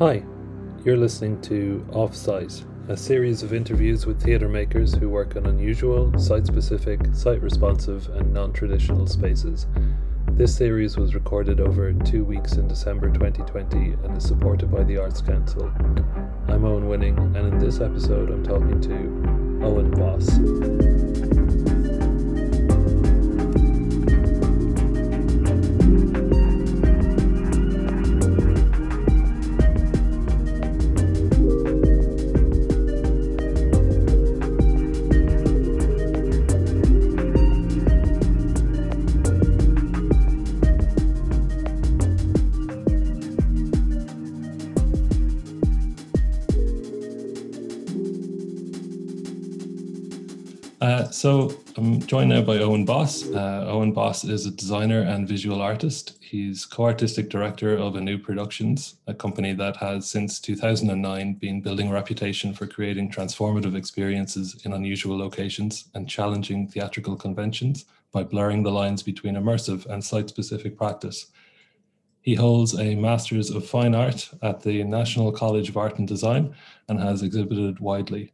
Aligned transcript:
Hi, 0.00 0.22
you're 0.82 0.96
listening 0.96 1.42
to 1.42 1.86
Offsite, 1.90 2.64
a 2.88 2.96
series 2.96 3.42
of 3.42 3.52
interviews 3.52 4.06
with 4.06 4.18
theatre 4.22 4.48
makers 4.48 4.94
who 4.94 5.10
work 5.10 5.36
on 5.36 5.44
unusual, 5.44 6.18
site 6.18 6.46
specific, 6.46 7.00
site 7.12 7.42
responsive, 7.42 8.08
and 8.14 8.32
non 8.32 8.54
traditional 8.54 9.06
spaces. 9.06 9.66
This 10.30 10.56
series 10.56 10.96
was 10.96 11.14
recorded 11.14 11.60
over 11.60 11.92
two 11.92 12.24
weeks 12.24 12.54
in 12.54 12.66
December 12.66 13.10
2020 13.10 13.76
and 14.02 14.16
is 14.16 14.24
supported 14.24 14.72
by 14.72 14.84
the 14.84 14.96
Arts 14.96 15.20
Council. 15.20 15.70
I'm 16.48 16.64
Owen 16.64 16.88
Winning, 16.88 17.18
and 17.18 17.36
in 17.36 17.58
this 17.58 17.82
episode, 17.82 18.30
I'm 18.30 18.42
talking 18.42 18.80
to 18.80 19.66
Owen 19.66 19.90
Boss. 19.90 20.99
So 51.20 51.54
I'm 51.76 52.00
joined 52.00 52.30
now 52.30 52.40
by 52.40 52.60
Owen 52.60 52.86
Boss. 52.86 53.28
Uh, 53.28 53.66
Owen 53.68 53.92
Boss 53.92 54.24
is 54.24 54.46
a 54.46 54.50
designer 54.50 55.02
and 55.02 55.28
visual 55.28 55.60
artist. 55.60 56.16
He's 56.22 56.64
co-artistic 56.64 57.28
director 57.28 57.76
of 57.76 57.94
Anu 57.94 58.16
Productions, 58.16 58.94
a 59.06 59.12
company 59.12 59.52
that 59.52 59.76
has 59.76 60.10
since 60.10 60.40
2009 60.40 61.34
been 61.34 61.60
building 61.60 61.90
a 61.90 61.92
reputation 61.92 62.54
for 62.54 62.66
creating 62.66 63.10
transformative 63.10 63.76
experiences 63.76 64.62
in 64.64 64.72
unusual 64.72 65.18
locations 65.18 65.90
and 65.94 66.08
challenging 66.08 66.66
theatrical 66.66 67.16
conventions 67.16 67.84
by 68.12 68.22
blurring 68.22 68.62
the 68.62 68.72
lines 68.72 69.02
between 69.02 69.34
immersive 69.34 69.84
and 69.90 70.02
site-specific 70.02 70.74
practice. 70.74 71.26
He 72.22 72.34
holds 72.34 72.78
a 72.78 72.94
Masters 72.94 73.50
of 73.50 73.66
Fine 73.66 73.94
Art 73.94 74.30
at 74.40 74.62
the 74.62 74.82
National 74.84 75.32
College 75.32 75.68
of 75.68 75.76
Art 75.76 75.98
and 75.98 76.08
Design 76.08 76.54
and 76.88 76.98
has 76.98 77.22
exhibited 77.22 77.78
widely. 77.78 78.32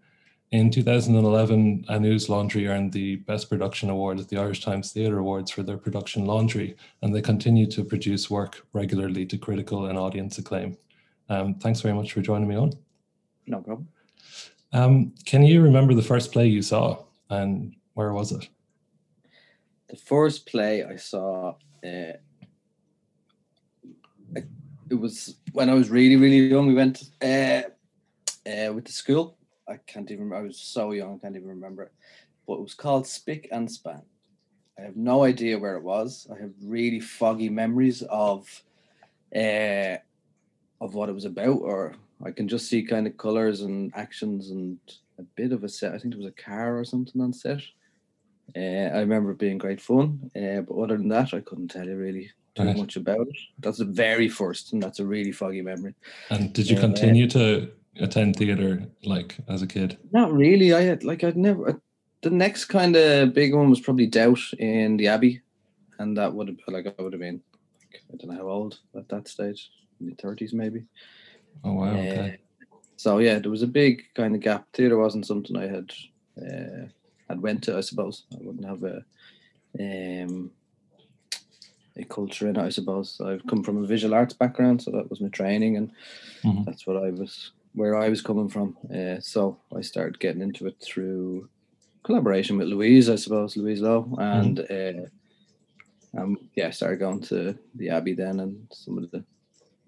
In 0.52 0.70
2011, 0.70 1.86
Anu's 1.88 2.28
Laundry 2.28 2.68
earned 2.68 2.92
the 2.92 3.16
Best 3.16 3.50
Production 3.50 3.90
Award 3.90 4.20
at 4.20 4.28
the 4.28 4.36
Irish 4.36 4.62
Times 4.62 4.92
Theatre 4.92 5.18
Awards 5.18 5.50
for 5.50 5.64
their 5.64 5.76
production 5.76 6.24
Laundry, 6.24 6.76
and 7.02 7.12
they 7.12 7.20
continue 7.20 7.66
to 7.66 7.82
produce 7.82 8.30
work 8.30 8.64
regularly 8.72 9.26
to 9.26 9.38
critical 9.38 9.86
and 9.86 9.98
audience 9.98 10.38
acclaim. 10.38 10.76
Um, 11.28 11.56
thanks 11.56 11.80
very 11.80 11.94
much 11.94 12.12
for 12.12 12.20
joining 12.20 12.46
me 12.48 12.54
on. 12.54 12.72
No 13.48 13.60
problem. 13.60 13.88
Um, 14.72 15.14
can 15.24 15.42
you 15.42 15.62
remember 15.62 15.94
the 15.94 16.02
first 16.02 16.30
play 16.30 16.46
you 16.46 16.62
saw, 16.62 17.02
and 17.28 17.74
where 17.94 18.12
was 18.12 18.30
it? 18.30 18.48
The 19.88 19.96
first 19.96 20.46
play 20.46 20.84
I 20.84 20.94
saw, 20.94 21.56
uh, 21.84 22.12
it 24.88 24.94
was 24.94 25.34
when 25.52 25.68
I 25.70 25.74
was 25.74 25.90
really, 25.90 26.14
really 26.14 26.46
young. 26.46 26.68
We 26.68 26.74
went 26.74 27.02
uh, 27.20 27.62
uh, 28.46 28.72
with 28.72 28.84
the 28.84 28.92
school 28.92 29.35
I 29.68 29.78
can't 29.86 30.10
even. 30.10 30.32
I 30.32 30.40
was 30.40 30.58
so 30.58 30.92
young, 30.92 31.16
I 31.16 31.18
can't 31.18 31.36
even 31.36 31.48
remember 31.48 31.84
it. 31.84 31.92
But 32.46 32.54
it 32.54 32.62
was 32.62 32.74
called 32.74 33.06
Spick 33.06 33.48
and 33.50 33.70
Span. 33.70 34.02
I 34.78 34.82
have 34.82 34.96
no 34.96 35.24
idea 35.24 35.58
where 35.58 35.76
it 35.76 35.82
was. 35.82 36.26
I 36.30 36.40
have 36.40 36.52
really 36.62 37.00
foggy 37.00 37.48
memories 37.48 38.02
of, 38.02 38.46
uh, 39.34 39.96
of 40.80 40.94
what 40.94 41.08
it 41.08 41.14
was 41.14 41.24
about, 41.24 41.60
or 41.62 41.94
I 42.24 42.30
can 42.30 42.46
just 42.46 42.68
see 42.68 42.82
kind 42.82 43.06
of 43.06 43.16
colors 43.16 43.62
and 43.62 43.90
actions 43.96 44.50
and 44.50 44.78
a 45.18 45.22
bit 45.22 45.52
of 45.52 45.64
a 45.64 45.68
set. 45.68 45.94
I 45.94 45.98
think 45.98 46.14
it 46.14 46.18
was 46.18 46.26
a 46.26 46.42
car 46.42 46.78
or 46.78 46.84
something 46.84 47.20
on 47.20 47.32
set. 47.32 47.62
Uh, 48.54 48.94
I 48.94 49.00
remember 49.00 49.32
it 49.32 49.38
being 49.38 49.58
great 49.58 49.80
fun, 49.80 50.30
uh, 50.36 50.60
but 50.60 50.80
other 50.80 50.96
than 50.96 51.08
that, 51.08 51.34
I 51.34 51.40
couldn't 51.40 51.68
tell 51.68 51.86
you 51.86 51.96
really 51.96 52.30
too 52.54 52.64
right. 52.64 52.76
much 52.76 52.96
about 52.96 53.26
it. 53.26 53.36
That's 53.58 53.78
the 53.78 53.84
very 53.84 54.28
first, 54.28 54.72
and 54.72 54.82
that's 54.82 55.00
a 55.00 55.06
really 55.06 55.32
foggy 55.32 55.62
memory. 55.62 55.94
And 56.30 56.52
did 56.52 56.70
you 56.70 56.78
continue 56.78 57.28
to 57.30 57.70
attend 58.00 58.36
theater 58.36 58.82
like 59.04 59.36
as 59.48 59.62
a 59.62 59.66
kid? 59.66 59.98
Not 60.12 60.32
really. 60.32 60.72
I 60.72 60.82
had 60.82 61.04
like 61.04 61.24
I'd 61.24 61.36
never. 61.36 61.80
The 62.22 62.30
next 62.30 62.66
kind 62.66 62.96
of 62.96 63.34
big 63.34 63.54
one 63.54 63.70
was 63.70 63.80
probably 63.80 64.06
Doubt 64.06 64.40
in 64.58 64.96
the 64.96 65.08
Abbey, 65.08 65.42
and 65.98 66.16
that 66.16 66.32
would 66.34 66.48
have 66.48 66.58
like 66.68 66.86
I 66.86 67.02
would 67.02 67.12
have 67.12 67.20
been. 67.20 67.40
I 67.94 68.16
don't 68.16 68.30
know 68.30 68.36
how 68.36 68.48
old 68.48 68.78
at 68.96 69.08
that 69.08 69.28
stage, 69.28 69.70
mid 70.00 70.18
thirties 70.18 70.52
maybe. 70.52 70.84
Oh 71.64 71.74
wow! 71.74 71.90
Okay. 71.90 72.38
Uh, 72.62 72.76
so 72.96 73.18
yeah, 73.18 73.38
there 73.38 73.50
was 73.50 73.62
a 73.62 73.68
big 73.68 74.04
kind 74.14 74.34
of 74.34 74.40
gap. 74.40 74.66
Theater 74.72 74.98
wasn't 74.98 75.26
something 75.26 75.56
I 75.56 75.66
had 75.66 75.92
uh, 76.40 76.88
had 77.28 77.40
went 77.42 77.62
to. 77.64 77.76
I 77.76 77.80
suppose 77.80 78.24
I 78.32 78.38
wouldn't 78.40 78.66
have 78.66 78.82
a 78.82 79.04
um 79.78 80.50
a 81.98 82.04
culture 82.04 82.48
in 82.48 82.56
it. 82.56 82.62
I 82.62 82.68
suppose 82.68 83.20
I've 83.24 83.46
come 83.46 83.62
from 83.62 83.82
a 83.82 83.86
visual 83.86 84.14
arts 84.14 84.34
background, 84.34 84.82
so 84.82 84.90
that 84.90 85.08
was 85.10 85.20
my 85.20 85.28
training, 85.28 85.76
and 85.76 85.90
mm-hmm. 86.42 86.64
that's 86.64 86.86
what 86.86 86.96
I 86.96 87.10
was 87.10 87.52
where 87.76 87.94
I 87.94 88.08
was 88.08 88.22
coming 88.22 88.48
from. 88.48 88.76
Uh, 88.92 89.20
so 89.20 89.58
I 89.76 89.82
started 89.82 90.18
getting 90.18 90.42
into 90.42 90.66
it 90.66 90.76
through 90.82 91.48
collaboration 92.02 92.56
with 92.56 92.68
Louise, 92.68 93.08
I 93.10 93.16
suppose, 93.16 93.56
Louise 93.56 93.82
Lowe, 93.82 94.16
and 94.18 94.58
mm. 94.58 95.04
uh, 95.04 96.20
um, 96.20 96.38
yeah, 96.54 96.68
I 96.68 96.70
started 96.70 96.98
going 96.98 97.20
to 97.24 97.56
the 97.74 97.90
Abbey 97.90 98.14
then 98.14 98.40
and 98.40 98.66
some 98.72 98.98
of 98.98 99.10
the 99.10 99.22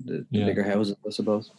the, 0.05 0.25
yeah. 0.31 0.45
bigger 0.45 0.63
houses, 0.63 0.97
I 1.05 1.11
suppose. 1.11 1.51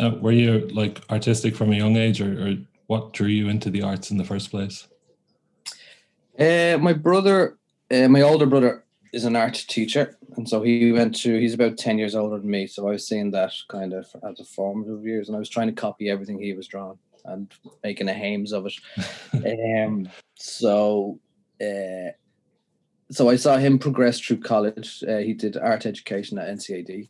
Uh, 0.00 0.12
were 0.20 0.32
you 0.32 0.68
like 0.68 1.02
artistic 1.10 1.54
from 1.54 1.72
a 1.72 1.76
young 1.76 1.96
age, 1.96 2.20
or, 2.20 2.48
or, 2.48 2.56
what 2.86 3.12
drew 3.12 3.26
you 3.26 3.48
into 3.48 3.68
the 3.68 3.82
arts 3.82 4.12
in 4.12 4.16
the 4.16 4.24
first 4.24 4.48
place? 4.48 4.86
Uh, 6.38 6.78
my 6.80 6.92
brother, 6.92 7.58
uh, 7.90 8.06
my 8.06 8.22
older 8.22 8.46
brother, 8.46 8.84
is 9.16 9.24
an 9.24 9.34
art 9.34 9.54
teacher, 9.66 10.16
and 10.36 10.48
so 10.48 10.62
he 10.62 10.92
went 10.92 11.16
to. 11.22 11.40
He's 11.40 11.54
about 11.54 11.78
ten 11.78 11.98
years 11.98 12.14
older 12.14 12.38
than 12.38 12.50
me, 12.50 12.66
so 12.66 12.86
I 12.86 12.92
was 12.92 13.08
seeing 13.08 13.30
that 13.30 13.52
kind 13.68 13.94
of 13.94 14.06
as 14.28 14.38
a 14.38 14.44
formative 14.44 15.04
years, 15.04 15.28
and 15.28 15.36
I 15.36 15.38
was 15.38 15.48
trying 15.48 15.68
to 15.68 15.72
copy 15.72 16.10
everything 16.10 16.38
he 16.38 16.52
was 16.52 16.66
drawing 16.66 16.98
and 17.24 17.52
making 17.82 18.08
a 18.08 18.12
hames 18.12 18.52
of 18.52 18.66
it. 18.66 18.74
um, 19.86 20.08
so, 20.34 21.18
uh, 21.60 22.12
so 23.10 23.30
I 23.30 23.36
saw 23.36 23.56
him 23.56 23.78
progress 23.78 24.20
through 24.20 24.40
college. 24.40 25.02
Uh, 25.08 25.18
he 25.18 25.32
did 25.32 25.56
art 25.56 25.86
education 25.86 26.38
at 26.38 26.48
NCAD, 26.48 27.08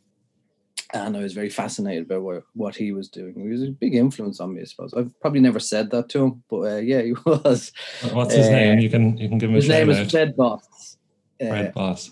and 0.93 1.17
I 1.17 1.19
was 1.19 1.33
very 1.33 1.49
fascinated 1.49 2.07
by 2.07 2.17
what, 2.17 2.43
what 2.53 2.75
he 2.75 2.93
was 2.93 3.09
doing. 3.09 3.35
He 3.37 3.49
was 3.49 3.63
a 3.63 3.71
big 3.71 3.95
influence 3.95 4.39
on 4.39 4.53
me, 4.53 4.61
I 4.61 4.63
suppose. 4.63 4.93
I've 4.93 5.19
probably 5.19 5.41
never 5.41 5.59
said 5.59 5.91
that 5.91 6.07
to 6.09 6.23
him, 6.23 6.43
but 6.49 6.61
uh, 6.61 6.77
yeah, 6.77 7.01
he 7.01 7.13
was. 7.25 7.73
What's 8.11 8.33
his 8.33 8.47
uh, 8.47 8.51
name? 8.51 8.79
You 8.79 8.89
can 8.89 9.17
you 9.17 9.27
can 9.27 9.37
give 9.37 9.49
him. 9.49 9.57
His 9.57 9.67
name 9.67 9.89
is 9.89 10.09
Fred 10.09 10.35
Boss. 10.37 10.96
Red 11.39 11.67
uh, 11.67 11.71
Boss. 11.71 12.11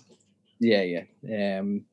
Yeah, 0.58 0.82
yeah. 0.82 1.58
Um, 1.58 1.84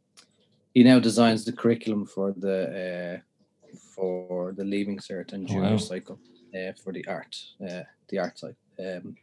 he 0.74 0.84
now 0.84 1.00
designs 1.00 1.46
the 1.46 1.52
curriculum 1.52 2.06
for 2.06 2.34
the 2.36 3.22
uh, 3.22 3.78
for 3.96 4.54
the 4.58 4.64
leaving 4.64 4.98
cert 4.98 5.34
and 5.34 5.48
junior 5.48 5.72
wow. 5.72 5.78
cycle 5.78 6.20
uh, 6.56 6.74
for 6.84 6.92
the 6.94 7.06
art 7.08 7.36
uh, 7.62 7.84
the 8.10 8.20
art 8.20 8.40
side. 8.40 8.56
Um, 8.80 9.16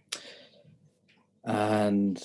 and 1.44 2.22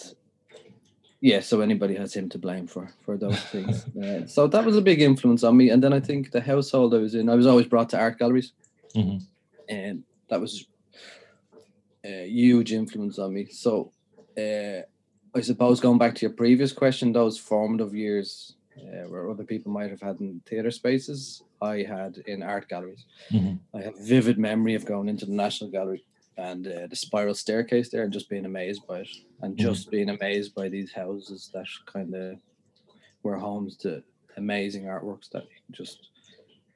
yeah, 1.22 1.40
so 1.40 1.62
anybody 1.62 1.96
has 1.96 2.13
him 2.13 2.29
to 2.29 2.38
blame 2.38 2.67
for 2.67 2.91
for 3.03 3.17
those 3.17 3.40
things. 3.53 3.85
Uh, 3.96 4.28
so 4.28 4.47
that 4.47 4.66
was 4.66 4.78
a 4.78 4.81
big 4.81 5.02
influence 5.02 5.44
on 5.44 5.57
me. 5.57 5.69
And 5.69 5.84
then 5.84 5.94
I 5.94 6.00
think 6.00 6.31
the 6.31 6.41
household 6.41 6.94
I 6.94 7.00
was 7.00 7.16
in, 7.16 7.29
I 7.29 7.35
was 7.35 7.47
always 7.47 7.67
brought 7.67 7.90
to 7.90 8.00
art 8.00 8.19
galleries, 8.19 8.53
mm-hmm. 8.94 9.17
and 9.69 10.03
that 10.29 10.41
was 10.41 10.67
a 12.03 12.28
huge 12.28 12.72
influence 12.73 13.17
on 13.17 13.34
me. 13.34 13.47
So 13.47 13.91
uh, 14.38 14.85
I 15.35 15.41
suppose 15.41 15.81
going 15.81 15.97
back 15.97 16.16
to 16.16 16.22
your 16.22 16.31
previous 16.31 16.72
question, 16.72 17.12
those 17.12 17.38
formative 17.38 17.94
years 17.94 18.53
uh, 18.78 19.07
where 19.09 19.29
other 19.29 19.44
people 19.44 19.69
might 19.69 19.90
have 19.90 20.01
had 20.01 20.22
in 20.22 20.41
theatre 20.46 20.72
spaces, 20.72 21.43
I 21.61 21.79
had 21.79 22.20
in 22.26 22.41
art 22.41 22.70
galleries. 22.70 23.03
Mm-hmm. 23.32 23.78
I 23.78 23.82
have 23.82 23.99
vivid 23.99 24.40
memory 24.40 24.76
of 24.76 24.85
going 24.85 25.09
into 25.09 25.26
the 25.26 25.34
National 25.34 25.70
Gallery 25.70 26.05
and 26.37 26.66
uh, 26.67 26.87
the 26.87 26.96
spiral 26.96 27.34
staircase 27.34 27.90
there 27.90 28.03
and 28.03 28.14
just 28.14 28.29
being 28.29 28.46
amazed 28.46 28.87
by 28.87 28.99
it 28.99 29.09
and 29.41 29.55
mm-hmm. 29.55 29.67
just 29.67 29.91
being 29.91 30.09
amazed 30.09 30.55
by 30.55 30.70
these 30.70 30.93
houses 30.93 31.49
that 31.53 31.67
kind 31.85 32.16
of 32.16 32.38
were 33.23 33.38
homes 33.38 33.76
to 33.78 34.02
amazing 34.38 34.84
artworks 34.84 35.29
that 35.31 35.43
you 35.43 35.59
just 35.72 36.09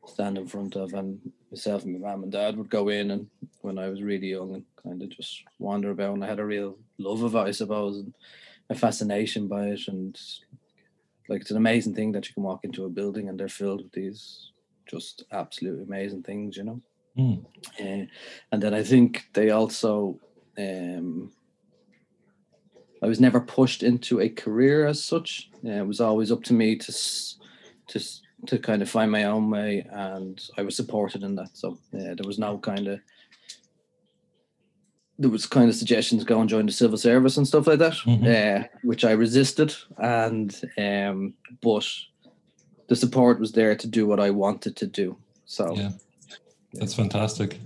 stand 0.06 0.38
in 0.38 0.48
front 0.48 0.76
of 0.76 0.94
and 0.94 1.20
myself 1.52 1.84
and 1.84 2.00
my 2.00 2.10
mom 2.10 2.24
and 2.24 2.32
dad 2.32 2.58
would 2.58 2.70
go 2.70 2.90
in 2.90 3.12
and 3.12 3.28
when 3.62 3.78
I 3.78 3.90
was 3.90 4.02
really 4.02 4.28
young 4.28 4.56
and 4.56 4.64
kind 4.82 5.02
of 5.02 5.10
just 5.10 5.44
wander 5.60 5.92
about 5.92 6.14
and 6.14 6.24
I 6.24 6.28
had 6.28 6.40
a 6.40 6.46
real 6.46 6.78
love 6.98 7.22
of 7.22 7.36
it 7.36 7.40
I 7.40 7.52
suppose 7.52 7.98
and 7.98 8.14
a 8.70 8.76
fascination 8.76 9.48
by 9.48 9.68
it 9.68 9.88
and 9.88 10.20
like 11.28 11.42
it's 11.42 11.52
an 11.52 11.58
amazing 11.58 11.94
thing 11.94 12.12
that 12.12 12.28
you 12.28 12.34
can 12.34 12.44
walk 12.44 12.64
into 12.64 12.86
a 12.86 12.90
building 12.90 13.30
and 13.30 13.40
they're 13.40 13.48
filled 13.48 13.84
with 13.84 13.92
these 13.92 14.52
just 14.90 15.24
absolutely 15.32 15.84
amazing 15.84 16.24
things 16.24 16.58
you 16.58 16.64
know 16.64 16.82
mm. 17.18 17.44
uh, 17.80 18.06
and 18.52 18.64
then 18.64 18.74
i 18.74 18.84
think 18.84 19.28
they 19.34 19.52
also 19.52 20.20
um 20.58 21.32
i 23.04 23.08
was 23.08 23.20
never 23.20 23.40
pushed 23.40 23.84
into 23.84 24.20
a 24.22 24.30
career 24.30 24.86
as 24.86 25.04
such 25.04 25.50
uh, 25.66 25.70
it 25.70 25.88
was 25.88 26.02
always 26.02 26.32
up 26.32 26.44
to 26.44 26.54
me 26.54 26.76
to 26.76 26.92
to 27.88 28.00
to 28.48 28.58
kind 28.58 28.82
of 28.82 28.90
find 28.90 29.12
my 29.12 29.26
own 29.26 29.50
way, 29.50 29.86
and 29.92 30.42
I 30.58 30.62
was 30.62 30.76
supported 30.76 31.24
in 31.24 31.36
that. 31.36 31.58
So 31.58 31.78
yeah, 31.92 32.14
there 32.16 32.28
was 32.28 32.40
no 32.40 32.58
kind 32.58 32.88
of 32.88 33.00
there 35.20 35.30
was 35.30 35.46
kind 35.46 35.70
of 35.70 35.76
suggestions 35.76 36.24
go 36.24 36.40
and 36.40 36.50
join 36.50 36.66
the 36.66 36.72
civil 36.72 36.98
service 36.98 37.36
and 37.36 37.46
stuff 37.46 37.68
like 37.68 37.80
that, 37.80 37.94
mm-hmm. 37.94 38.64
uh, 38.64 38.68
which 38.84 39.04
I 39.04 39.12
resisted. 39.12 39.76
And 39.98 40.56
um, 40.78 41.34
but 41.62 41.86
the 42.88 42.96
support 42.96 43.40
was 43.40 43.52
there 43.52 43.76
to 43.76 43.88
do 43.88 44.08
what 44.08 44.22
I 44.22 44.30
wanted 44.30 44.78
to 44.78 44.88
do. 44.88 45.18
So 45.46 45.76
yeah, 45.76 45.92
that's 46.74 46.94
fantastic. 46.94 47.60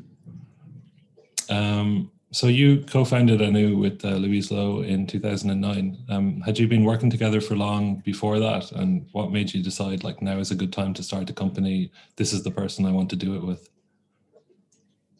Um, 1.50 2.12
so 2.32 2.48
you 2.48 2.84
co-founded 2.88 3.44
Anu 3.44 3.78
with 3.78 4.04
uh, 4.04 4.16
Louise 4.16 4.50
Lowe 4.50 4.82
in 4.82 5.06
2009. 5.06 5.98
Um, 6.10 6.42
had 6.42 6.58
you 6.58 6.68
been 6.68 6.84
working 6.84 7.12
together 7.12 7.40
for 7.40 7.56
long 7.56 7.98
before 7.98 8.40
that? 8.40 8.72
And 8.72 9.06
what 9.12 9.32
made 9.32 9.54
you 9.54 9.62
decide 9.62 10.04
like 10.04 10.24
now 10.24 10.40
is 10.40 10.50
a 10.50 10.56
good 10.56 10.74
time 10.74 10.96
to 10.96 11.04
start 11.04 11.30
a 11.30 11.34
company? 11.34 11.92
This 12.16 12.34
is 12.34 12.42
the 12.42 12.50
person 12.50 12.88
I 12.88 12.92
want 12.92 13.12
to 13.12 13.16
do 13.16 13.36
it 13.36 13.44
with. 13.44 13.70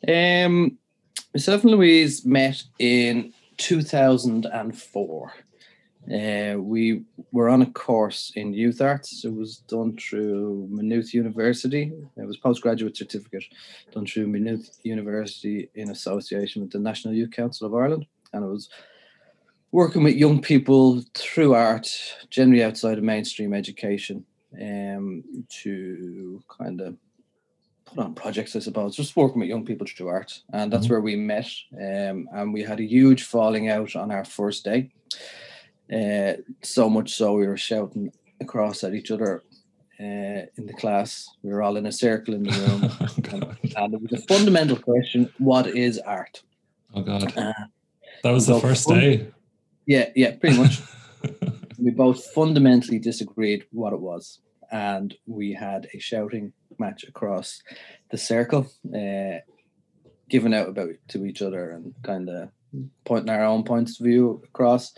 Um, 0.08 0.80
myself 1.34 1.64
and 1.64 1.72
Louise 1.72 2.26
met 2.26 2.64
in 2.80 3.34
2004. 3.58 5.34
Uh, 6.12 6.60
we 6.60 7.04
were 7.32 7.48
on 7.48 7.62
a 7.62 7.72
course 7.72 8.34
in 8.36 8.54
youth 8.54 8.82
arts. 8.82 9.24
It 9.24 9.34
was 9.34 9.60
done 9.60 9.98
through 9.98 10.68
Maynooth 10.70 11.14
University. 11.14 11.94
It 12.18 12.28
was 12.28 12.38
postgraduate 12.38 12.98
certificate 12.98 13.46
done 13.92 14.06
through 14.06 14.28
Maynooth 14.28 14.80
University 14.84 15.70
in 15.76 15.92
association 15.92 16.62
with 16.62 16.72
the 16.72 16.80
National 16.80 17.14
Youth 17.14 17.32
Council 17.32 17.68
of 17.68 17.74
Ireland, 17.74 18.06
and 18.34 18.44
it 18.44 18.48
was 18.48 18.70
working 19.72 20.04
with 20.04 20.16
young 20.16 20.42
people 20.42 21.04
through 21.16 21.54
art, 21.54 21.90
generally 22.30 22.64
outside 22.64 22.98
of 22.98 23.04
mainstream 23.04 23.54
education, 23.54 24.26
um, 24.62 25.24
to 25.64 26.44
kind 26.50 26.82
of 26.82 26.98
put 27.94 28.04
on 28.04 28.16
projects, 28.16 28.56
I 28.56 28.60
suppose, 28.60 28.96
just 28.96 29.16
working 29.16 29.40
with 29.40 29.50
young 29.50 29.66
people 29.66 29.88
through 29.88 30.08
art. 30.08 30.42
And 30.52 30.72
that's 30.72 30.86
mm-hmm. 30.86 30.94
where 30.94 31.02
we 31.02 31.16
met. 31.16 31.50
Um, 31.74 32.28
and 32.34 32.54
we 32.54 32.64
had 32.64 32.80
a 32.80 32.86
huge 32.86 33.24
falling 33.24 33.70
out 33.70 33.96
on 33.96 34.12
our 34.12 34.26
first 34.26 34.64
day. 34.64 34.92
Uh, 35.94 36.42
so 36.62 36.90
much 36.90 37.14
so 37.14 37.34
we 37.34 37.48
were 37.48 37.58
shouting 37.58 38.12
across 38.42 38.84
at 38.84 38.94
each 38.94 39.12
other 39.12 39.44
uh, 40.00 40.50
in 40.58 40.66
the 40.66 40.74
class. 40.74 41.30
We 41.44 41.52
were 41.52 41.62
all 41.62 41.78
in 41.78 41.86
a 41.86 41.92
circle 41.92 42.34
in 42.34 42.44
the 42.44 42.52
room. 42.52 42.92
oh, 43.34 43.56
and, 43.62 43.74
and, 43.76 43.94
it 43.94 44.02
was 44.02 44.14
a 44.14 44.26
fundamental 44.28 44.78
question 44.78 45.32
what 45.38 45.68
is 45.68 46.00
art? 46.00 46.42
Oh, 46.94 47.02
God. 47.02 47.38
Uh, 47.38 47.54
that 48.24 48.32
was 48.32 48.48
the 48.48 48.60
first 48.60 48.88
fun- 48.88 49.00
day. 49.00 49.28
Yeah, 49.86 50.10
yeah, 50.16 50.36
pretty 50.38 50.58
much. 50.58 50.82
we 51.78 51.92
both 51.92 52.26
fundamentally 52.34 53.00
disagreed 53.00 53.66
what 53.72 53.94
it 53.94 54.00
was. 54.00 54.40
And 54.74 55.16
we 55.28 55.54
had 55.54 55.88
a 55.94 56.00
shouting 56.00 56.52
match 56.80 57.04
across 57.04 57.62
the 58.10 58.18
circle, 58.18 58.68
uh, 58.88 59.38
giving 60.30 60.54
out 60.54 60.68
about 60.68 60.90
to 61.10 61.26
each 61.26 61.44
other 61.44 61.70
and 61.70 61.94
kind 62.02 62.28
of 62.28 62.50
pointing 63.06 63.30
our 63.30 63.46
own 63.46 63.64
points 63.64 64.00
of 64.00 64.06
view 64.06 64.42
across. 64.46 64.96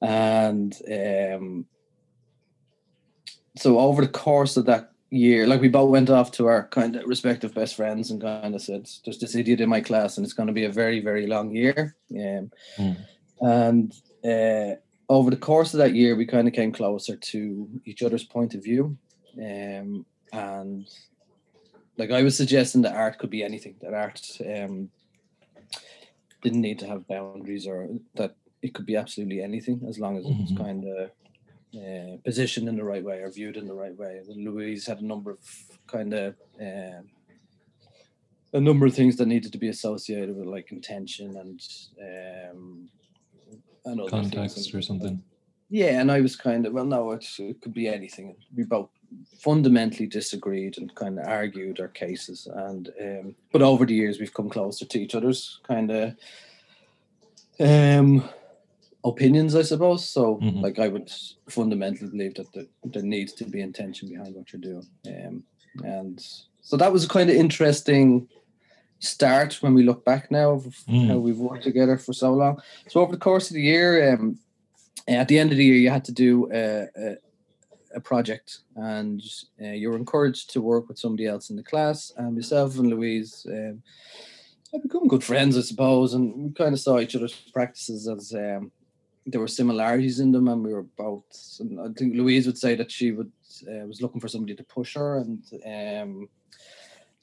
And 0.00 0.74
um, 0.90 1.66
so 3.56 3.78
over 3.78 4.00
the 4.00 4.08
course 4.08 4.56
of 4.56 4.64
that 4.64 4.92
year, 5.10 5.46
like 5.46 5.60
we 5.60 5.68
both 5.68 5.90
went 5.90 6.08
off 6.08 6.32
to 6.32 6.46
our 6.46 6.68
kind 6.68 6.96
of 6.96 7.04
respective 7.06 7.54
best 7.54 7.74
friends 7.74 8.10
and 8.10 8.22
kind 8.22 8.54
of 8.54 8.62
said, 8.62 8.88
"There's 9.04 9.18
this 9.18 9.34
idiot 9.34 9.60
in 9.60 9.68
my 9.68 9.82
class, 9.82 10.16
and 10.16 10.24
it's 10.24 10.32
going 10.32 10.46
to 10.46 10.54
be 10.54 10.64
a 10.64 10.72
very, 10.72 11.00
very 11.00 11.26
long 11.26 11.54
year." 11.54 11.96
Um, 12.10 12.50
mm. 12.78 12.96
And 13.40 13.92
uh, 14.24 14.80
over 15.12 15.30
the 15.30 15.36
course 15.36 15.74
of 15.74 15.78
that 15.78 15.94
year, 15.94 16.16
we 16.16 16.26
kind 16.26 16.48
of 16.48 16.54
came 16.54 16.72
closer 16.72 17.16
to 17.16 17.68
each 17.84 18.02
other's 18.02 18.24
point 18.24 18.54
of 18.54 18.64
view. 18.64 18.96
Um, 19.38 20.06
and 20.32 20.88
like 21.98 22.10
I 22.10 22.22
was 22.22 22.36
suggesting 22.36 22.82
that 22.82 22.96
art 22.96 23.18
could 23.18 23.28
be 23.28 23.42
anything. 23.42 23.76
That 23.82 23.92
art 23.92 24.26
um, 24.40 24.90
didn't 26.42 26.62
need 26.62 26.78
to 26.78 26.86
have 26.86 27.06
boundaries, 27.06 27.66
or 27.66 27.88
that 28.14 28.34
it 28.62 28.72
could 28.72 28.86
be 28.86 28.96
absolutely 28.96 29.42
anything 29.42 29.82
as 29.86 29.98
long 29.98 30.16
as 30.16 30.24
mm-hmm. 30.24 30.40
it 30.40 30.50
was 30.50 30.58
kind 30.58 30.84
of 30.84 31.10
uh, 31.76 32.16
positioned 32.24 32.68
in 32.68 32.76
the 32.76 32.84
right 32.84 33.04
way 33.04 33.18
or 33.18 33.30
viewed 33.30 33.58
in 33.58 33.66
the 33.66 33.74
right 33.74 33.96
way. 33.96 34.20
And 34.26 34.44
Louise 34.44 34.86
had 34.86 35.00
a 35.00 35.06
number 35.06 35.32
of 35.32 35.38
kind 35.86 36.14
of 36.14 36.34
um, 36.58 37.04
a 38.54 38.60
number 38.60 38.86
of 38.86 38.94
things 38.94 39.16
that 39.16 39.28
needed 39.28 39.52
to 39.52 39.58
be 39.58 39.68
associated 39.68 40.36
with 40.36 40.46
like 40.46 40.72
intention 40.72 41.36
and 41.36 41.60
um, 42.50 42.88
and 43.84 44.00
other 44.00 44.10
context 44.10 44.74
or 44.74 44.82
something. 44.82 45.22
Yeah, 45.68 46.00
and 46.00 46.12
I 46.12 46.20
was 46.20 46.36
kind 46.36 46.66
of 46.66 46.74
well, 46.74 46.84
no, 46.84 47.12
it, 47.12 47.26
it 47.38 47.62
could 47.62 47.72
be 47.72 47.88
anything. 47.88 48.36
We 48.54 48.64
both 48.64 48.90
fundamentally 49.38 50.06
disagreed 50.06 50.78
and 50.78 50.94
kind 50.94 51.18
of 51.18 51.26
argued 51.26 51.80
our 51.80 51.88
cases, 51.88 52.46
and 52.46 52.90
um, 53.00 53.34
but 53.52 53.62
over 53.62 53.86
the 53.86 53.94
years 53.94 54.20
we've 54.20 54.34
come 54.34 54.50
closer 54.50 54.84
to 54.84 55.00
each 55.00 55.14
other's 55.14 55.60
kind 55.66 55.90
of 55.90 56.14
um, 57.58 58.28
opinions, 59.02 59.54
I 59.54 59.62
suppose. 59.62 60.06
So, 60.08 60.36
mm-hmm. 60.36 60.60
like, 60.60 60.78
I 60.78 60.88
would 60.88 61.10
fundamentally 61.48 62.10
believe 62.10 62.34
that 62.34 62.52
the, 62.52 62.68
there 62.84 63.02
needs 63.02 63.32
to 63.34 63.44
be 63.44 63.60
intention 63.60 64.08
behind 64.08 64.34
what 64.34 64.52
you're 64.52 64.60
doing, 64.60 64.86
um, 65.06 65.42
and 65.84 66.22
so 66.60 66.76
that 66.76 66.92
was 66.92 67.06
kind 67.06 67.30
of 67.30 67.36
interesting 67.36 68.28
start 69.02 69.60
when 69.62 69.74
we 69.74 69.82
look 69.82 70.04
back 70.04 70.30
now 70.30 70.52
of 70.52 70.64
mm. 70.88 71.08
how 71.08 71.18
we've 71.18 71.38
worked 71.38 71.64
together 71.64 71.98
for 71.98 72.12
so 72.12 72.32
long. 72.32 72.62
So 72.88 73.00
over 73.00 73.12
the 73.12 73.18
course 73.18 73.50
of 73.50 73.54
the 73.54 73.62
year, 73.62 74.14
um, 74.14 74.38
at 75.08 75.28
the 75.28 75.38
end 75.38 75.50
of 75.50 75.58
the 75.58 75.64
year, 75.64 75.76
you 75.76 75.90
had 75.90 76.04
to 76.04 76.12
do 76.12 76.48
a, 76.52 76.86
a, 76.96 77.16
a 77.96 78.00
project, 78.00 78.60
and 78.76 79.20
uh, 79.60 79.66
you 79.68 79.90
were 79.90 79.96
encouraged 79.96 80.50
to 80.50 80.62
work 80.62 80.88
with 80.88 80.98
somebody 80.98 81.26
else 81.26 81.50
in 81.50 81.56
the 81.56 81.62
class. 81.62 82.12
And 82.16 82.36
myself 82.36 82.78
and 82.78 82.88
Louise 82.88 83.44
um, 83.48 83.82
had 84.72 84.82
become 84.82 85.08
good 85.08 85.24
friends, 85.24 85.58
I 85.58 85.62
suppose, 85.62 86.14
and 86.14 86.34
we 86.36 86.50
kind 86.52 86.72
of 86.72 86.80
saw 86.80 87.00
each 87.00 87.16
other's 87.16 87.34
practices 87.52 88.08
as 88.08 88.32
um, 88.32 88.70
there 89.26 89.40
were 89.40 89.48
similarities 89.48 90.20
in 90.20 90.30
them, 90.30 90.46
and 90.46 90.64
we 90.64 90.72
were 90.72 90.86
both. 90.96 91.56
And 91.58 91.80
I 91.80 91.88
think 91.98 92.14
Louise 92.14 92.46
would 92.46 92.58
say 92.58 92.76
that 92.76 92.90
she 92.90 93.10
would 93.10 93.32
uh, 93.68 93.86
was 93.86 94.00
looking 94.00 94.20
for 94.20 94.28
somebody 94.28 94.54
to 94.54 94.64
push 94.64 94.94
her, 94.94 95.18
and 95.18 95.42
um, 95.66 96.28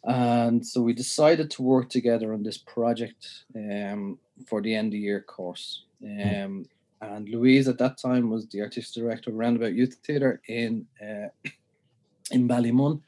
and 0.04 0.66
so 0.66 0.82
we 0.82 0.94
decided 0.94 1.52
to 1.52 1.62
work 1.62 1.90
together 1.90 2.34
on 2.34 2.44
this 2.44 2.58
project 2.58 3.44
um, 3.56 4.18
for 4.48 4.62
the 4.62 4.74
end 4.74 4.94
of 4.94 5.00
year 5.00 5.22
course. 5.22 5.84
Hmm. 6.02 6.44
Um, 6.44 6.66
and 7.02 7.30
Louise 7.30 7.68
at 7.68 7.78
that 7.78 7.98
time 7.98 8.30
was 8.30 8.48
the 8.48 8.62
artistic 8.62 9.04
director 9.04 9.30
of 9.30 9.38
Roundabout 9.38 9.74
Youth 9.74 9.98
Theatre 10.06 10.42
in 10.48 10.86
uh, 11.02 11.30
in 12.32 12.48
Ballymun, 12.48 13.02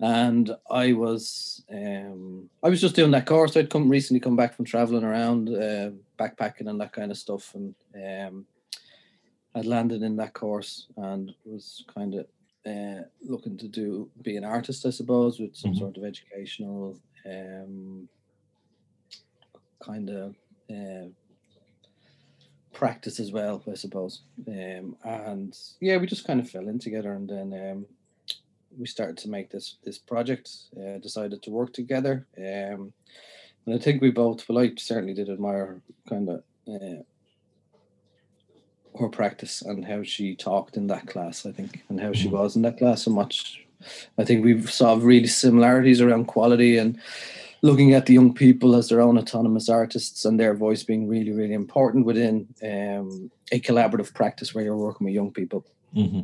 and 0.00 0.54
I 0.70 0.92
was 0.92 1.64
um, 1.72 2.50
I 2.62 2.68
was 2.68 2.80
just 2.80 2.94
doing 2.94 3.10
that 3.12 3.26
course. 3.26 3.56
I'd 3.56 3.70
come 3.70 3.88
recently 3.88 4.20
come 4.20 4.36
back 4.36 4.54
from 4.54 4.66
traveling 4.66 5.04
around, 5.04 5.48
uh, 5.48 5.90
backpacking 6.18 6.68
and 6.68 6.80
that 6.80 6.92
kind 6.92 7.10
of 7.10 7.16
stuff, 7.16 7.54
and 7.54 7.74
um, 7.96 8.46
I'd 9.54 9.66
landed 9.66 10.02
in 10.02 10.16
that 10.16 10.34
course 10.34 10.88
and 10.96 11.34
was 11.44 11.84
kind 11.92 12.14
of 12.14 12.26
uh, 12.66 13.02
looking 13.22 13.56
to 13.58 13.68
do 13.68 14.08
be 14.22 14.36
an 14.36 14.44
artist, 14.44 14.86
I 14.86 14.90
suppose, 14.90 15.40
with 15.40 15.56
some 15.56 15.72
mm-hmm. 15.72 15.80
sort 15.80 15.96
of 15.96 16.04
educational 16.04 16.98
um, 17.26 18.08
kind 19.80 20.10
of 20.10 20.34
uh, 20.70 21.08
practice 22.72 23.20
as 23.20 23.32
well, 23.32 23.62
I 23.70 23.74
suppose. 23.74 24.22
Um, 24.46 24.96
and 25.04 25.58
yeah, 25.80 25.96
we 25.96 26.06
just 26.06 26.26
kind 26.26 26.40
of 26.40 26.48
fell 26.48 26.68
in 26.68 26.78
together, 26.78 27.12
and 27.12 27.28
then 27.28 27.70
um, 27.70 27.86
we 28.78 28.86
started 28.86 29.18
to 29.18 29.28
make 29.28 29.50
this 29.50 29.76
this 29.84 29.98
project. 29.98 30.50
Uh, 30.76 30.98
decided 30.98 31.42
to 31.42 31.50
work 31.50 31.72
together, 31.72 32.26
um, 32.38 32.92
and 33.66 33.74
I 33.74 33.78
think 33.78 34.00
we 34.00 34.10
both. 34.10 34.48
Well, 34.48 34.58
I 34.58 34.72
certainly 34.76 35.14
did 35.14 35.30
admire 35.30 35.80
kind 36.08 36.28
of. 36.28 36.42
Uh, 36.66 37.02
her 38.98 39.08
practice 39.08 39.62
and 39.62 39.84
how 39.84 40.02
she 40.02 40.34
talked 40.34 40.76
in 40.76 40.86
that 40.88 41.06
class, 41.06 41.46
I 41.46 41.52
think, 41.52 41.82
and 41.88 42.00
how 42.00 42.12
she 42.12 42.26
mm-hmm. 42.26 42.36
was 42.36 42.56
in 42.56 42.62
that 42.62 42.78
class 42.78 43.02
so 43.02 43.10
much. 43.10 43.64
I 44.18 44.24
think 44.24 44.44
we 44.44 44.62
saw 44.62 44.98
really 45.00 45.26
similarities 45.26 46.00
around 46.00 46.26
quality 46.26 46.78
and 46.78 46.98
looking 47.62 47.94
at 47.94 48.06
the 48.06 48.14
young 48.14 48.34
people 48.34 48.74
as 48.74 48.88
their 48.88 49.00
own 49.00 49.18
autonomous 49.18 49.68
artists 49.68 50.24
and 50.24 50.38
their 50.38 50.54
voice 50.54 50.82
being 50.82 51.08
really, 51.08 51.30
really 51.30 51.54
important 51.54 52.04
within 52.04 52.46
um, 52.62 53.30
a 53.52 53.60
collaborative 53.60 54.12
practice 54.14 54.54
where 54.54 54.64
you're 54.64 54.76
working 54.76 55.04
with 55.04 55.14
young 55.14 55.30
people. 55.30 55.64
Mm-hmm. 55.94 56.22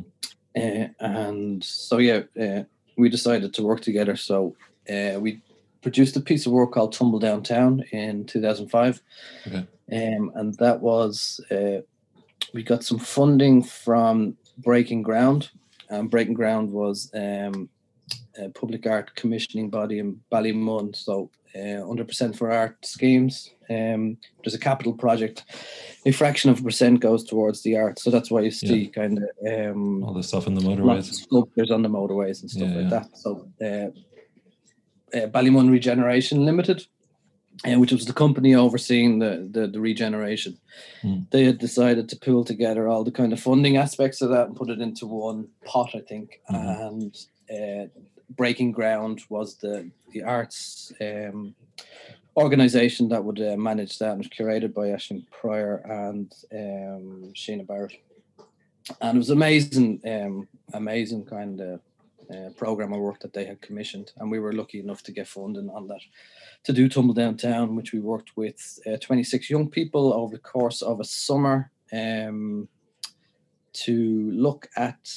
Uh, 0.55 0.87
and 0.99 1.63
so, 1.63 1.97
yeah, 1.97 2.21
uh, 2.39 2.63
we 2.97 3.09
decided 3.09 3.53
to 3.53 3.63
work 3.63 3.81
together. 3.81 4.15
So 4.17 4.55
uh, 4.89 5.19
we 5.19 5.41
produced 5.81 6.17
a 6.17 6.21
piece 6.21 6.45
of 6.45 6.51
work 6.51 6.73
called 6.73 6.91
Tumble 6.91 7.19
Downtown 7.19 7.83
in 7.91 8.25
2005. 8.25 9.01
Okay. 9.47 9.65
Um, 9.91 10.31
and 10.35 10.53
that 10.55 10.81
was, 10.81 11.39
uh, 11.49 11.81
we 12.53 12.63
got 12.63 12.83
some 12.83 12.99
funding 12.99 13.63
from 13.63 14.37
Breaking 14.57 15.01
Ground. 15.01 15.49
Um, 15.89 16.07
Breaking 16.07 16.33
Ground 16.33 16.71
was 16.71 17.11
um, 17.13 17.69
uh, 18.39 18.49
public 18.49 18.85
art 18.85 19.15
commissioning 19.15 19.69
body 19.69 19.99
in 19.99 20.19
Ballymun. 20.31 20.95
So 20.95 21.31
uh, 21.55 21.81
100% 21.81 22.35
for 22.35 22.51
art 22.51 22.77
schemes. 22.85 23.51
Um, 23.69 24.17
there's 24.43 24.53
a 24.53 24.59
capital 24.59 24.93
project. 24.93 25.45
A 26.05 26.11
fraction 26.11 26.49
of 26.49 26.59
a 26.59 26.63
percent 26.63 26.99
goes 26.99 27.23
towards 27.23 27.63
the 27.63 27.77
art. 27.77 27.99
So 27.99 28.09
that's 28.09 28.31
why 28.31 28.41
you 28.41 28.51
see 28.51 28.83
yeah. 28.83 28.91
kind 28.91 29.19
of 29.19 29.71
um, 29.71 30.03
all 30.03 30.13
the 30.13 30.23
stuff 30.23 30.47
in 30.47 30.55
the 30.55 30.61
motorways, 30.61 31.13
sculptures 31.13 31.71
on 31.71 31.81
the 31.81 31.89
motorways 31.89 32.41
and 32.41 32.51
stuff 32.51 32.69
yeah, 32.69 32.75
like 32.75 32.83
yeah. 32.83 32.89
that. 32.89 33.17
So 33.17 33.47
uh, 33.61 35.17
uh, 35.17 35.27
Ballymun 35.27 35.71
Regeneration 35.71 36.45
Limited 36.45 36.85
which 37.65 37.91
was 37.91 38.05
the 38.05 38.13
company 38.13 38.55
overseeing 38.55 39.19
the 39.19 39.47
the, 39.51 39.67
the 39.67 39.79
regeneration. 39.79 40.57
Mm. 41.03 41.29
They 41.29 41.45
had 41.45 41.57
decided 41.57 42.09
to 42.09 42.15
pull 42.17 42.43
together 42.43 42.87
all 42.87 43.03
the 43.03 43.11
kind 43.11 43.33
of 43.33 43.39
funding 43.39 43.77
aspects 43.77 44.21
of 44.21 44.29
that 44.29 44.47
and 44.47 44.55
put 44.55 44.69
it 44.69 44.79
into 44.79 45.05
one 45.05 45.47
pot, 45.65 45.91
I 45.93 45.99
think. 45.99 46.41
Mm-hmm. 46.49 46.81
And 46.87 47.17
uh, 47.51 47.87
Breaking 48.29 48.71
Ground 48.71 49.21
was 49.29 49.55
the 49.55 49.89
the 50.11 50.23
arts 50.23 50.93
um, 51.01 51.55
organization 52.37 53.09
that 53.09 53.23
would 53.23 53.41
uh, 53.41 53.57
manage 53.57 53.99
that 53.99 54.11
and 54.11 54.19
was 54.19 54.27
curated 54.27 54.73
by 54.73 54.87
Aisling 54.87 55.25
Prior 55.29 55.77
and 55.85 56.33
um, 56.53 57.33
Sheena 57.35 57.67
Barrett. 57.67 57.93
And 59.01 59.17
it 59.17 59.19
was 59.19 59.29
amazing, 59.29 60.01
um, 60.07 60.47
amazing 60.73 61.25
kind 61.25 61.59
of 61.59 61.81
uh, 62.33 62.49
program 62.55 62.93
of 62.93 62.99
work 62.99 63.19
that 63.21 63.33
they 63.33 63.45
had 63.45 63.61
commissioned, 63.61 64.11
and 64.17 64.29
we 64.29 64.39
were 64.39 64.53
lucky 64.53 64.79
enough 64.79 65.03
to 65.03 65.11
get 65.11 65.27
funding 65.27 65.69
on 65.69 65.87
that 65.87 66.01
to 66.63 66.73
do 66.73 66.89
Tumble 66.89 67.13
Downtown, 67.13 67.75
which 67.75 67.93
we 67.93 67.99
worked 67.99 68.35
with 68.35 68.79
uh, 68.85 68.97
26 68.97 69.49
young 69.49 69.69
people 69.69 70.13
over 70.13 70.35
the 70.35 70.41
course 70.41 70.81
of 70.81 70.99
a 70.99 71.05
summer 71.05 71.71
um, 71.93 72.67
to 73.73 74.31
look 74.31 74.67
at 74.75 75.09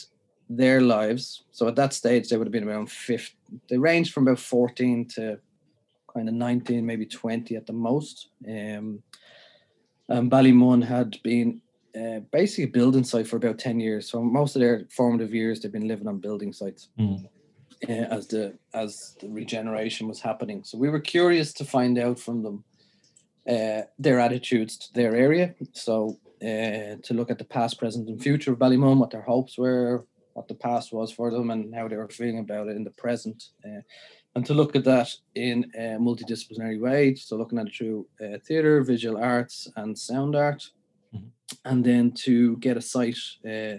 their 0.48 0.80
lives. 0.80 1.44
So 1.50 1.68
at 1.68 1.76
that 1.76 1.92
stage, 1.92 2.28
they 2.28 2.36
would 2.36 2.46
have 2.46 2.52
been 2.52 2.68
around 2.68 2.90
50. 2.90 3.36
They 3.68 3.78
ranged 3.78 4.12
from 4.12 4.28
about 4.28 4.38
14 4.38 5.08
to 5.14 5.38
kind 6.12 6.28
of 6.28 6.34
19, 6.34 6.84
maybe 6.84 7.06
20 7.06 7.56
at 7.56 7.66
the 7.66 7.72
most. 7.72 8.28
Um, 8.46 9.02
and 10.08 10.30
Ballymun 10.30 10.84
had 10.84 11.16
been 11.22 11.61
uh, 11.96 12.20
basically 12.32 12.64
a 12.64 12.68
building 12.68 13.04
site 13.04 13.26
for 13.26 13.36
about 13.36 13.58
10 13.58 13.80
years. 13.80 14.10
So 14.10 14.22
most 14.22 14.56
of 14.56 14.60
their 14.60 14.86
formative 14.90 15.34
years, 15.34 15.60
they've 15.60 15.72
been 15.72 15.88
living 15.88 16.08
on 16.08 16.18
building 16.18 16.52
sites. 16.52 16.88
Mm 16.98 17.28
uh, 17.88 17.92
as 17.92 18.26
the 18.28 18.56
as 18.74 19.16
the 19.20 19.28
regeneration 19.28 20.08
was 20.08 20.20
happening. 20.20 20.62
So 20.64 20.78
we 20.78 20.88
were 20.88 21.00
curious 21.00 21.52
to 21.54 21.64
find 21.64 21.98
out 21.98 22.18
from 22.18 22.42
them 22.42 22.64
uh, 23.48 23.82
their 23.98 24.20
attitudes 24.20 24.76
to 24.78 24.92
their 24.94 25.14
area. 25.16 25.54
So 25.72 26.18
uh, 26.42 26.96
to 27.02 27.14
look 27.14 27.30
at 27.30 27.38
the 27.38 27.44
past, 27.44 27.78
present, 27.78 28.08
and 28.08 28.22
future 28.22 28.52
of 28.52 28.58
Ballymun, 28.58 28.98
what 28.98 29.10
their 29.10 29.22
hopes 29.22 29.58
were, 29.58 30.04
what 30.34 30.48
the 30.48 30.54
past 30.54 30.92
was 30.92 31.12
for 31.12 31.30
them, 31.30 31.50
and 31.50 31.74
how 31.74 31.88
they 31.88 31.96
were 31.96 32.08
feeling 32.08 32.38
about 32.38 32.68
it 32.68 32.76
in 32.76 32.84
the 32.84 32.90
present. 32.90 33.44
Uh, 33.64 33.80
and 34.34 34.46
to 34.46 34.54
look 34.54 34.74
at 34.74 34.84
that 34.84 35.10
in 35.34 35.70
a 35.76 35.98
multidisciplinary 36.00 36.80
way, 36.80 37.14
so 37.14 37.36
looking 37.36 37.58
at 37.58 37.66
it 37.66 37.74
through 37.76 38.06
uh, 38.24 38.38
theatre, 38.46 38.82
visual 38.82 39.22
arts, 39.22 39.70
and 39.76 39.98
sound 39.98 40.34
art, 40.34 40.70
mm-hmm. 41.14 41.26
and 41.64 41.84
then 41.84 42.12
to 42.12 42.56
get 42.58 42.76
a 42.76 42.82
site 42.82 43.18
uh, 43.44 43.78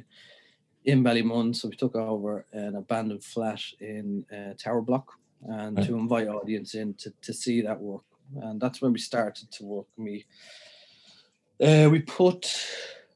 in 0.86 1.04
Ballymun. 1.04 1.56
So 1.56 1.70
we 1.70 1.76
took 1.76 1.96
over 1.96 2.46
an 2.52 2.76
abandoned 2.76 3.24
flat 3.24 3.62
in 3.80 4.26
uh, 4.32 4.54
Tower 4.58 4.82
Block 4.82 5.14
and 5.44 5.78
right. 5.78 5.88
to 5.88 5.96
invite 5.96 6.28
audience 6.28 6.76
in 6.76 6.94
to, 6.96 7.14
to 7.22 7.34
see 7.34 7.62
that 7.62 7.80
work. 7.80 8.04
And 8.42 8.60
that's 8.60 8.82
when 8.82 8.94
we 8.94 9.00
started 9.00 9.52
to 9.52 9.64
work. 9.64 9.88
We 9.98 10.26
uh, 11.64 11.88
we 11.92 12.00
put 12.02 12.52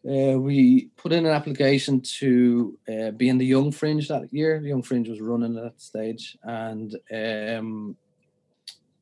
uh, 0.08 0.40
we 0.40 0.90
put 0.96 1.12
in 1.12 1.26
an 1.26 1.32
application 1.32 2.02
to 2.02 2.78
uh, 2.88 3.12
be 3.12 3.30
in 3.30 3.38
the 3.38 3.46
Young 3.46 3.72
Fringe 3.72 4.08
that 4.08 4.32
year. 4.32 4.60
The 4.60 4.70
Young 4.70 4.84
Fringe 4.84 5.10
was 5.10 5.22
running 5.22 5.58
at 5.58 5.64
that 5.64 5.82
stage, 5.82 6.38
and 6.44 6.96
um, 7.12 7.98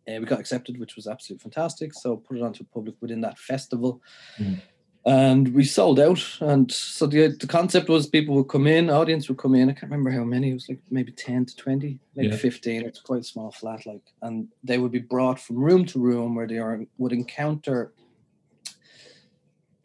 uh, 0.08 0.20
we 0.20 0.26
got 0.26 0.40
accepted, 0.40 0.80
which 0.80 0.96
was 0.96 1.08
absolutely 1.08 1.44
fantastic. 1.44 1.94
So 1.94 2.18
put 2.18 2.38
it 2.38 2.44
onto 2.44 2.64
the 2.64 2.70
public 2.70 2.96
within 3.02 3.22
that 3.22 3.38
festival. 3.38 4.02
Mm 4.40 4.62
and 5.06 5.54
we 5.54 5.64
sold 5.64 6.00
out. 6.00 6.24
And 6.40 6.72
so 6.72 7.06
the 7.06 7.28
the 7.28 7.48
concept 7.48 7.90
was 7.90 8.08
people 8.08 8.36
would 8.36 8.48
come 8.48 8.68
in, 8.68 8.90
audience 8.90 9.30
would 9.30 9.38
come 9.38 9.56
in. 9.56 9.70
I 9.70 9.74
can't 9.74 9.92
remember 9.92 10.12
how 10.12 10.24
many. 10.24 10.50
It 10.50 10.54
was 10.54 10.70
like 10.70 10.80
maybe 10.90 11.12
ten 11.12 11.46
to 11.46 11.56
twenty, 11.56 12.00
maybe 12.16 12.30
yeah. 12.30 12.38
fifteen. 12.38 12.84
It's 12.84 13.02
quite 13.02 13.22
a 13.22 13.24
small 13.24 13.52
flat, 13.52 13.86
like, 13.86 14.14
and 14.22 14.48
they 14.64 14.78
would 14.78 14.92
be 14.92 15.00
brought 15.00 15.40
from 15.40 15.58
room 15.58 15.86
to 15.86 16.00
room 16.00 16.36
where 16.36 16.48
they 16.48 16.58
are 16.58 16.82
would 16.98 17.14
encounter 17.14 17.94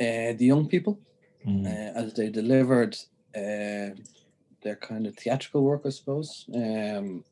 uh, 0.01 0.33
the 0.39 0.47
young 0.47 0.67
people 0.69 0.99
mm. 1.47 1.67
uh, 1.67 1.99
as 1.99 2.15
they 2.15 2.31
delivered 2.31 2.97
uh, 3.37 3.91
their 4.63 4.77
kind 4.81 5.07
of 5.07 5.17
theatrical 5.17 5.63
work, 5.63 5.83
I 5.85 5.91
suppose. 5.91 6.47
Um, 6.55 7.25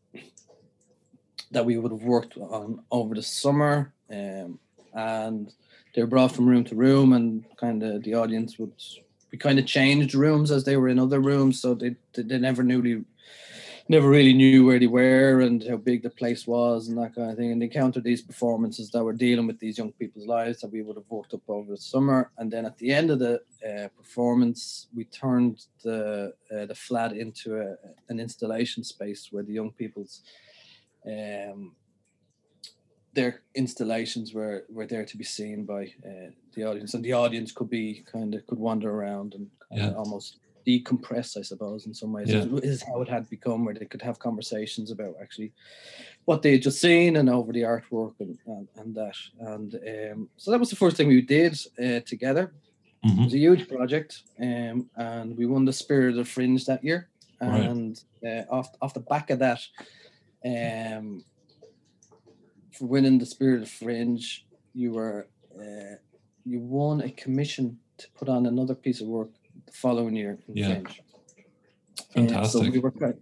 that 1.50 1.64
we 1.64 1.78
would 1.78 1.92
have 1.92 2.02
worked 2.02 2.36
on 2.36 2.84
over 2.90 3.14
the 3.14 3.22
summer, 3.22 3.94
um, 4.10 4.58
and 4.98 5.52
they 5.94 6.02
were 6.02 6.08
brought 6.08 6.32
from 6.32 6.48
room 6.48 6.64
to 6.64 6.74
room, 6.74 7.12
and 7.12 7.44
kind 7.56 7.82
of 7.82 8.02
the 8.02 8.14
audience 8.14 8.58
would 8.58 8.72
we 9.30 9.38
kind 9.38 9.58
of 9.58 9.66
changed 9.66 10.14
rooms 10.14 10.50
as 10.50 10.64
they 10.64 10.76
were 10.76 10.88
in 10.88 10.98
other 10.98 11.20
rooms, 11.20 11.60
so 11.60 11.74
they 11.74 11.94
they 12.14 12.38
never 12.38 12.62
knew 12.62 13.04
never 13.90 14.08
really 14.08 14.34
knew 14.34 14.66
where 14.66 14.78
they 14.78 14.86
were 14.86 15.40
and 15.40 15.64
how 15.66 15.76
big 15.76 16.02
the 16.02 16.10
place 16.10 16.46
was 16.46 16.88
and 16.88 16.98
that 16.98 17.14
kind 17.14 17.30
of 17.30 17.38
thing. 17.38 17.52
And 17.52 17.62
they 17.62 17.66
encountered 17.66 18.04
these 18.04 18.20
performances 18.20 18.90
that 18.90 19.02
were 19.02 19.14
dealing 19.14 19.46
with 19.46 19.58
these 19.58 19.78
young 19.78 19.92
people's 19.92 20.26
lives 20.26 20.60
that 20.60 20.70
we 20.70 20.82
would 20.82 20.96
have 20.96 21.08
worked 21.08 21.32
up 21.32 21.48
over 21.48 21.70
the 21.70 21.78
summer. 21.78 22.30
And 22.36 22.50
then 22.50 22.66
at 22.66 22.76
the 22.76 22.92
end 22.92 23.10
of 23.10 23.18
the 23.18 23.40
uh, 23.66 23.88
performance, 23.96 24.88
we 24.94 25.04
turned 25.04 25.64
the 25.82 26.34
uh, 26.54 26.66
the 26.66 26.74
flat 26.74 27.12
into 27.12 27.60
a, 27.60 27.76
an 28.10 28.20
installation 28.20 28.84
space 28.84 29.28
where 29.30 29.42
the 29.42 29.54
young 29.54 29.72
people's 29.72 30.20
um, 31.06 31.72
their 33.14 33.42
installations 33.54 34.34
were 34.34 34.64
were 34.68 34.86
there 34.86 35.04
to 35.04 35.16
be 35.16 35.24
seen 35.24 35.64
by 35.64 35.92
uh, 36.04 36.30
the 36.54 36.64
audience, 36.64 36.94
and 36.94 37.04
the 37.04 37.12
audience 37.12 37.52
could 37.52 37.70
be 37.70 38.04
kind 38.10 38.34
of 38.34 38.46
could 38.46 38.58
wander 38.58 38.90
around 38.90 39.34
and 39.34 39.50
yeah. 39.70 39.92
almost 39.92 40.38
decompress, 40.66 41.38
I 41.38 41.42
suppose, 41.42 41.86
in 41.86 41.94
some 41.94 42.12
ways. 42.12 42.30
Yeah. 42.30 42.44
Is 42.62 42.82
how 42.82 43.00
it 43.00 43.08
had 43.08 43.28
become, 43.30 43.64
where 43.64 43.74
they 43.74 43.86
could 43.86 44.02
have 44.02 44.18
conversations 44.18 44.90
about 44.90 45.14
actually 45.20 45.52
what 46.26 46.42
they 46.42 46.52
had 46.52 46.62
just 46.62 46.80
seen 46.80 47.16
and 47.16 47.30
over 47.30 47.52
the 47.52 47.62
artwork 47.62 48.14
and 48.20 48.38
and, 48.46 48.68
and 48.76 48.94
that. 48.94 49.16
And 49.40 49.74
um, 49.74 50.28
so 50.36 50.50
that 50.50 50.60
was 50.60 50.70
the 50.70 50.76
first 50.76 50.96
thing 50.96 51.08
we 51.08 51.22
did 51.22 51.58
uh, 51.82 52.00
together. 52.00 52.52
Mm-hmm. 53.04 53.20
It 53.20 53.24
was 53.24 53.34
a 53.34 53.38
huge 53.38 53.68
project, 53.68 54.22
um, 54.40 54.90
and 54.96 55.36
we 55.36 55.46
won 55.46 55.64
the 55.64 55.72
Spirit 55.72 56.18
of 56.18 56.28
Fringe 56.28 56.64
that 56.66 56.84
year. 56.84 57.08
And 57.40 58.00
right. 58.22 58.44
uh, 58.50 58.54
off 58.54 58.68
off 58.82 58.94
the 58.94 59.00
back 59.00 59.30
of 59.30 59.38
that, 59.38 59.60
um, 60.44 61.24
for 62.78 62.86
winning 62.86 63.18
the 63.18 63.26
Spirit 63.26 63.62
of 63.62 63.68
Fringe, 63.68 64.46
you 64.74 64.92
were 64.92 65.26
uh, 65.58 65.96
you 66.44 66.60
won 66.60 67.00
a 67.00 67.10
commission 67.10 67.78
to 67.98 68.06
put 68.16 68.28
on 68.28 68.46
another 68.46 68.74
piece 68.74 69.00
of 69.00 69.08
work 69.08 69.30
the 69.66 69.72
following 69.72 70.14
year 70.14 70.38
in 70.48 70.56
yeah. 70.56 70.66
Fringe. 70.66 71.02
Fantastic. 72.14 72.60
Uh, 72.62 72.64
so 72.64 72.70
we 72.70 72.78
were 72.78 72.92
quite, 72.92 73.16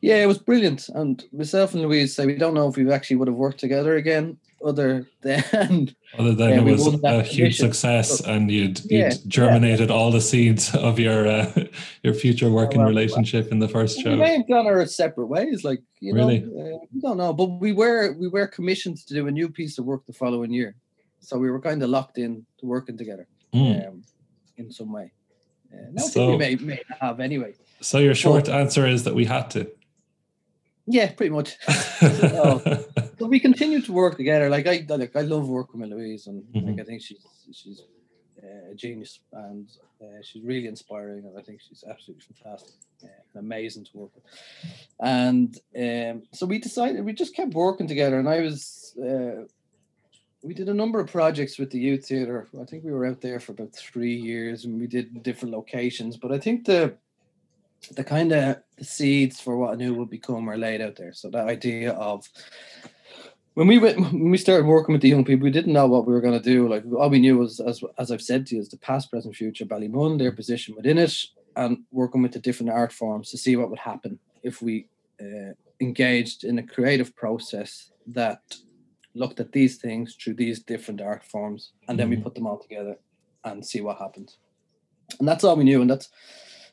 yeah, 0.00 0.16
it 0.22 0.26
was 0.26 0.38
brilliant. 0.38 0.88
And 0.88 1.24
myself 1.32 1.72
and 1.72 1.82
Louise 1.82 2.14
say 2.14 2.26
we 2.26 2.36
don't 2.36 2.54
know 2.54 2.68
if 2.68 2.76
we 2.76 2.90
actually 2.90 3.16
would 3.16 3.28
have 3.28 3.36
worked 3.36 3.60
together 3.60 3.94
again 3.96 4.38
other 4.64 5.06
than 5.22 5.94
other 6.18 6.34
than 6.34 6.52
it 6.52 6.64
was 6.64 6.86
a 7.04 7.22
huge 7.22 7.56
success 7.56 8.18
so, 8.18 8.30
and 8.30 8.50
you'd, 8.50 8.80
you'd 8.80 8.90
yeah, 8.90 9.12
germinated 9.26 9.90
yeah. 9.90 9.94
all 9.94 10.10
the 10.10 10.20
seeds 10.20 10.74
of 10.74 10.98
your 10.98 11.26
uh, 11.26 11.52
your 12.02 12.14
future 12.14 12.50
working 12.50 12.80
oh, 12.80 12.84
well, 12.84 12.88
relationship 12.88 13.52
in 13.52 13.58
the 13.58 13.68
first 13.68 14.00
show. 14.00 14.10
We 14.10 14.16
may 14.16 14.36
have 14.36 14.48
gone 14.48 14.66
our 14.66 14.84
separate 14.86 15.26
ways, 15.26 15.64
like 15.64 15.82
you 16.00 16.14
really? 16.14 16.40
know, 16.40 16.76
uh, 16.76 16.86
we 16.92 17.00
don't 17.00 17.18
know, 17.18 17.32
but 17.32 17.46
we 17.46 17.72
were 17.72 18.12
we 18.18 18.28
were 18.28 18.46
commissioned 18.46 18.98
to 19.06 19.14
do 19.14 19.26
a 19.26 19.30
new 19.30 19.48
piece 19.48 19.78
of 19.78 19.84
work 19.84 20.06
the 20.06 20.12
following 20.12 20.52
year, 20.52 20.74
so 21.20 21.38
we 21.38 21.50
were 21.50 21.60
kind 21.60 21.82
of 21.82 21.90
locked 21.90 22.18
in 22.18 22.46
to 22.58 22.66
working 22.66 22.96
together 22.96 23.26
mm. 23.52 23.88
um, 23.88 24.02
in 24.56 24.70
some 24.70 24.92
way. 24.92 25.12
Uh, 25.72 25.86
no, 25.92 26.06
so, 26.06 26.30
we 26.30 26.36
may, 26.36 26.54
may 26.56 26.80
have 27.00 27.20
anyway. 27.20 27.54
So 27.80 27.98
your 27.98 28.14
short 28.14 28.46
but, 28.46 28.54
answer 28.54 28.86
is 28.86 29.04
that 29.04 29.14
we 29.14 29.24
had 29.24 29.50
to. 29.50 29.70
Yeah, 30.86 31.10
pretty 31.12 31.30
much. 31.30 31.56
so, 31.98 32.62
so, 33.18 33.26
we 33.26 33.40
continue 33.40 33.82
to 33.82 33.92
work 33.92 34.16
together. 34.16 34.48
Like 34.48 34.66
I, 34.66 34.84
like 34.88 35.16
I 35.16 35.22
love 35.22 35.48
working 35.48 35.80
with 35.80 35.90
Louise, 35.90 36.26
and 36.28 36.44
mm-hmm. 36.44 36.68
like 36.68 36.80
I 36.80 36.84
think 36.84 37.02
she's 37.02 37.26
she's 37.52 37.82
uh, 38.42 38.70
a 38.70 38.74
genius, 38.74 39.18
and 39.32 39.68
uh, 40.00 40.22
she's 40.22 40.44
really 40.44 40.68
inspiring, 40.68 41.24
and 41.26 41.36
I 41.36 41.42
think 41.42 41.60
she's 41.60 41.82
absolutely 41.88 42.24
fantastic, 42.32 42.74
uh, 43.02 43.08
and 43.34 43.44
amazing 43.44 43.84
to 43.86 43.98
work 43.98 44.10
with. 44.14 44.24
And 45.00 45.58
um, 45.76 46.22
so 46.32 46.46
we 46.46 46.58
decided 46.58 47.04
we 47.04 47.12
just 47.12 47.34
kept 47.34 47.54
working 47.54 47.88
together, 47.88 48.18
and 48.18 48.28
I 48.28 48.40
was. 48.40 48.94
Uh, 48.96 49.44
we 50.42 50.54
did 50.54 50.68
a 50.68 50.74
number 50.74 51.00
of 51.00 51.10
projects 51.10 51.58
with 51.58 51.70
the 51.72 51.80
youth 51.80 52.06
theater. 52.06 52.46
I 52.60 52.64
think 52.66 52.84
we 52.84 52.92
were 52.92 53.04
out 53.04 53.20
there 53.20 53.40
for 53.40 53.50
about 53.50 53.74
three 53.74 54.14
years, 54.14 54.64
and 54.64 54.78
we 54.78 54.86
did 54.86 55.24
different 55.24 55.52
locations. 55.52 56.16
But 56.16 56.30
I 56.30 56.38
think 56.38 56.66
the 56.66 56.94
the 57.92 58.04
kind 58.04 58.32
of 58.32 58.56
seeds 58.80 59.40
for 59.40 59.56
what 59.56 59.72
Anu 59.72 59.94
would 59.94 60.10
become 60.10 60.48
are 60.48 60.58
laid 60.58 60.80
out 60.80 60.96
there. 60.96 61.12
So 61.12 61.30
that 61.30 61.48
idea 61.48 61.92
of 61.92 62.28
when 63.54 63.66
we 63.68 63.78
went, 63.78 63.98
when 63.98 64.30
we 64.30 64.36
started 64.38 64.66
working 64.66 64.92
with 64.92 65.02
the 65.02 65.08
young 65.08 65.24
people, 65.24 65.44
we 65.44 65.50
didn't 65.50 65.72
know 65.72 65.86
what 65.86 66.06
we 66.06 66.12
were 66.12 66.20
going 66.20 66.38
to 66.38 66.50
do. 66.50 66.68
Like 66.68 66.84
all 66.98 67.08
we 67.08 67.18
knew 67.18 67.38
was, 67.38 67.60
as 67.60 67.82
as 67.98 68.10
I've 68.10 68.22
said 68.22 68.46
to 68.46 68.56
you, 68.56 68.60
is 68.60 68.68
the 68.68 68.76
past, 68.78 69.10
present, 69.10 69.34
future, 69.34 69.64
Ballymun, 69.64 70.18
their 70.18 70.32
position 70.32 70.74
within 70.76 70.98
it, 70.98 71.14
and 71.56 71.78
working 71.90 72.22
with 72.22 72.32
the 72.32 72.38
different 72.38 72.72
art 72.72 72.92
forms 72.92 73.30
to 73.30 73.38
see 73.38 73.56
what 73.56 73.70
would 73.70 73.78
happen 73.78 74.18
if 74.42 74.60
we 74.60 74.88
uh, 75.20 75.52
engaged 75.80 76.44
in 76.44 76.58
a 76.58 76.62
creative 76.62 77.16
process 77.16 77.92
that 78.06 78.40
looked 79.14 79.40
at 79.40 79.52
these 79.52 79.76
things 79.76 80.14
through 80.14 80.34
these 80.34 80.60
different 80.60 81.00
art 81.00 81.24
forms, 81.24 81.72
and 81.88 81.98
then 81.98 82.10
mm-hmm. 82.10 82.18
we 82.18 82.22
put 82.24 82.34
them 82.34 82.46
all 82.46 82.58
together 82.58 82.96
and 83.44 83.64
see 83.64 83.80
what 83.80 83.96
happens. 83.98 84.36
And 85.18 85.26
that's 85.26 85.44
all 85.44 85.56
we 85.56 85.64
knew, 85.64 85.80
and 85.80 85.88
that's 85.88 86.10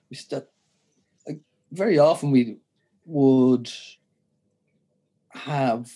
we 0.09 0.17
st- 0.17 0.43
very 1.73 1.99
often 1.99 2.31
we 2.31 2.57
would 3.05 3.69
have 5.29 5.91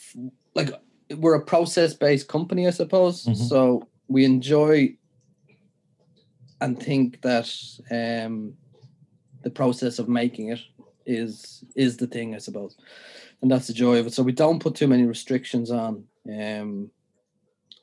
like 0.55 0.71
we're 1.15 1.35
a 1.35 1.45
process 1.45 1.93
based 1.93 2.27
company, 2.27 2.67
I 2.67 2.71
suppose. 2.71 3.23
Mm-hmm. 3.23 3.43
So 3.43 3.87
we 4.07 4.25
enjoy 4.25 4.97
and 6.59 6.81
think 6.81 7.21
that 7.21 7.53
um, 7.91 8.53
the 9.43 9.51
process 9.51 9.99
of 9.99 10.09
making 10.09 10.49
it 10.49 10.59
is 11.05 11.63
is 11.75 11.97
the 11.97 12.07
thing, 12.07 12.35
I 12.35 12.39
suppose, 12.39 12.75
and 13.41 13.49
that's 13.49 13.67
the 13.67 13.73
joy 13.73 13.99
of 13.99 14.07
it. 14.07 14.13
So 14.13 14.23
we 14.23 14.31
don't 14.31 14.61
put 14.61 14.75
too 14.75 14.87
many 14.87 15.05
restrictions 15.05 15.71
on 15.71 16.03
um, 16.29 16.89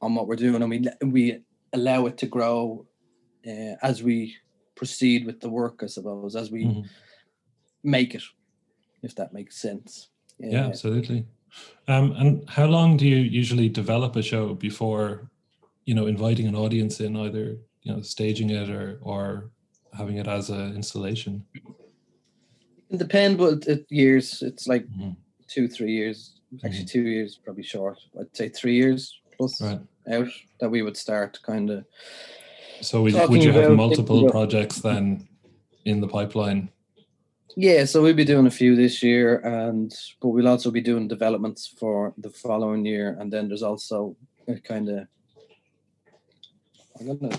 on 0.03 0.15
what 0.15 0.27
we're 0.27 0.37
doing, 0.37 0.61
and 0.61 0.71
we 0.71 0.89
we 1.03 1.41
allow 1.73 2.07
it 2.07 2.19
to 2.19 2.27
grow 2.27 2.87
uh, 3.47 3.77
as 3.83 4.03
we 4.03 4.37
proceed 4.75 5.25
with 5.25 5.41
the 5.41 5.49
work, 5.49 5.81
I 5.83 5.87
suppose, 5.87 6.35
as 6.35 6.51
we 6.51 6.65
mm-hmm. 6.65 6.89
Make 7.85 8.15
it, 8.15 8.23
if 9.03 9.15
that 9.17 9.33
makes 9.33 9.57
sense. 9.57 10.09
yeah, 10.39 10.67
absolutely. 10.67 11.27
Um, 11.87 12.13
and 12.13 12.49
how 12.49 12.67
long 12.67 12.97
do 12.97 13.07
you 13.07 13.17
usually 13.17 13.69
develop 13.69 14.17
a 14.17 14.23
show 14.23 14.55
before, 14.55 15.31
you 15.85 15.95
know, 15.95 16.07
inviting 16.07 16.47
an 16.47 16.57
audience 16.57 17.01
in, 17.01 17.17
either 17.17 17.57
you 17.83 17.93
know, 17.93 18.03
staging 18.03 18.51
it 18.51 18.71
or 18.71 18.99
or 19.03 19.51
having 19.97 20.17
it 20.17 20.27
as 20.27 20.51
an 20.51 20.75
installation? 20.75 21.45
It 22.91 22.99
depends, 22.99 23.39
but 23.39 23.69
it, 23.69 23.87
years. 23.91 24.43
It's 24.43 24.67
like 24.67 24.87
mm-hmm. 24.87 25.11
two, 25.47 25.69
three 25.69 25.93
years. 25.93 26.41
Actually, 26.65 26.81
mm-hmm. 26.81 26.87
two 26.87 27.03
years, 27.03 27.39
probably 27.45 27.65
short. 27.65 27.99
I'd 28.19 28.35
say 28.37 28.49
three 28.49 28.75
years 28.75 29.21
plus 29.37 29.61
right. 29.61 29.81
out 30.13 30.29
that 30.61 30.71
we 30.71 30.83
would 30.83 30.97
start 30.97 31.39
kind 31.43 31.71
of. 31.71 31.85
So 32.81 33.03
would 33.03 33.43
you 33.43 33.53
have 33.53 33.73
multiple 33.73 34.29
projects 34.31 34.79
then 34.81 35.29
in 35.85 36.01
the 36.01 36.09
pipeline 36.09 36.71
yeah, 37.57 37.85
so 37.85 38.03
we'll 38.03 38.15
be 38.15 38.25
doing 38.25 38.47
a 38.47 38.51
few 38.51 38.75
this 38.75 39.03
year, 39.03 39.39
and 39.39 39.95
but 40.21 40.29
we'll 40.29 40.49
also 40.49 40.71
be 40.71 40.81
doing 40.81 41.09
developments 41.09 41.67
for 41.79 42.13
the 42.19 42.31
following 42.31 42.85
year, 42.85 43.17
and 43.21 43.33
then 43.33 43.49
there's 43.49 43.63
also 43.63 44.17
a 44.49 44.59
kind 44.61 44.89
of 44.89 45.07
I 47.01 47.05
don't 47.05 47.23
know, 47.23 47.31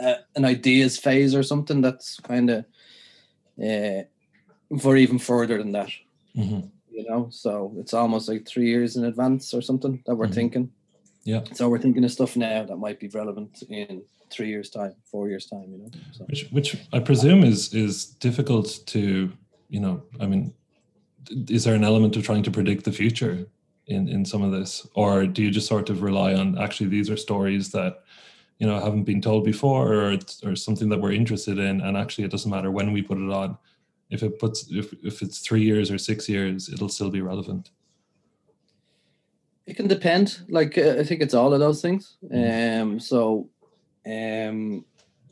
uh, 0.00 0.14
an 0.34 0.44
ideas 0.44 0.98
phase 0.98 1.34
or 1.34 1.42
something 1.42 1.80
that's 1.80 2.20
kind 2.20 2.50
of 2.50 2.64
uh, 3.62 4.02
for 4.80 4.96
even 4.96 5.18
further 5.18 5.58
than 5.58 5.72
that. 5.72 5.90
Mm-hmm. 6.36 6.68
You 6.90 7.04
know, 7.08 7.28
so 7.30 7.74
it's 7.78 7.94
almost 7.94 8.28
like 8.28 8.46
three 8.46 8.68
years 8.68 8.96
in 8.96 9.04
advance 9.04 9.52
or 9.52 9.60
something 9.60 10.02
that 10.06 10.14
we're 10.14 10.26
mm-hmm. 10.26 10.34
thinking. 10.34 10.72
Yeah. 11.26 11.42
So 11.54 11.68
we're 11.68 11.80
thinking 11.80 12.04
of 12.04 12.12
stuff 12.12 12.36
now 12.36 12.64
that 12.64 12.76
might 12.76 13.00
be 13.00 13.08
relevant 13.08 13.64
in 13.68 14.04
three 14.30 14.48
years 14.48 14.70
time, 14.70 14.94
four 15.04 15.28
years 15.28 15.46
time, 15.46 15.66
you 15.72 15.78
know. 15.78 15.90
So. 16.12 16.24
Which, 16.26 16.48
which 16.52 16.76
I 16.92 17.00
presume 17.00 17.42
is 17.42 17.74
is 17.74 18.06
difficult 18.06 18.78
to, 18.86 19.32
you 19.68 19.80
know. 19.80 20.04
I 20.20 20.26
mean, 20.26 20.54
is 21.48 21.64
there 21.64 21.74
an 21.74 21.82
element 21.82 22.16
of 22.16 22.24
trying 22.24 22.44
to 22.44 22.50
predict 22.52 22.84
the 22.84 22.92
future 22.92 23.44
in 23.88 24.08
in 24.08 24.24
some 24.24 24.42
of 24.42 24.52
this, 24.52 24.86
or 24.94 25.26
do 25.26 25.42
you 25.42 25.50
just 25.50 25.66
sort 25.66 25.90
of 25.90 26.02
rely 26.02 26.32
on 26.32 26.56
actually 26.58 26.90
these 26.90 27.10
are 27.10 27.16
stories 27.16 27.72
that 27.72 28.04
you 28.60 28.66
know 28.68 28.78
haven't 28.78 29.04
been 29.04 29.20
told 29.20 29.44
before, 29.44 29.94
or 29.94 30.18
or 30.44 30.54
something 30.54 30.88
that 30.90 31.00
we're 31.00 31.12
interested 31.12 31.58
in, 31.58 31.80
and 31.80 31.96
actually 31.96 32.24
it 32.24 32.30
doesn't 32.30 32.52
matter 32.52 32.70
when 32.70 32.92
we 32.92 33.02
put 33.02 33.18
it 33.18 33.32
on. 33.32 33.58
If 34.10 34.22
it 34.22 34.38
puts 34.38 34.68
if 34.70 34.92
if 35.02 35.22
it's 35.22 35.40
three 35.40 35.64
years 35.64 35.90
or 35.90 35.98
six 35.98 36.28
years, 36.28 36.68
it'll 36.68 36.88
still 36.88 37.10
be 37.10 37.20
relevant. 37.20 37.70
It 39.66 39.76
can 39.76 39.88
depend. 39.88 40.40
Like 40.48 40.78
uh, 40.78 40.96
I 40.98 41.04
think 41.04 41.20
it's 41.20 41.34
all 41.34 41.52
of 41.52 41.60
those 41.60 41.82
things. 41.82 42.16
Mm. 42.24 42.82
Um, 42.82 43.00
so 43.00 43.48
um, 44.06 44.84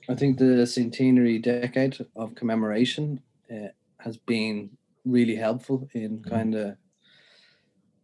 I 0.08 0.14
think 0.14 0.38
the 0.38 0.66
centenary 0.66 1.38
decade 1.38 2.04
of 2.16 2.34
commemoration 2.34 3.20
uh, 3.50 3.68
has 3.98 4.16
been 4.16 4.70
really 5.04 5.36
helpful 5.36 5.88
in 5.92 6.18
mm-hmm. 6.18 6.30
kind 6.30 6.54
of 6.54 6.76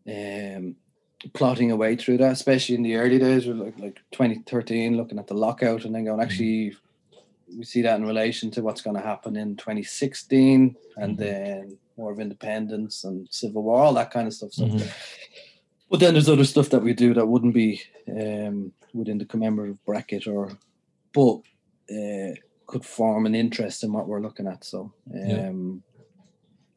um, 0.08 0.76
plotting 1.34 1.70
a 1.70 1.76
way 1.76 1.96
through 1.96 2.18
that, 2.18 2.32
especially 2.32 2.74
in 2.74 2.82
the 2.82 2.96
early 2.96 3.18
days, 3.18 3.46
like 3.46 3.78
like 3.78 4.00
2013, 4.12 4.96
looking 4.96 5.18
at 5.18 5.26
the 5.26 5.34
lockout 5.34 5.84
and 5.84 5.94
then 5.94 6.04
going, 6.04 6.18
mm-hmm. 6.18 6.22
actually, 6.22 6.76
we 7.56 7.64
see 7.64 7.82
that 7.82 7.98
in 7.98 8.06
relation 8.06 8.50
to 8.52 8.62
what's 8.62 8.80
going 8.80 8.96
to 8.96 9.02
happen 9.02 9.36
in 9.36 9.56
2016, 9.56 10.76
and 10.96 11.18
mm-hmm. 11.18 11.22
then 11.22 11.78
War 11.96 12.12
of 12.12 12.20
Independence 12.20 13.04
and 13.04 13.28
Civil 13.30 13.62
War, 13.62 13.82
all 13.82 13.94
that 13.94 14.10
kind 14.10 14.26
of 14.26 14.32
stuff. 14.32 14.52
So, 14.52 14.64
mm-hmm. 14.64 14.88
But 15.90 15.98
then 15.98 16.14
there's 16.14 16.28
other 16.28 16.44
stuff 16.44 16.70
that 16.70 16.82
we 16.82 16.94
do 16.94 17.12
that 17.14 17.26
wouldn't 17.26 17.52
be 17.52 17.82
um, 18.08 18.72
within 18.94 19.18
the 19.18 19.24
commemorative 19.24 19.84
bracket 19.84 20.26
or 20.26 20.50
but 21.12 21.40
uh, 21.92 22.34
could 22.66 22.84
form 22.84 23.26
an 23.26 23.34
interest 23.34 23.82
in 23.82 23.92
what 23.92 24.06
we're 24.06 24.20
looking 24.20 24.46
at 24.46 24.64
so 24.64 24.92
um, 25.14 25.82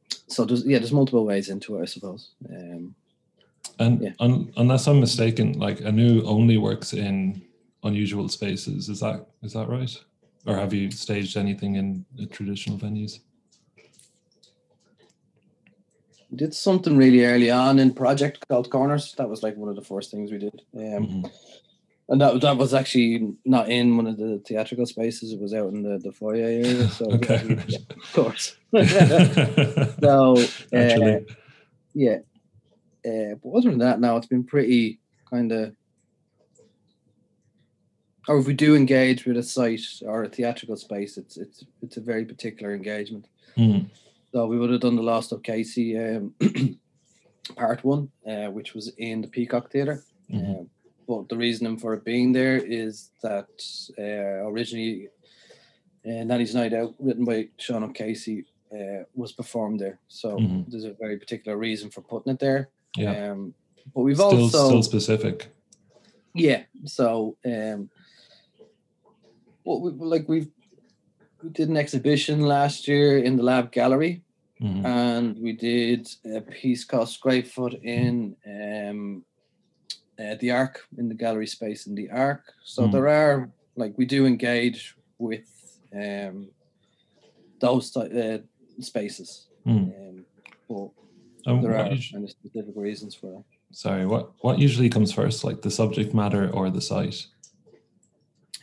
yeah. 0.10 0.17
so 0.28 0.43
there's 0.43 0.65
yeah 0.65 0.80
there's 0.80 0.91
multiple 0.91 1.26
ways 1.26 1.49
into 1.49 1.78
it 1.78 1.84
i 1.84 1.86
suppose 1.86 2.32
um, 2.49 2.95
and 3.80 4.02
yeah. 4.02 4.12
un, 4.19 4.52
unless 4.58 4.88
i'm 4.88 4.99
mistaken 4.99 5.54
like 5.54 5.82
Anu 5.86 6.23
only 6.26 6.58
works 6.58 6.93
in 6.93 7.41
unusual 7.84 8.28
spaces 8.28 8.89
is 8.89 8.99
that 8.99 9.28
is 9.43 9.54
that 9.54 9.69
right 9.69 9.95
or 10.45 10.56
have 10.56 10.73
you 10.73 10.89
staged 10.89 11.38
anything 11.38 11.76
in 11.76 12.06
traditional 12.32 12.78
venues 12.78 13.19
did 16.36 16.54
something 16.54 16.98
really 16.98 17.26
early 17.26 17.52
on 17.52 17.80
in 17.80 17.93
project 17.93 18.48
called 18.48 18.69
corners 18.69 19.13
that 19.17 19.30
was 19.30 19.43
like 19.43 19.56
one 19.56 19.69
of 19.69 19.76
the 19.76 19.82
first 19.82 20.12
things 20.12 20.32
we 20.32 20.38
did 20.38 20.62
um, 20.76 20.82
mm-hmm 20.82 21.26
and 22.10 22.22
that 22.22 22.41
that 22.41 22.58
was 22.58 22.74
actually 22.74 23.34
not 23.46 23.69
in 23.69 23.96
one 23.96 24.08
of 24.08 24.17
the 24.17 24.41
theatrical 24.46 24.86
spaces. 24.86 25.32
It 25.32 25.39
was 25.39 25.54
out 25.54 25.72
in 25.74 25.84
the, 25.84 25.98
the 25.98 26.12
foyer 26.12 26.43
area. 26.43 26.88
So 26.89 27.06
okay. 27.13 27.63
yeah, 27.67 27.78
of 27.89 28.13
course. 28.13 28.58
so 30.02 30.38
uh, 30.74 31.19
yeah, 31.93 32.17
uh, 33.06 33.36
but 33.41 33.50
other 33.50 33.69
than 33.69 33.80
that, 33.80 34.00
now 34.00 34.17
it's 34.17 34.28
been 34.28 34.43
pretty 34.43 35.00
kind 35.30 35.52
of. 35.52 35.76
Or 38.28 38.38
if 38.38 38.48
we 38.48 38.54
do 38.54 38.74
engage 38.74 39.26
with 39.26 39.36
a 39.36 39.43
site 39.43 39.82
or 40.06 40.24
a 40.24 40.30
theatrical 40.30 40.78
space, 40.78 41.17
it's 41.17 41.38
it's 41.38 41.65
it's 41.82 41.98
a 41.98 42.02
very 42.02 42.26
particular 42.26 42.74
engagement. 42.74 43.28
Mm. 43.58 43.88
So 44.34 44.48
we 44.48 44.58
would 44.58 44.72
have 44.72 44.82
done 44.82 44.96
the 44.96 45.04
Lost 45.04 45.32
O'Casey 45.32 45.96
um, 45.96 46.34
part 47.56 47.84
one, 47.84 48.10
uh, 48.28 48.48
which 48.48 48.74
was 48.74 48.91
in 48.98 49.22
the 49.22 49.28
Peacock 49.28 49.72
Theatre. 49.72 50.04
Mm-hmm. 50.32 50.52
Um, 50.52 50.69
but 51.08 51.30
the 51.30 51.38
reasoning 51.38 51.78
for 51.78 51.93
it 51.93 52.04
being 52.04 52.32
there 52.32 52.58
is 52.58 53.12
that 53.22 53.48
uh, 54.00 54.50
originally 54.50 55.10
uh, 56.04 56.24
Nanny's 56.24 56.56
Night 56.56 56.74
Out, 56.74 56.96
written 56.98 57.26
by 57.26 57.50
Sean 57.58 57.84
O'Casey, 57.84 58.46
uh, 58.74 59.04
was 59.13 59.34
performed 59.34 59.80
there. 59.80 60.00
So 60.08 60.38
mm-hmm. 60.38 60.63
there's 60.67 60.86
a 60.86 60.96
very 61.00 61.17
particular 61.17 61.56
reason 61.56 61.91
for 61.91 62.02
putting 62.02 62.34
it 62.34 62.39
there. 62.39 62.69
Yeah. 62.98 63.32
Um, 63.32 63.54
but 63.93 64.02
we've 64.02 64.15
still, 64.15 64.41
also 64.41 64.67
still 64.67 64.82
specific. 64.84 65.54
Yeah. 66.34 66.63
So 66.86 67.38
um, 67.46 67.88
what 69.62 69.82
we 69.82 69.91
like 69.91 70.28
we've 70.28 70.50
we 71.43 71.49
did 71.49 71.69
an 71.69 71.77
exhibition 71.77 72.41
last 72.41 72.88
year 72.88 73.19
in 73.19 73.36
the 73.36 73.43
Lab 73.43 73.71
Gallery, 73.71 74.21
mm-hmm. 74.62 74.86
and 74.86 75.38
we 75.39 75.51
did 75.51 76.08
a 76.34 76.41
piece 76.41 76.86
called 76.86 77.10
Scrapefoot 77.10 77.73
in 77.84 78.36
um, 78.47 79.23
uh, 80.19 80.36
the 80.39 80.51
Ark 80.51 80.86
in 80.97 81.10
the 81.10 81.15
gallery 81.15 81.47
space 81.47 81.86
in 81.86 81.95
the 81.95 82.10
Ark. 82.10 82.43
So 82.63 82.84
mm. 82.84 82.91
there 82.91 83.08
are 83.10 83.49
like 83.75 83.93
we 83.97 84.06
do 84.06 84.25
engage 84.25 84.95
with 85.17 85.79
um, 85.93 86.47
those 87.60 87.95
uh, 87.97 88.39
spaces, 88.79 89.47
mm. 89.67 89.91
um, 90.10 90.25
but 90.69 91.51
um, 91.51 91.62
there 91.62 91.77
are 91.77 91.97
specific 91.97 92.73
reasons 92.75 93.15
for 93.15 93.27
that. 93.27 93.43
Sorry, 93.71 94.06
what 94.06 94.32
what 94.39 94.60
usually 94.60 94.89
comes 94.89 95.12
first, 95.12 95.43
like 95.43 95.62
the 95.62 95.71
subject 95.71 96.13
matter 96.13 96.49
or 96.51 96.69
the 96.69 96.82
site? 96.82 97.25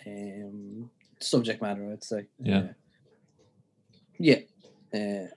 Um, 0.07 0.91
subject 1.21 1.63
matter, 1.63 1.91
I'd 1.93 2.05
say. 2.05 2.27
Yeah. 2.39 2.59
Uh, 2.59 2.69
yeah. 4.19 4.41
Uh, 4.93 5.29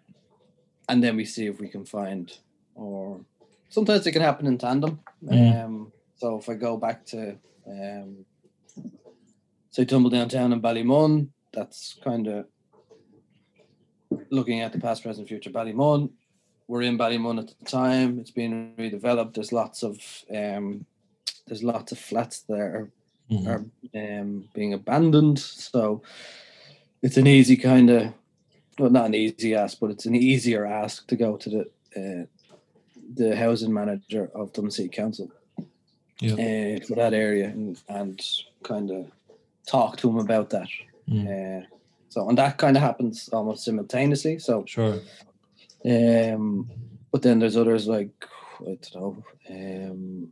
and 0.89 1.03
then 1.03 1.15
we 1.15 1.25
see 1.25 1.47
if 1.47 1.59
we 1.59 1.67
can 1.67 1.85
find, 1.85 2.35
or 2.75 3.21
sometimes 3.69 4.05
it 4.05 4.11
can 4.11 4.21
happen 4.21 4.47
in 4.47 4.57
tandem. 4.57 4.99
Mm. 5.23 5.65
Um, 5.65 5.91
so 6.15 6.37
if 6.37 6.49
I 6.49 6.55
go 6.55 6.77
back 6.77 7.05
to 7.07 7.37
um, 7.67 8.25
say 9.71 9.85
Tumble 9.85 10.09
Downtown 10.09 10.53
in 10.53 10.61
Ballymun, 10.61 11.29
that's 11.53 11.97
kind 12.03 12.27
of 12.27 12.45
looking 14.29 14.61
at 14.61 14.73
the 14.73 14.79
past, 14.79 15.03
present, 15.03 15.27
future. 15.27 15.49
Ballymun, 15.49 16.11
we're 16.67 16.81
in 16.81 16.97
Ballymun 16.97 17.39
at 17.39 17.53
the 17.59 17.65
time. 17.65 18.19
It's 18.19 18.31
being 18.31 18.73
redeveloped. 18.77 19.35
There's 19.35 19.51
lots 19.51 19.83
of 19.83 19.99
um, 20.33 20.85
there's 21.47 21.63
lots 21.63 21.91
of 21.91 21.99
flats 21.99 22.41
there 22.47 22.91
mm-hmm. 23.33 23.47
are 23.47 24.19
um, 24.19 24.45
being 24.53 24.73
abandoned. 24.73 25.39
So 25.39 26.01
it's 27.01 27.17
an 27.17 27.27
easy 27.27 27.57
kind 27.57 27.89
of 27.89 28.13
well, 28.79 28.89
not 28.89 29.05
an 29.05 29.15
easy 29.15 29.55
ask, 29.55 29.79
but 29.79 29.91
it's 29.91 30.05
an 30.05 30.15
easier 30.15 30.65
ask 30.65 31.07
to 31.07 31.15
go 31.15 31.37
to 31.37 31.49
the 31.49 31.61
uh, 31.95 32.25
the 33.15 33.35
housing 33.35 33.73
manager 33.73 34.31
of 34.33 34.53
Dublin 34.53 34.71
City 34.71 34.89
Council 34.89 35.29
yeah. 36.19 36.33
uh, 36.33 36.85
for 36.85 36.95
that 36.95 37.13
area 37.13 37.45
and, 37.45 37.79
and 37.89 38.21
kind 38.63 38.89
of 38.89 39.11
talk 39.67 39.97
to 39.97 40.09
him 40.09 40.17
about 40.17 40.49
that. 40.49 40.67
Mm. 41.09 41.63
Uh, 41.63 41.65
so 42.09 42.27
and 42.29 42.37
that 42.37 42.57
kind 42.57 42.77
of 42.77 42.83
happens 42.83 43.29
almost 43.29 43.65
simultaneously. 43.65 44.39
So 44.39 44.63
sure. 44.65 44.99
Um, 45.85 46.69
but 47.11 47.21
then 47.21 47.39
there's 47.39 47.57
others 47.57 47.87
like 47.87 48.27
I 48.61 48.77
don't 48.81 48.95
know. 48.95 49.23
Um, 49.49 50.31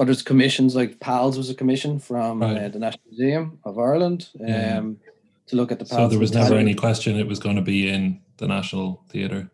or 0.00 0.06
there's 0.06 0.22
commissions 0.22 0.74
like 0.74 0.98
PALS 0.98 1.36
was 1.36 1.50
a 1.50 1.54
commission 1.54 1.98
from 1.98 2.40
right. 2.40 2.56
uh, 2.56 2.68
the 2.68 2.78
National 2.78 3.04
Museum 3.10 3.58
of 3.64 3.78
Ireland 3.78 4.30
um, 4.40 4.46
yeah. 4.48 4.80
to 5.48 5.56
look 5.56 5.70
at 5.70 5.78
the. 5.78 5.84
PALS 5.84 6.04
so 6.04 6.08
there 6.08 6.18
was 6.18 6.32
never 6.32 6.54
any 6.54 6.74
question 6.74 7.20
it 7.20 7.26
was 7.26 7.38
going 7.38 7.56
to 7.56 7.62
be 7.62 7.86
in 7.86 8.18
the 8.38 8.48
National 8.48 9.04
Theatre. 9.10 9.50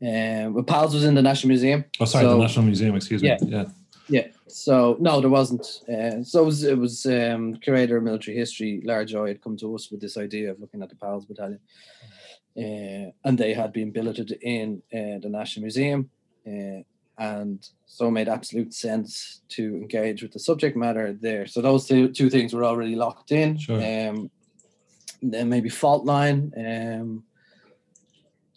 Um, 0.00 0.54
but 0.54 0.66
PALS 0.66 0.94
was 0.94 1.04
in 1.04 1.14
the 1.14 1.20
National 1.20 1.48
Museum. 1.48 1.84
Oh, 2.00 2.06
sorry, 2.06 2.24
so, 2.24 2.30
the 2.30 2.38
National 2.38 2.64
Museum. 2.64 2.96
Excuse 2.96 3.22
me. 3.22 3.28
Yeah, 3.28 3.36
yeah. 3.42 3.64
yeah. 4.08 4.26
So 4.48 4.96
no, 4.98 5.20
there 5.20 5.28
wasn't. 5.28 5.66
Uh, 5.86 6.24
so 6.24 6.40
it 6.40 6.46
was, 6.46 6.64
it 6.64 6.78
was 6.78 7.04
um, 7.04 7.56
curator 7.56 7.98
of 7.98 8.04
military 8.04 8.38
history, 8.38 8.80
Lar 8.86 9.04
Joye, 9.04 9.28
had 9.28 9.42
come 9.42 9.58
to 9.58 9.74
us 9.74 9.90
with 9.90 10.00
this 10.00 10.16
idea 10.16 10.50
of 10.50 10.60
looking 10.60 10.82
at 10.82 10.88
the 10.88 10.96
PALS 10.96 11.26
battalion, 11.26 11.60
uh, 12.56 13.12
and 13.28 13.36
they 13.36 13.52
had 13.52 13.70
been 13.70 13.90
billeted 13.90 14.32
in 14.40 14.82
uh, 14.94 15.20
the 15.20 15.28
National 15.28 15.64
Museum, 15.64 16.08
uh, 16.46 16.84
and 17.18 17.68
so 17.86 18.10
made 18.10 18.28
absolute 18.28 18.74
sense 18.74 19.40
to 19.48 19.76
engage 19.76 20.22
with 20.22 20.32
the 20.32 20.38
subject 20.38 20.76
matter 20.76 21.12
there. 21.12 21.46
So 21.46 21.60
those 21.60 21.86
two 21.86 22.08
two 22.08 22.30
things 22.30 22.52
were 22.52 22.64
already 22.64 22.96
locked 22.96 23.32
in. 23.32 23.58
Sure. 23.58 23.76
Um, 23.76 24.30
then 25.22 25.48
maybe 25.48 25.68
fault 25.68 26.04
line. 26.04 26.52
Um, 26.56 27.24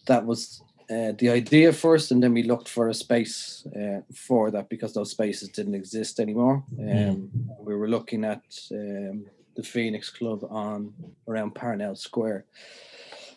that 0.07 0.25
was 0.25 0.61
uh, 0.89 1.11
the 1.17 1.29
idea 1.29 1.73
first, 1.73 2.11
and 2.11 2.23
then 2.23 2.33
we 2.33 2.43
looked 2.43 2.69
for 2.69 2.87
a 2.87 2.93
space 2.93 3.65
uh, 3.75 4.01
for 4.13 4.51
that 4.51 4.69
because 4.69 4.93
those 4.93 5.11
spaces 5.11 5.49
didn't 5.49 5.75
exist 5.75 6.19
anymore. 6.19 6.63
Um, 6.79 6.87
mm. 6.87 7.29
We 7.59 7.75
were 7.75 7.89
looking 7.89 8.23
at 8.23 8.43
um, 8.71 9.25
the 9.55 9.63
Phoenix 9.63 10.09
Club 10.09 10.45
on 10.49 10.93
around 11.27 11.55
Parnell 11.55 11.95
Square, 11.95 12.45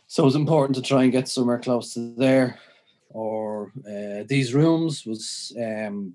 so 0.06 0.22
it 0.22 0.26
was 0.26 0.36
important 0.36 0.76
to 0.76 0.82
try 0.82 1.02
and 1.02 1.12
get 1.12 1.28
somewhere 1.28 1.58
close 1.58 1.94
to 1.94 2.14
there. 2.16 2.58
Or 3.10 3.72
uh, 3.78 4.24
these 4.26 4.54
rooms 4.54 5.04
was 5.04 5.52
um, 5.58 6.14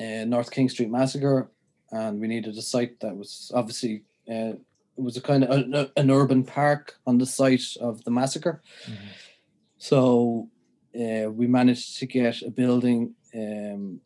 uh, 0.00 0.24
North 0.24 0.50
King 0.50 0.68
Street 0.68 0.90
Massacre, 0.90 1.50
and 1.90 2.20
we 2.20 2.28
needed 2.28 2.56
a 2.56 2.62
site 2.62 3.00
that 3.00 3.16
was 3.16 3.52
obviously 3.54 4.02
uh, 4.28 4.56
it 4.96 5.02
was 5.02 5.16
a 5.16 5.20
kind 5.20 5.44
of 5.44 5.50
a, 5.50 5.90
an 5.96 6.10
urban 6.10 6.44
park 6.44 6.94
on 7.06 7.18
the 7.18 7.26
site 7.26 7.76
of 7.80 8.02
the 8.04 8.10
massacre. 8.10 8.62
Mm-hmm 8.86 9.08
so 9.84 10.48
uh, 10.98 11.30
we 11.30 11.46
managed 11.46 11.98
to 11.98 12.06
get 12.06 12.40
a 12.40 12.48
building 12.48 13.14
um, 13.34 14.00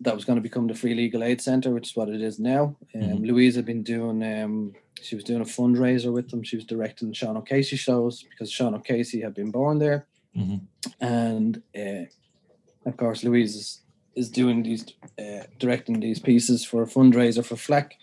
that 0.00 0.14
was 0.14 0.26
going 0.26 0.36
to 0.36 0.42
become 0.42 0.66
the 0.66 0.74
Free 0.74 0.94
Legal 0.94 1.24
Aid 1.24 1.40
Centre, 1.40 1.70
which 1.70 1.88
is 1.88 1.96
what 1.96 2.10
it 2.10 2.20
is 2.20 2.38
now. 2.38 2.76
Um, 2.94 3.00
mm-hmm. 3.00 3.24
Louise 3.24 3.56
had 3.56 3.64
been 3.64 3.82
doing, 3.82 4.22
um, 4.22 4.74
she 5.00 5.14
was 5.14 5.24
doing 5.24 5.40
a 5.40 5.46
fundraiser 5.46 6.12
with 6.12 6.28
them. 6.28 6.42
She 6.42 6.56
was 6.56 6.66
directing 6.66 7.14
Sean 7.14 7.38
O'Casey 7.38 7.76
shows 7.76 8.22
because 8.24 8.52
Sean 8.52 8.74
O'Casey 8.74 9.22
had 9.22 9.32
been 9.32 9.50
born 9.50 9.78
there. 9.78 10.06
Mm-hmm. 10.36 11.04
And 11.04 11.62
uh, 11.76 12.06
of 12.88 12.96
course, 12.96 13.24
Louise 13.24 13.54
is, 13.54 13.80
is 14.14 14.30
doing 14.30 14.62
these, 14.62 14.84
uh, 15.18 15.44
directing 15.58 16.00
these 16.00 16.18
pieces 16.18 16.64
for 16.64 16.82
a 16.82 16.86
fundraiser 16.86 17.44
for 17.44 17.56
FLAC 17.56 17.96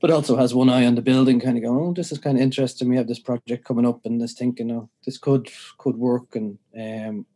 but 0.00 0.10
also 0.10 0.36
has 0.36 0.54
one 0.54 0.70
eye 0.70 0.86
on 0.86 0.94
the 0.94 1.02
building, 1.02 1.38
kind 1.38 1.58
of 1.58 1.62
going, 1.62 1.78
oh, 1.78 1.92
this 1.92 2.10
is 2.10 2.18
kind 2.18 2.38
of 2.38 2.42
interesting. 2.42 2.88
We 2.88 2.96
have 2.96 3.06
this 3.06 3.18
project 3.18 3.64
coming 3.64 3.86
up, 3.86 4.00
and 4.04 4.20
this 4.20 4.32
thinking, 4.32 4.72
oh, 4.72 4.88
this 5.04 5.18
could 5.18 5.48
could 5.76 5.96
work, 5.96 6.34
and 6.34 6.58
um, 6.78 7.26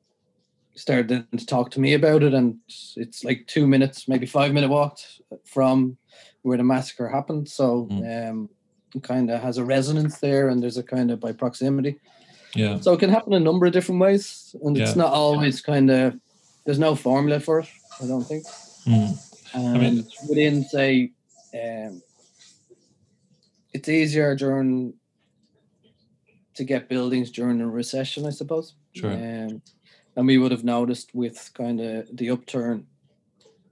started 0.75 1.27
to 1.37 1.47
talk 1.47 1.71
to 1.73 1.81
me 1.81 1.93
about 1.93 2.23
it. 2.23 2.33
And 2.33 2.59
it's 2.97 3.23
like 3.23 3.47
two 3.47 3.67
minutes, 3.67 4.09
maybe 4.09 4.27
five 4.27 4.53
minute 4.53 4.71
walk 4.71 4.99
from 5.45 5.99
where 6.43 6.57
the 6.57 6.65
massacre 6.65 7.09
happened. 7.09 7.49
So 7.49 7.87
mm. 7.91 8.31
um, 8.31 8.49
it 8.95 9.03
kind 9.03 9.31
of 9.31 9.43
has 9.43 9.59
a 9.59 9.65
resonance 9.65 10.19
there, 10.19 10.49
and 10.49 10.63
there's 10.63 10.79
a 10.79 10.83
kind 10.83 11.11
of 11.11 11.21
by 11.21 11.33
proximity. 11.33 12.01
Yeah. 12.55 12.81
So 12.81 12.93
it 12.93 13.01
can 13.01 13.11
happen 13.11 13.33
a 13.33 13.41
number 13.41 13.67
of 13.67 13.73
different 13.73 14.01
ways, 14.01 14.55
and 14.63 14.77
yeah. 14.77 14.85
it's 14.85 14.97
not 14.97 15.13
always 15.13 15.61
kind 15.61 15.91
of. 15.91 16.15
There's 16.65 16.79
no 16.79 16.95
formula 16.95 17.41
for 17.41 17.61
it. 17.61 17.69
I 18.03 18.07
don't 18.07 18.25
think. 18.25 18.45
Mm. 18.87 19.19
I 19.55 19.79
mean, 19.79 20.07
within 20.29 20.65
say. 20.65 21.13
Um, 21.55 22.03
it's 23.75 23.89
easier 23.89 24.35
during 24.37 24.95
to 26.55 26.65
get 26.65 26.89
buildings 26.89 27.31
during 27.31 27.61
a 27.61 27.67
recession, 27.67 28.25
I 28.25 28.31
suppose. 28.31 28.75
Sure. 28.95 29.13
Um, 29.13 29.61
and 30.17 30.27
we 30.27 30.39
would 30.39 30.53
have 30.53 30.63
noticed 30.65 31.13
with 31.13 31.51
kind 31.55 31.81
of 31.81 32.17
the 32.17 32.31
upturn 32.31 32.87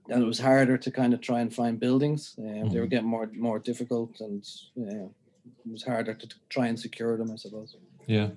that 0.09 0.21
it 0.21 0.25
was 0.25 0.39
harder 0.39 0.77
to 0.77 0.91
kind 0.91 1.13
of 1.13 1.21
try 1.21 1.39
and 1.39 1.55
find 1.55 1.79
buildings. 1.79 2.35
Um, 2.37 2.43
mm-hmm. 2.43 2.69
They 2.69 2.79
were 2.79 2.85
mm-hmm. 2.85 2.89
getting 2.89 3.07
more 3.07 3.29
more 3.33 3.59
difficult, 3.59 4.19
and 4.19 4.45
uh, 4.77 5.05
it 5.05 5.71
was 5.71 5.83
harder 5.83 6.13
to 6.13 6.27
try 6.49 6.67
and 6.67 6.77
secure 6.77 7.15
them, 7.17 7.31
I 7.31 7.37
suppose. 7.37 7.77
Yeah, 8.07 8.29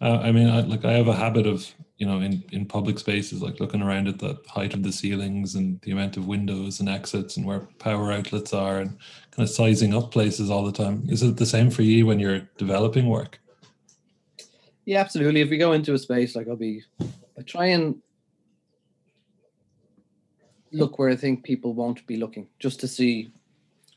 uh, 0.00 0.18
I 0.18 0.32
mean, 0.32 0.48
I, 0.48 0.60
like 0.60 0.84
I 0.84 0.92
have 0.92 1.08
a 1.08 1.14
habit 1.14 1.46
of 1.46 1.66
you 1.98 2.06
know 2.06 2.20
in 2.20 2.42
in 2.52 2.66
public 2.66 2.98
spaces 2.98 3.42
like 3.42 3.60
looking 3.60 3.82
around 3.82 4.08
at 4.08 4.18
the 4.18 4.38
height 4.48 4.74
of 4.74 4.82
the 4.82 4.92
ceilings 4.92 5.54
and 5.54 5.80
the 5.82 5.92
amount 5.92 6.16
of 6.16 6.26
windows 6.26 6.80
and 6.80 6.88
exits 6.88 7.36
and 7.36 7.46
where 7.46 7.68
power 7.78 8.12
outlets 8.12 8.52
are 8.52 8.80
and 8.80 8.90
kind 9.30 9.48
of 9.48 9.50
sizing 9.50 9.94
up 9.94 10.10
places 10.10 10.50
all 10.50 10.64
the 10.64 10.72
time. 10.72 11.04
Is 11.08 11.22
it 11.22 11.36
the 11.36 11.46
same 11.46 11.70
for 11.70 11.82
you 11.82 12.06
when 12.06 12.18
you're 12.18 12.48
developing 12.58 13.08
work? 13.08 13.38
Yeah, 14.84 15.00
absolutely. 15.00 15.40
If 15.40 15.50
we 15.50 15.58
go 15.58 15.72
into 15.72 15.94
a 15.94 15.98
space, 15.98 16.34
like 16.34 16.48
I'll 16.48 16.56
be, 16.56 16.82
I 17.38 17.42
try 17.46 17.66
and 17.66 18.02
look 20.72 20.98
where 20.98 21.10
I 21.10 21.16
think 21.16 21.44
people 21.44 21.74
won't 21.74 22.04
be 22.06 22.16
looking, 22.16 22.48
just 22.58 22.80
to 22.80 22.88
see 22.88 23.30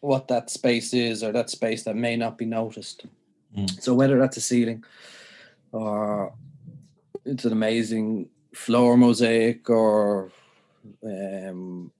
what 0.01 0.27
that 0.27 0.51
space 0.51 0.93
is 0.93 1.23
or 1.23 1.31
that 1.31 1.49
space 1.49 1.83
that 1.83 1.95
may 1.95 2.15
not 2.15 2.37
be 2.37 2.45
noticed. 2.45 3.07
Mm. 3.55 3.81
So 3.81 3.93
whether 3.93 4.17
that's 4.19 4.37
a 4.37 4.41
ceiling 4.41 4.83
or 5.71 6.33
it's 7.25 7.45
an 7.45 7.51
amazing 7.51 8.29
floor 8.53 8.97
mosaic 8.97 9.69
or 9.69 10.31
um, 11.03 11.91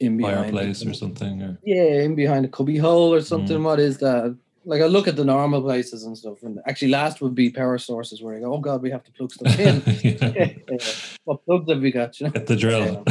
in 0.00 0.16
behind 0.16 0.36
fireplace 0.36 0.84
or 0.84 0.94
something 0.94 1.42
or 1.42 1.58
yeah 1.64 2.02
in 2.02 2.14
behind 2.14 2.44
a 2.44 2.48
cubby 2.48 2.78
hole 2.78 3.12
or 3.12 3.20
something 3.20 3.58
mm. 3.58 3.62
what 3.62 3.78
is 3.78 3.98
that 3.98 4.36
like 4.68 4.82
I 4.82 4.86
look 4.86 5.08
at 5.08 5.16
the 5.16 5.24
normal 5.24 5.62
places 5.62 6.04
and 6.04 6.16
stuff, 6.16 6.42
and 6.42 6.60
actually 6.66 6.90
last 6.90 7.22
would 7.22 7.34
be 7.34 7.48
power 7.48 7.78
sources 7.78 8.22
where 8.22 8.36
I 8.36 8.40
go, 8.40 8.52
oh 8.52 8.58
god, 8.58 8.82
we 8.82 8.90
have 8.90 9.02
to 9.04 9.12
plug 9.12 9.32
stuff 9.32 9.58
in. 9.58 9.82
yeah. 10.68 10.78
what 11.24 11.42
plugs 11.46 11.70
have 11.70 11.80
we 11.80 11.90
got? 11.90 12.20
You 12.20 12.26
know? 12.26 12.32
Get 12.32 12.46
the 12.46 12.56
drill. 12.56 13.04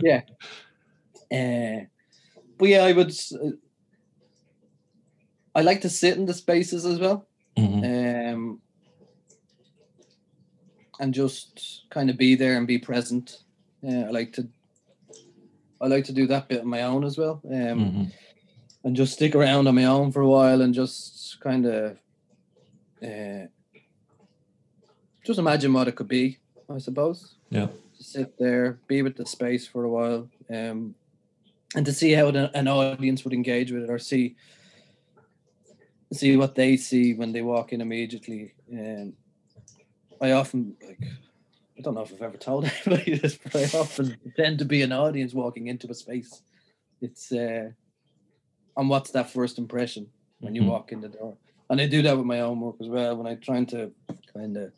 yeah. 0.00 0.22
Uh, 1.28 1.80
but 2.56 2.68
yeah, 2.68 2.84
I 2.84 2.92
would. 2.92 3.12
I 5.56 5.62
like 5.62 5.80
to 5.80 5.88
sit 5.88 6.18
in 6.18 6.26
the 6.26 6.34
spaces 6.34 6.84
as 6.84 6.98
well, 6.98 7.26
mm-hmm. 7.56 8.34
um, 8.34 8.60
and 11.00 11.14
just 11.14 11.84
kind 11.88 12.10
of 12.10 12.18
be 12.18 12.34
there 12.34 12.58
and 12.58 12.66
be 12.66 12.78
present. 12.78 13.38
Uh, 13.82 14.02
I 14.02 14.10
like 14.10 14.34
to. 14.34 14.46
I 15.80 15.86
like 15.86 16.04
to 16.04 16.12
do 16.12 16.26
that 16.26 16.48
bit 16.48 16.60
on 16.60 16.68
my 16.68 16.82
own 16.82 17.04
as 17.04 17.16
well, 17.16 17.40
um, 17.46 17.52
mm-hmm. 17.52 18.04
and 18.84 18.94
just 18.94 19.14
stick 19.14 19.34
around 19.34 19.66
on 19.66 19.74
my 19.74 19.84
own 19.84 20.12
for 20.12 20.20
a 20.20 20.28
while 20.28 20.60
and 20.60 20.74
just 20.74 21.40
kind 21.40 21.64
of, 21.64 21.98
uh, 23.02 23.46
just 25.24 25.38
imagine 25.38 25.72
what 25.72 25.88
it 25.88 25.96
could 25.96 26.08
be. 26.08 26.36
I 26.68 26.78
suppose. 26.78 27.34
Yeah. 27.48 27.68
To 27.96 28.04
sit 28.04 28.38
there, 28.38 28.78
be 28.88 29.00
with 29.00 29.16
the 29.16 29.24
space 29.24 29.66
for 29.66 29.84
a 29.84 29.88
while, 29.88 30.28
um, 30.50 30.94
and 31.74 31.86
to 31.86 31.94
see 31.94 32.12
how 32.12 32.28
an 32.28 32.68
audience 32.68 33.24
would 33.24 33.32
engage 33.32 33.72
with 33.72 33.84
it 33.84 33.90
or 33.90 33.98
see 33.98 34.36
see 36.12 36.36
what 36.36 36.54
they 36.54 36.76
see 36.76 37.14
when 37.14 37.32
they 37.32 37.42
walk 37.42 37.72
in 37.72 37.80
immediately. 37.80 38.54
And 38.70 39.14
I 40.20 40.32
often 40.32 40.76
like 40.86 41.04
I 41.78 41.82
don't 41.82 41.94
know 41.94 42.02
if 42.02 42.12
I've 42.12 42.22
ever 42.22 42.36
told 42.36 42.64
anybody 42.86 43.18
this, 43.18 43.38
but 43.42 43.56
I 43.56 43.78
often 43.78 44.16
tend 44.36 44.58
to 44.60 44.64
be 44.64 44.82
an 44.82 44.92
audience 44.92 45.34
walking 45.34 45.66
into 45.66 45.88
a 45.90 45.94
space. 45.94 46.42
It's 47.00 47.32
uh 47.32 47.70
and 48.76 48.88
what's 48.90 49.10
that 49.12 49.30
first 49.30 49.58
impression 49.58 50.08
when 50.40 50.54
you 50.54 50.62
mm-hmm. 50.62 50.70
walk 50.70 50.92
in 50.92 51.00
the 51.00 51.08
door? 51.08 51.36
And 51.68 51.80
I 51.80 51.86
do 51.86 52.02
that 52.02 52.16
with 52.16 52.26
my 52.26 52.40
own 52.40 52.60
work 52.60 52.76
as 52.80 52.88
well 52.88 53.16
when 53.16 53.26
I'm 53.26 53.40
trying 53.40 53.66
to 53.66 53.90
kind 54.32 54.56
of 54.56 54.72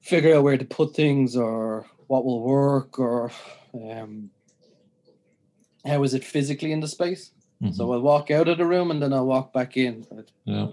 figure 0.00 0.36
out 0.36 0.42
where 0.42 0.58
to 0.58 0.64
put 0.64 0.94
things 0.94 1.36
or 1.36 1.86
what 2.06 2.24
will 2.24 2.42
work 2.42 2.98
or 2.98 3.32
um, 3.74 4.30
how 5.84 6.02
is 6.02 6.14
it 6.14 6.24
physically 6.24 6.72
in 6.72 6.80
the 6.80 6.88
space. 6.88 7.32
Mm-hmm. 7.62 7.72
So 7.74 7.92
I'll 7.92 8.00
walk 8.00 8.30
out 8.30 8.48
of 8.48 8.58
the 8.58 8.66
room 8.66 8.90
and 8.90 9.00
then 9.00 9.12
I'll 9.12 9.26
walk 9.26 9.52
back 9.52 9.76
in. 9.76 10.04
Yeah. 10.44 10.66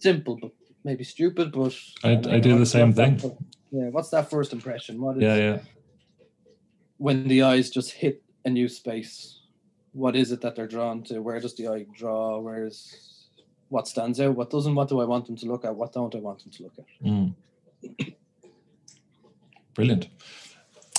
simple, 0.00 0.38
but 0.40 0.50
maybe 0.82 1.04
stupid, 1.04 1.52
but 1.52 1.74
I, 2.02 2.12
I, 2.12 2.40
do 2.40 2.58
the 2.58 2.66
same 2.66 2.92
thing. 2.92 3.18
That, 3.18 3.36
yeah. 3.70 3.88
What's 3.90 4.10
that 4.10 4.28
first 4.28 4.52
impression? 4.52 5.00
What 5.00 5.18
is 5.18 5.22
yeah, 5.22 5.36
yeah. 5.36 5.58
when 6.96 7.28
the 7.28 7.42
eyes 7.42 7.70
just 7.70 7.92
hit 7.92 8.22
a 8.44 8.50
new 8.50 8.68
space? 8.68 9.40
What 9.92 10.16
is 10.16 10.32
it 10.32 10.40
that 10.40 10.56
they're 10.56 10.66
drawn 10.66 11.04
to? 11.04 11.20
Where 11.20 11.38
does 11.38 11.54
the 11.54 11.68
eye 11.68 11.86
draw? 11.94 12.40
Where's 12.40 13.28
what 13.68 13.86
stands 13.86 14.20
out? 14.20 14.34
What 14.34 14.50
doesn't? 14.50 14.74
What 14.74 14.88
do 14.88 15.00
I 15.00 15.04
want 15.04 15.26
them 15.26 15.36
to 15.36 15.46
look 15.46 15.64
at? 15.64 15.76
What 15.76 15.92
don't 15.92 16.14
I 16.14 16.18
want 16.18 16.42
them 16.42 16.52
to 16.52 16.62
look 16.64 16.74
at? 16.78 17.06
Mm. 17.06 17.34
Brilliant. 19.74 20.08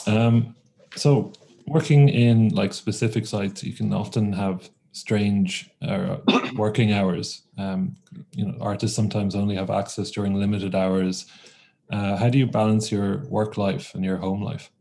Um, 0.07 0.55
so 0.95 1.33
working 1.67 2.07
in 2.07 2.49
like 2.49 2.73
specific 2.73 3.25
sites, 3.25 3.63
you 3.63 3.73
can 3.73 3.93
often 3.93 4.33
have 4.33 4.69
strange 4.93 5.69
uh, 5.81 6.17
working 6.55 6.93
hours. 6.93 7.41
Um, 7.57 7.97
you 8.31 8.45
know, 8.45 8.57
artists 8.61 8.95
sometimes 8.95 9.35
only 9.35 9.55
have 9.55 9.69
access 9.69 10.09
during 10.09 10.35
limited 10.35 10.73
hours. 10.73 11.25
Uh, 11.91 12.15
how 12.15 12.29
do 12.29 12.37
you 12.37 12.47
balance 12.47 12.91
your 12.91 13.25
work 13.25 13.57
life 13.57 13.93
and 13.93 14.05
your 14.05 14.17
home 14.17 14.41
life? 14.41 14.71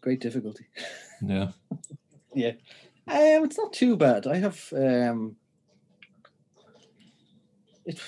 Great 0.00 0.20
difficulty. 0.20 0.64
Yeah. 1.26 1.52
yeah. 2.34 2.50
Um, 3.06 3.44
it's 3.44 3.56
not 3.56 3.72
too 3.72 3.96
bad. 3.96 4.26
I 4.26 4.36
have 4.36 4.60
um, 4.76 5.36
it. 7.86 7.98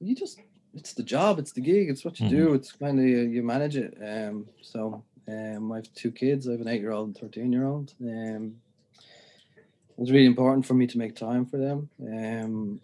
You 0.00 0.14
just 0.14 0.40
it's 0.74 0.92
the 0.92 1.02
job, 1.02 1.38
it's 1.38 1.52
the 1.52 1.62
gig, 1.62 1.88
it's 1.88 2.04
what 2.04 2.20
you 2.20 2.26
mm-hmm. 2.26 2.36
do. 2.36 2.54
It's 2.54 2.72
kind 2.72 2.98
of 2.98 3.06
you, 3.06 3.20
you 3.20 3.42
manage 3.42 3.76
it. 3.76 3.96
Um, 4.04 4.46
so 4.60 5.02
um, 5.28 5.72
I 5.72 5.76
have 5.76 5.92
two 5.94 6.12
kids. 6.12 6.48
I 6.48 6.52
have 6.52 6.60
an 6.60 6.68
eight-year-old 6.68 7.08
and 7.08 7.18
thirteen-year-old. 7.18 7.94
Um, 8.00 8.56
it 8.96 10.00
was 10.00 10.12
really 10.12 10.26
important 10.26 10.66
for 10.66 10.74
me 10.74 10.86
to 10.86 10.98
make 10.98 11.16
time 11.16 11.46
for 11.46 11.56
them. 11.56 11.88
Um, 12.00 12.80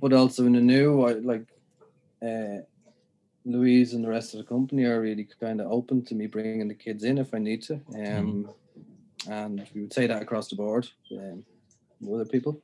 but 0.00 0.12
also 0.12 0.44
in 0.46 0.52
the 0.52 0.60
new, 0.60 1.02
I 1.02 1.12
like 1.14 1.46
uh, 2.22 2.62
Louise 3.44 3.94
and 3.94 4.04
the 4.04 4.10
rest 4.10 4.34
of 4.34 4.38
the 4.38 4.46
company 4.46 4.84
are 4.84 5.00
really 5.00 5.26
kind 5.40 5.60
of 5.60 5.72
open 5.72 6.04
to 6.04 6.14
me 6.14 6.26
bringing 6.26 6.68
the 6.68 6.74
kids 6.74 7.04
in 7.04 7.18
if 7.18 7.32
I 7.34 7.38
need 7.38 7.62
to. 7.62 7.74
Um, 7.74 8.48
mm-hmm. 9.24 9.32
and 9.32 9.66
we 9.74 9.82
would 9.82 9.92
say 9.92 10.06
that 10.06 10.22
across 10.22 10.48
the 10.48 10.56
board, 10.56 10.88
um, 11.12 11.44
with 12.00 12.20
other 12.20 12.30
people. 12.30 12.60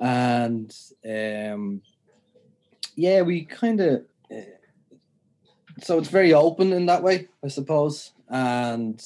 And 0.00 0.74
um, 1.04 1.82
yeah, 2.96 3.22
we 3.22 3.44
kind 3.44 3.80
of. 3.80 4.04
Uh, 4.30 4.40
so 5.82 5.98
it's 5.98 6.08
very 6.08 6.32
open 6.32 6.72
in 6.72 6.86
that 6.86 7.02
way, 7.02 7.28
I 7.42 7.48
suppose. 7.48 8.12
And 8.28 9.02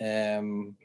um, 0.00 0.76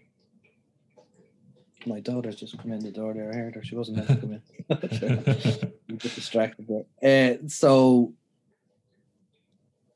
my 1.86 2.00
daughter's 2.00 2.36
just 2.36 2.58
come 2.58 2.72
in 2.72 2.80
the 2.80 2.92
door 2.92 3.14
there. 3.14 3.32
I 3.32 3.36
heard 3.36 3.56
her. 3.56 3.64
She 3.64 3.76
wasn't 3.76 3.98
meant 3.98 4.10
to 4.10 4.16
come 4.16 4.32
in. 4.34 4.42
I'm 5.90 5.98
get 5.98 6.16
distracted 6.16 6.68
there. 6.68 7.36
Uh, 7.36 7.38
so, 7.48 8.14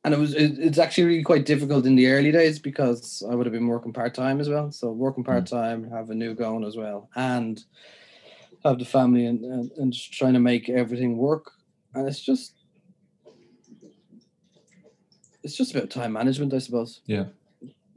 and 0.04 0.14
it 0.14 0.20
was 0.20 0.34
it, 0.34 0.58
it's 0.60 0.78
actually 0.78 1.06
really 1.06 1.24
quite 1.24 1.46
difficult 1.46 1.86
in 1.86 1.96
the 1.96 2.08
early 2.08 2.32
days 2.32 2.60
because 2.60 3.24
I 3.30 3.36
would 3.36 3.46
have 3.46 3.54
been 3.54 3.68
working 3.68 3.94
part 3.94 4.14
time 4.14 4.40
as 4.40 4.50
well. 4.50 4.72
So 4.72 4.92
working 4.92 5.24
part 5.24 5.46
time, 5.46 5.86
mm. 5.86 5.92
have 5.92 6.10
Anu 6.10 6.36
going 6.36 6.64
as 6.64 6.78
well, 6.78 7.10
and 7.16 7.62
have 8.64 8.80
the 8.80 8.86
family 8.86 9.26
and, 9.26 9.44
and, 9.44 9.72
and 9.78 9.94
just 9.94 10.14
trying 10.14 10.34
to 10.34 10.40
make 10.40 10.70
everything 10.70 11.18
work. 11.18 11.52
And 11.94 12.08
it's 12.08 12.22
just 12.22 12.54
it's 15.44 15.56
just 15.56 15.76
about 15.76 15.90
time 15.90 16.14
management, 16.14 16.54
I 16.54 16.60
suppose. 16.60 17.02
Yeah. 17.06 17.26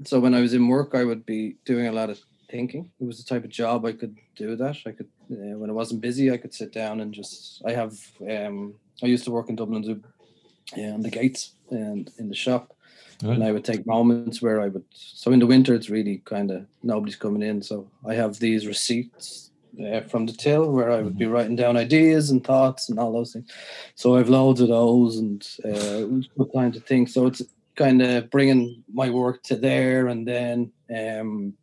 So 0.04 0.20
when 0.20 0.34
I 0.34 0.40
was 0.40 0.54
in 0.54 0.68
work, 0.68 0.94
I 0.94 1.04
would 1.04 1.24
be 1.24 1.56
doing 1.64 1.86
a 1.86 1.92
lot 1.92 2.10
of 2.10 2.20
thinking. 2.50 2.90
It 3.00 3.04
was 3.04 3.22
the 3.22 3.28
type 3.28 3.44
of 3.44 3.50
job 3.50 3.84
I 3.84 3.92
could 3.92 4.16
do 4.36 4.56
that. 4.56 4.76
I 4.86 4.92
could, 4.92 5.08
uh, 5.30 5.56
when 5.58 5.70
I 5.70 5.72
wasn't 5.72 6.00
busy, 6.00 6.30
I 6.30 6.36
could 6.36 6.54
sit 6.54 6.72
down 6.72 7.00
and 7.00 7.12
just. 7.12 7.62
I 7.66 7.72
have. 7.72 7.94
Um, 8.28 8.74
I 9.02 9.06
used 9.06 9.24
to 9.24 9.30
work 9.30 9.48
in 9.48 9.56
Dublin 9.56 9.84
Zoo, 9.84 10.02
yeah, 10.76 10.92
on 10.92 11.02
the 11.02 11.10
gates 11.10 11.52
and 11.70 12.10
in 12.18 12.28
the 12.28 12.34
shop, 12.34 12.76
right. 13.22 13.34
and 13.34 13.44
I 13.44 13.52
would 13.52 13.64
take 13.64 13.86
moments 13.86 14.42
where 14.42 14.60
I 14.60 14.68
would. 14.68 14.84
So 14.92 15.32
in 15.32 15.38
the 15.38 15.46
winter, 15.46 15.74
it's 15.74 15.90
really 15.90 16.18
kind 16.24 16.50
of 16.50 16.66
nobody's 16.82 17.16
coming 17.16 17.42
in, 17.42 17.62
so 17.62 17.88
I 18.06 18.14
have 18.14 18.38
these 18.38 18.66
receipts 18.66 19.51
uh, 19.80 20.00
from 20.02 20.26
the 20.26 20.32
till 20.32 20.70
where 20.70 20.90
I 20.90 21.00
would 21.00 21.16
be 21.16 21.26
writing 21.26 21.56
down 21.56 21.76
ideas 21.76 22.30
and 22.30 22.44
thoughts 22.44 22.88
and 22.88 22.98
all 22.98 23.12
those 23.12 23.32
things. 23.32 23.50
So 23.94 24.16
I've 24.16 24.28
loads 24.28 24.60
of 24.60 24.68
those 24.68 25.16
and 25.18 25.46
uh, 25.64 26.52
time 26.54 26.72
to 26.72 26.80
think. 26.80 27.08
So 27.08 27.26
it's 27.26 27.42
kind 27.74 28.02
of 28.02 28.30
bringing 28.30 28.84
my 28.92 29.08
work 29.10 29.42
to 29.44 29.56
there 29.56 30.08
and 30.08 30.26
then 30.26 30.72
um, 30.94 31.54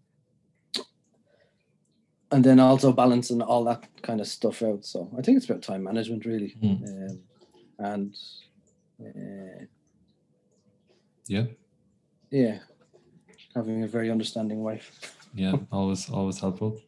and 2.32 2.44
then 2.44 2.60
also 2.60 2.92
balancing 2.92 3.42
all 3.42 3.64
that 3.64 3.88
kind 4.02 4.22
of 4.22 4.28
stuff 4.28 4.62
out. 4.62 4.86
So 4.86 5.10
I 5.18 5.22
think 5.22 5.38
it's 5.38 5.50
about 5.50 5.62
time 5.62 5.84
management 5.84 6.26
really, 6.26 6.56
mm. 6.62 7.10
um, 7.10 7.20
and 7.80 8.16
uh, 9.02 9.66
yeah, 11.28 11.46
yeah, 12.30 12.60
having 13.56 13.84
a 13.84 13.88
very 13.88 14.12
understanding 14.12 14.60
wife 14.60 15.16
yeah, 15.34 15.56
always 15.72 16.10
always 16.10 16.40
helpful. 16.40 16.82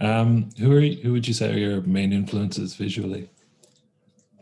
Um, 0.00 0.50
who 0.58 0.72
are 0.72 0.80
you, 0.80 1.02
who 1.02 1.12
would 1.12 1.28
you 1.28 1.34
say 1.34 1.52
are 1.52 1.58
your 1.58 1.80
main 1.82 2.12
influences 2.12 2.74
visually? 2.74 3.30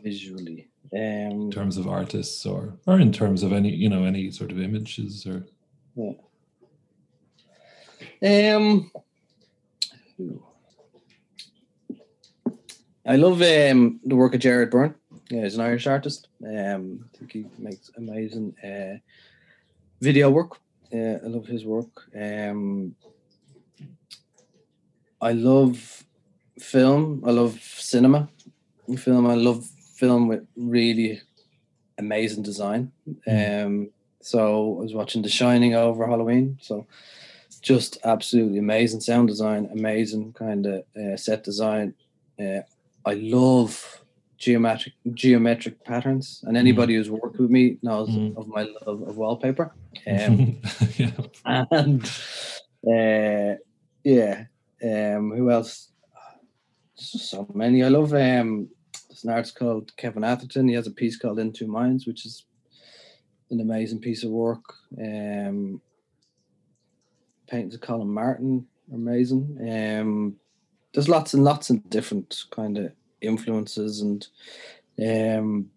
Visually, 0.01 0.67
um, 0.93 0.99
in 0.99 1.51
terms 1.51 1.77
of 1.77 1.87
artists, 1.87 2.45
or 2.45 2.77
or 2.85 2.99
in 2.99 3.11
terms 3.11 3.43
of 3.43 3.53
any 3.53 3.69
you 3.69 3.89
know 3.89 4.03
any 4.05 4.31
sort 4.31 4.51
of 4.51 4.59
images, 4.59 5.25
or 5.25 5.45
yeah. 5.95 6.13
Um, 8.21 8.91
I 13.05 13.17
love 13.17 13.41
um, 13.41 13.99
the 14.03 14.15
work 14.15 14.33
of 14.33 14.39
Gerard 14.39 14.71
Byrne. 14.71 14.95
Yeah, 15.29 15.43
he's 15.43 15.55
an 15.55 15.61
Irish 15.61 15.87
artist. 15.87 16.27
Um, 16.43 17.05
I 17.13 17.17
think 17.17 17.31
he 17.31 17.45
makes 17.57 17.91
amazing 17.97 18.55
uh, 18.63 18.97
video 20.01 20.29
work. 20.29 20.57
Uh, 20.93 21.17
I 21.23 21.27
love 21.27 21.45
his 21.45 21.65
work. 21.65 22.03
Um, 22.15 22.95
I 25.25 25.31
love 25.31 26.05
film. 26.59 27.23
I 27.25 27.31
love 27.31 27.59
cinema. 27.59 28.29
Film. 28.95 29.25
I 29.25 29.33
love 29.33 29.65
film 29.95 30.27
with 30.27 30.45
really 30.55 31.19
amazing 31.97 32.43
design. 32.43 32.91
Mm. 33.27 33.65
Um, 33.65 33.89
so 34.21 34.77
I 34.77 34.83
was 34.83 34.93
watching 34.93 35.23
The 35.23 35.29
Shining 35.29 35.73
over 35.73 36.05
Halloween. 36.05 36.59
So 36.61 36.85
just 37.59 37.97
absolutely 38.03 38.59
amazing 38.59 39.01
sound 39.01 39.27
design, 39.27 39.67
amazing 39.73 40.33
kind 40.33 40.67
of 40.67 40.83
uh, 40.95 41.17
set 41.17 41.43
design. 41.43 41.95
Uh, 42.39 42.61
I 43.03 43.15
love 43.15 44.01
geometric 44.37 44.93
geometric 45.13 45.83
patterns, 45.83 46.43
and 46.45 46.55
anybody 46.55 46.93
mm. 46.93 46.97
who's 46.97 47.09
worked 47.09 47.39
with 47.39 47.49
me 47.49 47.79
knows 47.81 48.09
mm. 48.09 48.37
of 48.37 48.47
my 48.47 48.63
love 48.85 49.01
of 49.01 49.17
wallpaper. 49.17 49.73
Um, 50.07 50.57
yeah. 50.97 51.11
And 51.71 52.05
uh, 52.87 53.57
yeah, 54.03 54.45
um, 54.85 55.31
who 55.31 55.49
else? 55.49 55.89
So 56.95 57.47
many. 57.53 57.83
I 57.83 57.89
love 57.89 58.13
um, 58.13 58.69
there's 59.09 59.23
an 59.23 59.31
artist 59.31 59.57
called 59.57 59.95
Kevin 59.97 60.23
Atherton. 60.23 60.67
He 60.67 60.75
has 60.75 60.87
a 60.87 60.91
piece 60.91 61.17
called 61.17 61.39
In 61.39 61.51
Two 61.51 61.67
Minds, 61.67 62.05
which 62.05 62.25
is 62.25 62.45
an 63.49 63.59
amazing 63.59 63.99
piece 63.99 64.23
of 64.23 64.31
work. 64.31 64.63
Um, 64.97 65.81
paintings 67.47 67.75
of 67.75 67.81
Colin 67.81 68.13
Martin, 68.13 68.67
amazing. 68.93 69.57
Um, 69.61 70.35
there's 70.93 71.09
lots 71.09 71.33
and 71.33 71.43
lots 71.43 71.69
of 71.69 71.89
different 71.89 72.43
kind 72.51 72.77
of 72.77 72.91
influences, 73.21 74.01
and 74.01 74.27
um, 74.99 75.69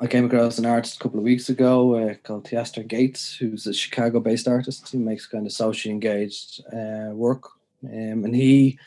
I 0.00 0.06
came 0.06 0.26
across 0.26 0.58
an 0.58 0.66
artist 0.66 0.96
a 0.96 0.98
couple 1.00 1.18
of 1.18 1.24
weeks 1.24 1.48
ago 1.48 1.96
uh, 1.96 2.14
called 2.22 2.46
Theaster 2.46 2.84
Gates, 2.84 3.36
who's 3.36 3.66
a 3.66 3.74
Chicago-based 3.74 4.46
artist 4.46 4.90
who 4.92 4.98
makes 4.98 5.26
kind 5.26 5.44
of 5.44 5.52
socially 5.52 5.92
engaged 5.92 6.62
uh, 6.72 7.10
work 7.12 7.57
um, 7.84 8.24
and 8.24 8.34
he 8.34 8.78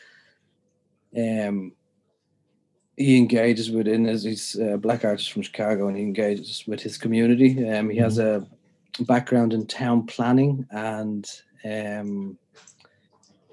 um, 1.16 1.72
he 2.96 3.16
engages 3.16 3.70
within 3.70 4.06
as 4.06 4.22
he's 4.22 4.56
a 4.56 4.76
black 4.76 5.04
artist 5.04 5.32
from 5.32 5.42
Chicago, 5.42 5.88
and 5.88 5.96
he 5.96 6.02
engages 6.02 6.64
with 6.66 6.80
his 6.80 6.98
community. 6.98 7.68
Um, 7.68 7.88
he 7.88 7.98
has 7.98 8.18
a 8.18 8.46
background 9.00 9.52
in 9.52 9.66
town 9.66 10.06
planning, 10.06 10.66
and 10.70 11.26
um, 11.64 12.38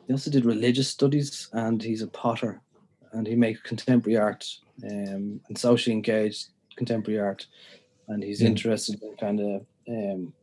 he 0.08 0.14
also 0.14 0.30
did 0.30 0.46
religious 0.46 0.90
studies, 0.90 1.50
and 1.54 1.82
he's 1.82 2.02
a 2.02 2.08
potter, 2.08 2.62
and 3.14 3.26
he 3.26 3.36
makes 3.36 3.62
contemporary 3.62 4.18
art 4.18 4.46
um, 4.84 5.40
and 5.48 5.58
socially 5.58 5.94
engaged 5.94 6.50
contemporary 6.76 7.20
art, 7.20 7.46
and 8.08 8.24
he's 8.24 8.42
yeah. 8.42 8.48
interested 8.48 9.02
in 9.02 9.16
kind 9.16 9.40
of 9.40 9.66
um, 9.88 10.34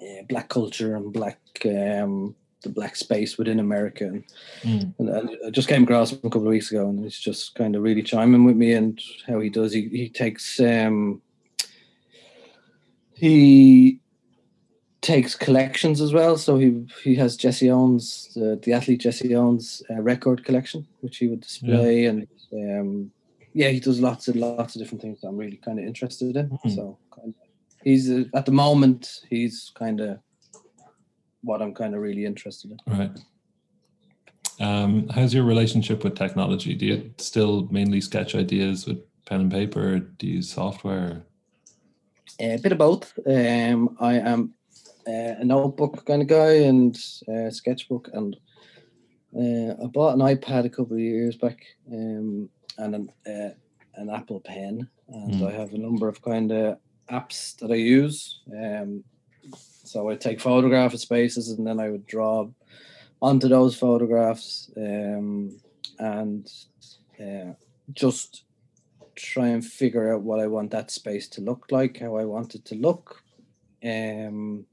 uh, 0.00 0.22
black 0.28 0.48
culture 0.48 0.96
and 0.96 1.12
black 1.12 1.38
um, 1.64 2.34
the 2.66 2.72
black 2.72 2.96
space 2.96 3.38
within 3.38 3.60
America. 3.60 4.04
And, 4.04 4.24
mm. 4.62 4.94
and, 4.98 5.36
I 5.46 5.50
just 5.50 5.68
came 5.68 5.84
across 5.84 6.12
him 6.12 6.18
a 6.18 6.30
couple 6.30 6.42
of 6.42 6.48
weeks 6.48 6.70
ago, 6.70 6.88
and 6.88 7.02
he's 7.02 7.18
just 7.18 7.54
kind 7.54 7.76
of 7.76 7.82
really 7.82 8.02
chiming 8.02 8.44
with 8.44 8.56
me 8.56 8.72
and 8.72 9.00
how 9.26 9.40
he 9.40 9.48
does. 9.48 9.72
He 9.72 9.88
he 9.88 10.08
takes 10.08 10.60
um 10.60 11.22
he 13.14 14.00
takes 15.00 15.34
collections 15.36 16.00
as 16.00 16.12
well. 16.12 16.36
So 16.36 16.58
he 16.58 16.86
he 17.02 17.14
has 17.16 17.36
Jesse 17.36 17.70
Owens, 17.70 18.32
the, 18.34 18.60
the 18.62 18.72
athlete 18.72 19.00
Jesse 19.00 19.34
Owens 19.34 19.82
uh, 19.90 20.02
record 20.02 20.44
collection, 20.44 20.86
which 21.00 21.18
he 21.18 21.28
would 21.28 21.40
display, 21.40 22.02
yeah. 22.02 22.10
and 22.10 22.28
um, 22.52 23.10
yeah, 23.52 23.68
he 23.68 23.80
does 23.80 24.00
lots 24.00 24.28
and 24.28 24.36
lots 24.36 24.74
of 24.74 24.82
different 24.82 25.00
things 25.00 25.20
that 25.20 25.28
I'm 25.28 25.36
really 25.36 25.56
kind 25.58 25.78
of 25.78 25.86
interested 25.86 26.36
in. 26.36 26.50
Mm. 26.50 26.74
So 26.74 26.98
kind 27.14 27.28
of, 27.28 27.34
he's 27.84 28.10
uh, 28.10 28.24
at 28.34 28.46
the 28.46 28.52
moment 28.52 29.22
he's 29.30 29.72
kind 29.74 30.00
of 30.00 30.18
what 31.46 31.62
I'm 31.62 31.72
kind 31.72 31.94
of 31.94 32.00
really 32.00 32.26
interested 32.26 32.72
in. 32.72 32.98
Right. 32.98 33.10
Um, 34.58 35.08
how's 35.08 35.34
your 35.34 35.44
relationship 35.44 36.02
with 36.02 36.14
technology? 36.14 36.74
Do 36.74 36.86
you 36.86 37.14
still 37.18 37.68
mainly 37.70 38.00
sketch 38.00 38.34
ideas 38.34 38.86
with 38.86 38.98
pen 39.26 39.42
and 39.42 39.50
paper? 39.50 39.98
do 39.98 40.26
you 40.26 40.34
use 40.36 40.50
software? 40.50 41.24
A 42.40 42.58
bit 42.58 42.72
of 42.72 42.78
both. 42.78 43.12
Um, 43.26 43.96
I 44.00 44.14
am 44.14 44.54
uh, 45.06 45.36
a 45.38 45.44
notebook 45.44 46.04
kind 46.04 46.22
of 46.22 46.28
guy 46.28 46.52
and 46.70 46.96
a 47.28 47.50
sketchbook, 47.50 48.10
and 48.12 48.36
uh, 49.34 49.74
I 49.82 49.86
bought 49.86 50.14
an 50.14 50.20
iPad 50.20 50.64
a 50.64 50.70
couple 50.70 50.94
of 50.94 51.00
years 51.00 51.36
back 51.36 51.58
um, 51.90 52.48
and 52.78 52.94
an, 52.94 53.12
uh, 53.26 53.54
an 53.94 54.10
Apple 54.10 54.40
Pen, 54.40 54.88
and 55.08 55.34
mm. 55.34 55.48
I 55.48 55.52
have 55.52 55.72
a 55.72 55.78
number 55.78 56.08
of 56.08 56.20
kind 56.22 56.52
of 56.52 56.78
apps 57.10 57.56
that 57.58 57.70
I 57.70 57.76
use. 57.76 58.40
Um, 58.52 59.04
so 59.86 60.08
I 60.10 60.16
take 60.16 60.40
photograph 60.40 60.94
of 60.94 61.00
spaces 61.00 61.50
and 61.50 61.66
then 61.66 61.80
I 61.80 61.90
would 61.90 62.06
draw 62.06 62.48
onto 63.22 63.48
those 63.48 63.76
photographs 63.76 64.70
um, 64.76 65.58
and 65.98 66.50
uh, 67.20 67.52
just 67.92 68.44
try 69.14 69.48
and 69.48 69.64
figure 69.64 70.14
out 70.14 70.22
what 70.22 70.40
I 70.40 70.46
want 70.46 70.70
that 70.72 70.90
space 70.90 71.28
to 71.28 71.40
look 71.40 71.66
like, 71.70 71.98
how 71.98 72.16
I 72.16 72.24
want 72.24 72.54
it 72.54 72.64
to 72.66 72.74
look. 72.74 73.22
Um, 73.84 74.66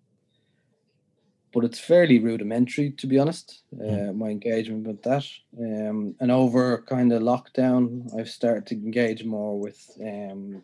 but 1.54 1.64
it's 1.64 1.80
fairly 1.80 2.20
rudimentary, 2.20 2.92
to 2.92 3.08
be 3.08 3.20
honest. 3.20 3.62
Uh, 3.80 3.84
mm. 3.84 4.16
my 4.16 4.30
engagement 4.30 4.88
with 4.88 5.04
that, 5.04 5.26
um, 5.60 6.16
and 6.20 6.32
over 6.32 6.84
kind 6.88 7.14
of 7.14 7.22
lockdown, 7.22 8.10
I've 8.20 8.30
started 8.30 8.66
to 8.68 8.76
engage 8.76 9.24
more 9.24 9.60
with 9.60 9.92
um, 10.02 10.64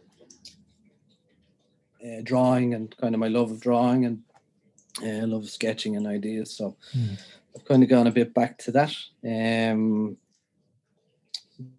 uh, 2.03 2.21
drawing 2.23 2.73
and 2.73 2.95
kind 2.97 3.13
of 3.13 3.19
my 3.19 3.27
love 3.27 3.51
of 3.51 3.61
drawing 3.61 4.05
and 4.05 4.23
uh, 5.03 5.27
love 5.27 5.49
sketching 5.49 5.95
and 5.95 6.07
ideas. 6.07 6.55
So 6.55 6.75
mm. 6.95 7.19
I've 7.55 7.65
kind 7.65 7.83
of 7.83 7.89
gone 7.89 8.07
a 8.07 8.11
bit 8.11 8.33
back 8.33 8.57
to 8.59 8.71
that. 8.71 8.93
Um, 9.25 10.17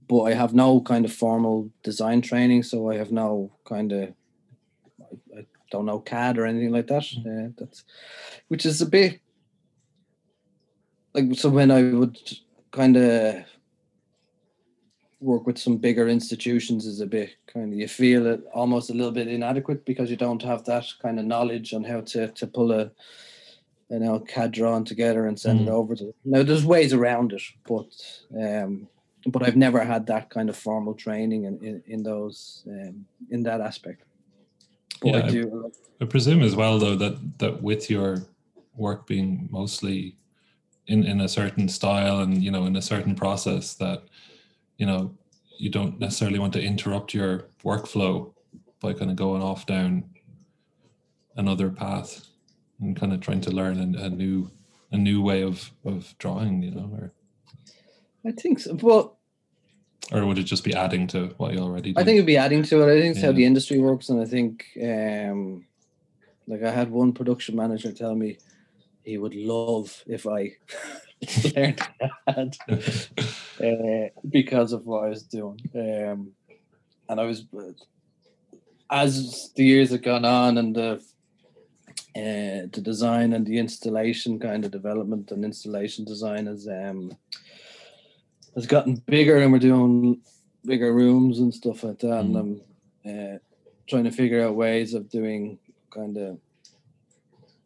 but 0.09 0.23
I 0.23 0.35
have 0.35 0.55
no 0.55 0.81
kind 0.81 1.05
of 1.05 1.13
formal 1.13 1.71
design 1.83 2.21
training, 2.21 2.65
so 2.65 2.91
I 2.91 2.97
have 2.97 3.13
no 3.13 3.53
kind 3.65 3.93
of 3.93 4.13
I, 5.01 5.39
I 5.41 5.47
don't 5.71 5.87
know 5.87 6.01
CAD 6.01 6.39
or 6.39 6.47
anything 6.47 6.73
like 6.73 6.89
that. 6.89 7.03
Mm. 7.03 7.49
Uh, 7.49 7.53
that's 7.57 7.85
which 8.49 8.67
is 8.67 8.83
a 8.83 8.87
bit 8.87 9.21
like 11.15 11.35
so 11.35 11.49
when 11.49 11.71
I 11.71 11.83
would 11.83 12.19
kind 12.73 12.97
of 12.97 13.45
work 15.21 15.47
with 15.47 15.59
some 15.59 15.77
bigger 15.77 16.09
institutions 16.09 16.87
is 16.87 17.01
a 17.01 17.07
bit 17.07 17.37
kind 17.47 17.73
of 17.73 17.79
you 17.79 17.87
feel 17.87 18.27
it 18.27 18.43
almost 18.55 18.91
a 18.91 18.95
little 18.95 19.13
bit 19.13 19.29
inadequate 19.29 19.85
because 19.85 20.11
you 20.11 20.17
don't 20.17 20.43
have 20.43 20.65
that 20.65 20.85
kind 21.03 21.19
of 21.19 21.27
knowledge 21.27 21.75
on 21.75 21.85
how 21.85 22.01
to 22.01 22.29
to 22.29 22.47
pull 22.47 22.73
a 22.73 22.91
you 23.91 23.99
know 23.99 24.19
CAD 24.21 24.53
drawing 24.53 24.85
together 24.85 25.27
and 25.27 25.39
send 25.39 25.61
mm. 25.61 25.67
it 25.67 25.69
over 25.69 25.95
to 25.95 26.15
now 26.25 26.43
there's 26.43 26.65
ways 26.65 26.93
around 26.93 27.33
it 27.33 27.43
but 27.67 27.89
um 28.41 28.89
but 29.27 29.43
I've 29.43 29.57
never 29.57 29.85
had 29.85 30.07
that 30.07 30.31
kind 30.31 30.49
of 30.49 30.57
formal 30.57 30.95
training 30.95 31.45
in 31.45 31.63
in, 31.65 31.83
in 31.87 32.03
those 32.03 32.63
um, 32.67 33.05
in 33.31 33.43
that 33.43 33.61
aspect 33.61 34.05
but 35.03 35.15
yeah, 35.15 35.25
I 35.25 35.31
do 35.31 35.73
I, 36.01 36.05
I 36.05 36.07
presume 36.07 36.43
as 36.43 36.57
well 36.57 36.79
though 36.79 36.97
that 36.97 37.39
that 37.39 37.63
with 37.63 37.91
your 37.91 38.27
work 38.75 39.07
being 39.07 39.49
mostly 39.51 40.17
in 40.87 41.05
in 41.05 41.21
a 41.21 41.29
certain 41.29 41.69
style 41.69 42.21
and 42.21 42.43
you 42.43 42.51
know 42.51 42.65
in 42.65 42.77
a 42.77 42.83
certain 42.83 43.15
process 43.15 43.75
that 43.75 44.05
you 44.81 44.87
know 44.87 45.15
you 45.59 45.69
don't 45.69 46.01
necessarily 46.01 46.39
want 46.39 46.55
to 46.55 46.63
interrupt 46.63 47.13
your 47.13 47.45
workflow 47.63 48.33
by 48.81 48.95
kind 48.95 49.11
of 49.11 49.17
going 49.17 49.43
off 49.43 49.67
down 49.67 50.05
another 51.37 51.69
path 51.69 52.27
and 52.81 52.97
kind 52.97 53.13
of 53.13 53.21
trying 53.21 53.43
to 53.43 53.51
learn 53.51 53.79
a, 53.79 54.05
a 54.05 54.09
new 54.09 54.51
a 54.91 54.97
new 54.97 55.21
way 55.23 55.43
of 55.43 55.71
of 55.85 56.15
drawing 56.19 56.63
you 56.63 56.71
know 56.71 56.91
or 56.99 57.13
i 58.27 58.33
think 58.33 58.59
so 58.59 58.75
well 58.83 59.19
or 60.13 60.25
would 60.27 60.39
it 60.39 60.45
just 60.45 60.65
be 60.65 60.75
adding 60.75 61.07
to 61.09 61.27
what 61.37 61.53
you 61.53 61.61
already 61.61 61.93
do? 61.93 62.01
I 62.01 62.05
think 62.05 62.17
it'd 62.17 62.27
be 62.27 62.37
adding 62.37 62.65
to 62.65 62.83
it. 62.83 62.93
I 62.93 63.01
think 63.01 63.13
it's 63.13 63.21
yeah. 63.21 63.27
how 63.27 63.33
the 63.33 63.45
industry 63.45 63.79
works, 63.79 64.09
and 64.09 64.21
I 64.21 64.25
think, 64.25 64.67
um, 64.83 65.67
like 66.49 66.65
I 66.65 66.71
had 66.73 66.91
one 66.91 67.13
production 67.13 67.55
manager 67.55 67.93
tell 67.93 68.17
me 68.17 68.39
he 69.05 69.19
would 69.19 69.37
love 69.37 70.03
if 70.09 70.27
I 70.27 70.57
learned 71.55 71.81
CAD 72.27 72.57
uh, 73.63 74.09
because 74.29 74.73
of 74.73 74.87
what 74.87 75.05
I 75.05 75.09
was 75.09 75.23
doing. 75.23 75.61
Um, 75.75 76.33
and 77.09 77.21
I 77.21 77.25
was, 77.25 77.45
as 78.91 79.51
the 79.57 79.65
years 79.65 79.91
have 79.91 80.03
gone 80.03 80.25
on 80.25 80.59
and 80.59 80.75
the 80.75 81.03
uh, 82.17 82.67
the 82.73 82.81
design 82.83 83.33
and 83.33 83.47
the 83.47 83.59
installation 83.59 84.39
kind 84.41 84.65
of 84.65 84.73
development 84.73 85.31
and 85.31 85.45
installation 85.45 86.05
design 86.05 86.47
has 86.47 86.67
um, 86.67 87.17
has 88.55 88.67
gotten 88.67 88.97
bigger, 89.07 89.37
and 89.37 89.53
we're 89.53 89.61
doing 89.61 90.21
bigger 90.65 90.93
rooms 90.93 91.39
and 91.39 91.55
stuff 91.55 91.85
like 91.85 92.01
that. 92.01 92.07
Mm. 92.07 92.21
And 92.21 92.37
I'm 92.37 93.35
uh, 93.35 93.39
trying 93.89 94.05
to 94.05 94.11
figure 94.11 94.45
out 94.45 94.57
ways 94.57 94.95
of 94.95 95.09
doing 95.09 95.59
kind 95.91 96.17
of 96.17 96.39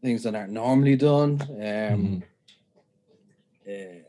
things 0.02 0.22
that 0.24 0.34
aren't 0.34 0.52
normally 0.52 0.96
done. 0.96 1.40
Um, 1.40 1.58
mm 1.58 2.22
uh, 3.66 4.04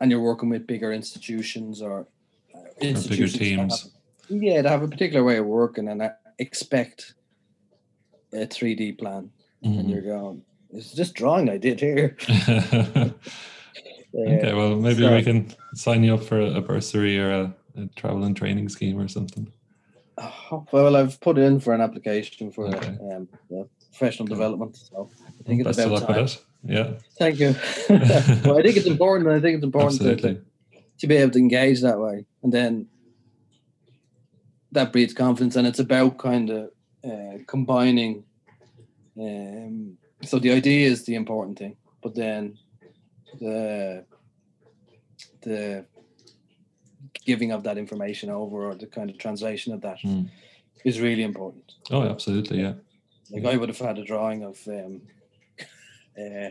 and 0.00 0.10
you're 0.10 0.20
working 0.20 0.48
with 0.48 0.66
bigger 0.66 0.92
institutions 0.92 1.82
or 1.82 2.06
uh, 2.54 2.58
institutions 2.80 3.32
bigger 3.32 3.44
teams. 3.44 3.82
Have, 4.28 4.42
yeah, 4.42 4.62
they 4.62 4.68
have 4.68 4.82
a 4.82 4.88
particular 4.88 5.24
way 5.24 5.36
of 5.36 5.46
working, 5.46 5.88
and 5.88 6.02
I 6.02 6.12
expect 6.38 7.14
a 8.32 8.46
3D 8.46 8.98
plan. 8.98 9.30
Mm-hmm. 9.64 9.78
And 9.78 9.90
you're 9.90 10.02
going, 10.02 10.42
it's 10.72 10.92
just 10.92 11.14
drawing 11.14 11.50
I 11.50 11.58
did 11.58 11.80
here. 11.80 12.16
okay, 12.30 13.12
well, 14.54 14.76
maybe 14.76 15.02
so, 15.02 15.14
we 15.14 15.22
can 15.22 15.54
sign 15.74 16.02
you 16.02 16.14
up 16.14 16.22
for 16.22 16.40
a 16.40 16.60
bursary 16.60 17.18
or 17.18 17.30
a, 17.30 17.54
a 17.76 17.86
travel 17.96 18.24
and 18.24 18.36
training 18.36 18.68
scheme 18.68 18.98
or 18.98 19.08
something. 19.08 19.52
Oh, 20.18 20.66
well, 20.72 20.96
I've 20.96 21.20
put 21.20 21.38
in 21.38 21.60
for 21.60 21.72
an 21.74 21.80
application 21.80 22.50
for 22.52 22.68
okay. 22.68 22.96
um, 23.14 23.28
yeah, 23.48 23.62
professional 23.90 24.28
development. 24.28 24.76
So 24.76 25.10
I 25.26 25.42
think 25.44 25.64
well, 25.64 25.70
it's 25.70 25.78
about 25.78 26.06
time. 26.06 26.28
Yeah. 26.62 26.92
Thank 27.18 27.38
you. 27.38 27.54
well, 27.88 28.58
I 28.58 28.62
think 28.62 28.76
it's 28.76 28.86
important. 28.86 29.28
I 29.28 29.40
think 29.40 29.56
it's 29.56 29.64
important 29.64 30.00
to, 30.00 30.42
to 30.98 31.06
be 31.06 31.16
able 31.16 31.32
to 31.32 31.38
engage 31.38 31.80
that 31.82 31.98
way, 31.98 32.26
and 32.42 32.52
then 32.52 32.88
that 34.72 34.92
breeds 34.92 35.14
confidence. 35.14 35.56
And 35.56 35.66
it's 35.66 35.78
about 35.78 36.18
kind 36.18 36.50
of 36.50 36.70
uh, 37.04 37.38
combining. 37.46 38.24
Um, 39.18 39.96
so 40.22 40.38
the 40.38 40.52
idea 40.52 40.88
is 40.88 41.04
the 41.04 41.14
important 41.14 41.58
thing, 41.58 41.76
but 42.02 42.14
then 42.14 42.58
the 43.38 44.04
the 45.42 45.86
giving 47.24 47.52
of 47.52 47.64
that 47.64 47.78
information 47.78 48.30
over 48.30 48.66
or 48.66 48.74
the 48.74 48.86
kind 48.86 49.10
of 49.10 49.18
translation 49.18 49.72
of 49.72 49.80
that 49.80 49.98
mm. 50.00 50.28
is 50.84 51.00
really 51.00 51.22
important. 51.22 51.72
Oh, 51.90 52.02
absolutely, 52.02 52.60
yeah. 52.60 52.74
Like 53.30 53.44
I 53.46 53.56
would 53.56 53.68
have 53.68 53.78
had 53.78 53.98
a 53.98 54.04
drawing 54.04 54.42
of 54.42 54.58
um, 54.66 55.02
uh, 56.20 56.50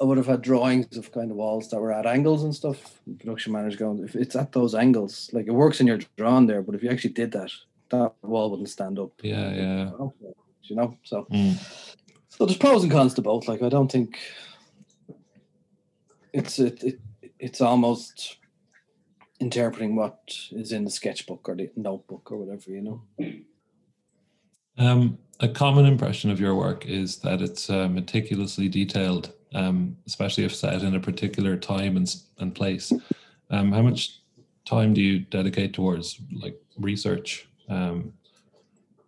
I 0.00 0.04
would 0.04 0.18
have 0.18 0.26
had 0.26 0.42
drawings 0.42 0.96
of 0.96 1.12
kind 1.12 1.30
of 1.30 1.36
walls 1.36 1.70
that 1.70 1.80
were 1.80 1.92
at 1.92 2.06
angles 2.06 2.42
and 2.42 2.54
stuff. 2.54 3.00
The 3.06 3.14
production 3.14 3.52
manager 3.52 3.78
going, 3.78 4.02
if 4.02 4.16
it's 4.16 4.34
at 4.34 4.50
those 4.52 4.74
angles, 4.74 5.30
like 5.32 5.46
it 5.46 5.52
works 5.52 5.80
in 5.80 5.86
your 5.86 6.00
drawing 6.16 6.46
there, 6.46 6.60
but 6.60 6.74
if 6.74 6.82
you 6.82 6.90
actually 6.90 7.12
did 7.12 7.30
that, 7.32 7.52
that 7.90 8.12
wall 8.22 8.50
wouldn't 8.50 8.68
stand 8.68 8.98
up. 8.98 9.12
Yeah, 9.22 9.52
yeah. 9.54 9.90
You 10.64 10.76
know, 10.76 10.98
so 11.04 11.26
mm. 11.30 11.56
so 12.28 12.46
there's 12.46 12.58
pros 12.58 12.82
and 12.82 12.90
cons 12.90 13.14
to 13.14 13.22
both. 13.22 13.46
Like 13.46 13.62
I 13.62 13.68
don't 13.68 13.90
think 13.90 14.18
it's 16.32 16.58
it, 16.58 16.82
it 16.82 17.00
it's 17.38 17.60
almost 17.60 18.38
interpreting 19.40 19.96
what 19.96 20.18
is 20.52 20.72
in 20.72 20.84
the 20.84 20.90
sketchbook 20.90 21.48
or 21.48 21.56
the 21.56 21.70
notebook 21.76 22.30
or 22.30 22.38
whatever, 22.38 22.70
you 22.70 22.82
know. 22.82 23.02
Um, 24.78 25.18
a 25.40 25.48
common 25.48 25.86
impression 25.86 26.30
of 26.30 26.40
your 26.40 26.54
work 26.54 26.86
is 26.86 27.16
that 27.18 27.42
it's 27.42 27.68
uh, 27.68 27.88
meticulously 27.88 28.68
detailed, 28.68 29.32
um, 29.54 29.96
especially 30.06 30.44
if 30.44 30.54
set 30.54 30.82
in 30.82 30.94
a 30.94 31.00
particular 31.00 31.56
time 31.56 31.96
and, 31.96 32.14
and 32.38 32.54
place. 32.54 32.92
Um, 33.50 33.72
how 33.72 33.82
much 33.82 34.20
time 34.64 34.94
do 34.94 35.00
you 35.00 35.20
dedicate 35.20 35.74
towards 35.74 36.20
like 36.32 36.60
research 36.78 37.48
um, 37.68 38.12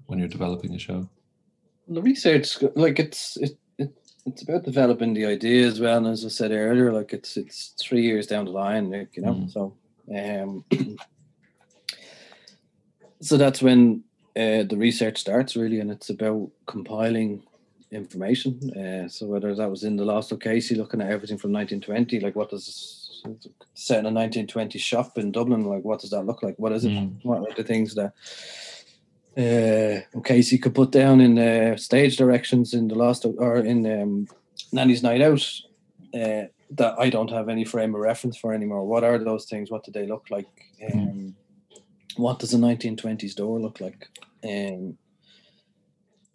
when 0.07 0.19
you're 0.19 0.29
developing 0.29 0.75
a 0.75 0.79
show? 0.79 1.09
The 1.89 2.03
research, 2.03 2.63
like 2.75 2.99
it's 2.99 3.37
it, 3.37 3.57
it 3.79 3.93
it's 4.27 4.43
about 4.43 4.65
developing 4.65 5.15
the 5.15 5.27
idea 5.27 5.67
as 5.67 5.81
well. 5.81 5.99
And 5.99 6.07
as 6.07 6.25
I 6.25 6.29
said 6.29 6.51
earlier, 6.51 6.93
like 6.93 7.13
it's 7.13 7.37
it's 7.37 7.75
three 7.81 8.03
years 8.03 8.27
down 8.27 8.47
the 8.47 8.51
line, 8.51 8.91
like, 8.91 9.17
you 9.17 9.23
know. 9.23 9.35
Mm. 9.35 9.53
So 9.53 9.77
um, 10.15 10.65
so 13.21 13.37
that's 13.37 13.63
when 13.63 14.03
uh, 14.37 14.65
the 14.65 14.77
research 14.77 15.19
starts 15.19 15.57
really, 15.57 15.81
and 15.81 15.91
it's 15.91 16.11
about 16.11 16.51
compiling 16.67 17.43
information. 17.91 18.71
Uh, 18.77 19.09
so 19.09 19.27
whether 19.27 19.55
that 19.55 19.71
was 19.71 19.85
in 19.85 19.97
the 19.97 20.05
Lost 20.05 20.33
O'Casey, 20.33 20.75
looking 20.75 21.01
at 21.01 21.11
everything 21.11 21.39
from 21.39 21.53
1920, 21.53 22.21
like 22.21 22.35
what 22.35 22.51
does 22.51 23.23
set 23.75 24.01
in 24.01 24.07
a 24.07 24.13
1920 24.13 24.79
shop 24.79 25.17
in 25.17 25.33
Dublin, 25.33 25.65
like 25.65 25.85
what 25.85 26.01
does 26.01 26.11
that 26.11 26.25
look 26.25 26.43
like? 26.43 26.57
What 26.59 26.73
is 26.73 26.85
it? 26.85 26.91
Mm. 26.91 27.17
What 27.23 27.39
are 27.39 27.55
the 27.55 27.65
things 27.65 27.95
that 27.95 28.13
uh, 29.37 30.19
O'Casey 30.19 30.59
could 30.59 30.75
put 30.75 30.91
down 30.91 31.21
in 31.21 31.39
uh, 31.39 31.77
stage 31.77 32.17
directions 32.17 32.75
in 32.75 32.89
the 32.89 32.95
Lost 32.95 33.25
or 33.25 33.57
in 33.59 34.01
um, 34.01 34.29
Nannie's 34.73 35.03
Night 35.03 35.23
Out? 35.23 35.49
Uh, 36.13 36.49
that 36.71 36.99
I 36.99 37.11
don't 37.11 37.31
have 37.31 37.49
any 37.49 37.65
frame 37.65 37.95
of 37.95 38.01
reference 38.01 38.37
for 38.37 38.53
anymore. 38.53 38.85
What 38.85 39.05
are 39.05 39.19
those 39.19 39.47
things? 39.47 39.71
What 39.71 39.85
do 39.85 39.93
they 39.93 40.07
look 40.07 40.27
like? 40.31 40.49
Hmm. 40.81 40.99
Um, 40.99 41.37
what 42.17 42.39
does 42.39 42.55
a 42.55 42.59
1920s 42.59 43.35
door 43.35 43.61
look 43.61 43.81
like? 43.81 44.09
Um, 44.45 44.97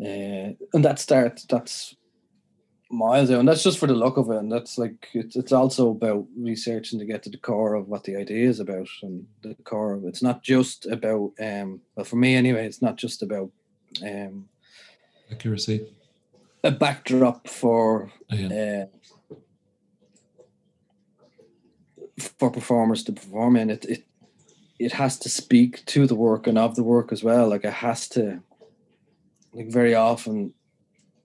uh, 0.01 0.55
and 0.73 0.85
that 0.85 0.99
starts. 0.99 1.45
That's 1.45 1.95
miles 2.91 3.29
out, 3.29 3.39
and 3.39 3.47
that's 3.47 3.63
just 3.63 3.77
for 3.77 3.87
the 3.87 3.93
look 3.93 4.17
of 4.17 4.29
it. 4.31 4.37
And 4.37 4.51
that's 4.51 4.77
like 4.77 5.07
it's 5.13 5.35
it's 5.35 5.51
also 5.51 5.89
about 5.89 6.25
researching 6.37 6.99
to 6.99 7.05
get 7.05 7.23
to 7.23 7.29
the 7.29 7.37
core 7.37 7.75
of 7.75 7.87
what 7.87 8.03
the 8.03 8.15
idea 8.15 8.47
is 8.47 8.59
about, 8.59 8.87
and 9.03 9.25
the 9.41 9.55
core 9.63 9.93
of 9.93 10.05
it's 10.05 10.23
not 10.23 10.41
just 10.43 10.85
about. 10.85 11.31
Um, 11.39 11.81
well, 11.95 12.05
for 12.05 12.15
me 12.15 12.35
anyway, 12.35 12.65
it's 12.65 12.81
not 12.81 12.97
just 12.97 13.21
about 13.21 13.51
um, 14.03 14.45
accuracy. 15.31 15.87
A 16.63 16.71
backdrop 16.71 17.47
for 17.47 18.11
oh, 18.31 18.35
yeah. 18.35 18.85
uh, 19.31 19.35
for 22.37 22.51
performers 22.51 23.03
to 23.03 23.13
perform 23.13 23.55
in. 23.55 23.69
It 23.69 23.85
it 23.85 24.05
it 24.79 24.93
has 24.93 25.19
to 25.19 25.29
speak 25.29 25.85
to 25.85 26.07
the 26.07 26.15
work 26.15 26.47
and 26.47 26.57
of 26.57 26.75
the 26.75 26.83
work 26.83 27.11
as 27.11 27.23
well. 27.23 27.49
Like 27.49 27.65
it 27.65 27.73
has 27.73 28.07
to. 28.09 28.41
Like 29.51 29.71
very 29.71 29.95
often, 29.95 30.53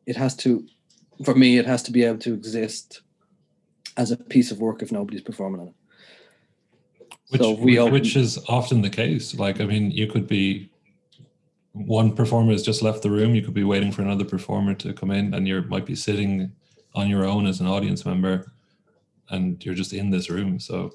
it 0.06 0.16
has 0.16 0.34
to 0.36 0.66
for 1.22 1.34
me, 1.34 1.58
it 1.58 1.66
has 1.66 1.82
to 1.84 1.92
be 1.92 2.02
able 2.04 2.18
to 2.18 2.34
exist 2.34 3.02
as 3.96 4.10
a 4.10 4.16
piece 4.16 4.50
of 4.50 4.58
work 4.58 4.82
if 4.82 4.90
nobody's 4.90 5.22
performing 5.22 5.60
on 5.60 5.68
it. 5.68 5.74
Which, 7.30 7.42
so 7.42 7.52
we 7.52 7.78
open, 7.78 7.92
which 7.92 8.16
is 8.16 8.38
often 8.48 8.82
the 8.82 8.90
case. 8.90 9.34
Like, 9.34 9.60
I 9.60 9.64
mean, 9.64 9.90
you 9.90 10.06
could 10.06 10.26
be 10.26 10.70
one 11.72 12.14
performer 12.14 12.52
has 12.52 12.62
just 12.62 12.82
left 12.82 13.02
the 13.02 13.10
room. 13.10 13.34
You 13.34 13.42
could 13.42 13.54
be 13.54 13.64
waiting 13.64 13.92
for 13.92 14.02
another 14.02 14.24
performer 14.24 14.74
to 14.74 14.92
come 14.92 15.10
in, 15.10 15.34
and 15.34 15.46
you 15.46 15.62
might 15.62 15.86
be 15.86 15.94
sitting 15.94 16.52
on 16.94 17.08
your 17.08 17.24
own 17.24 17.46
as 17.46 17.60
an 17.60 17.66
audience 17.66 18.04
member, 18.04 18.52
and 19.30 19.64
you're 19.64 19.74
just 19.74 19.92
in 19.92 20.10
this 20.10 20.30
room. 20.30 20.58
So, 20.58 20.92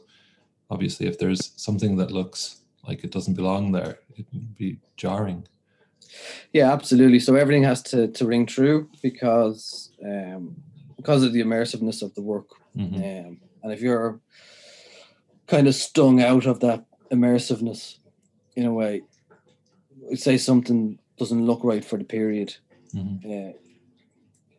obviously, 0.70 1.08
if 1.08 1.18
there's 1.20 1.52
something 1.56 1.98
that 1.98 2.12
looks 2.12 2.58
like 2.88 3.04
it 3.04 3.12
doesn't 3.12 3.36
belong 3.36 3.72
there, 3.72 4.00
it 4.16 4.26
would 4.34 4.56
be 4.56 4.80
jarring. 4.98 5.48
Yeah, 6.54 6.72
absolutely. 6.72 7.20
So 7.20 7.36
everything 7.36 7.64
has 7.64 7.82
to 7.84 8.08
to 8.08 8.26
ring 8.26 8.46
true 8.46 8.90
because 9.02 9.92
um, 10.04 10.56
because 10.96 11.24
of 11.24 11.34
the 11.34 11.42
immersiveness 11.42 12.02
of 12.02 12.14
the 12.16 12.22
work. 12.22 12.50
Mm-hmm. 12.76 12.96
Um, 12.96 13.42
and 13.64 13.72
if 13.72 13.82
you're 13.82 14.20
kind 15.48 15.68
of 15.68 15.76
stung 15.76 16.22
out 16.22 16.46
of 16.46 16.60
that 16.60 16.86
immersiveness 17.12 17.98
in 18.56 18.66
a 18.66 18.74
way, 18.74 19.02
say 20.16 20.38
something 20.38 21.00
doesn't 21.18 21.46
look 21.46 21.64
right 21.64 21.84
for 21.84 21.98
the 21.98 22.04
period, 22.04 22.56
mm-hmm. 22.94 23.50
uh, 23.50 23.54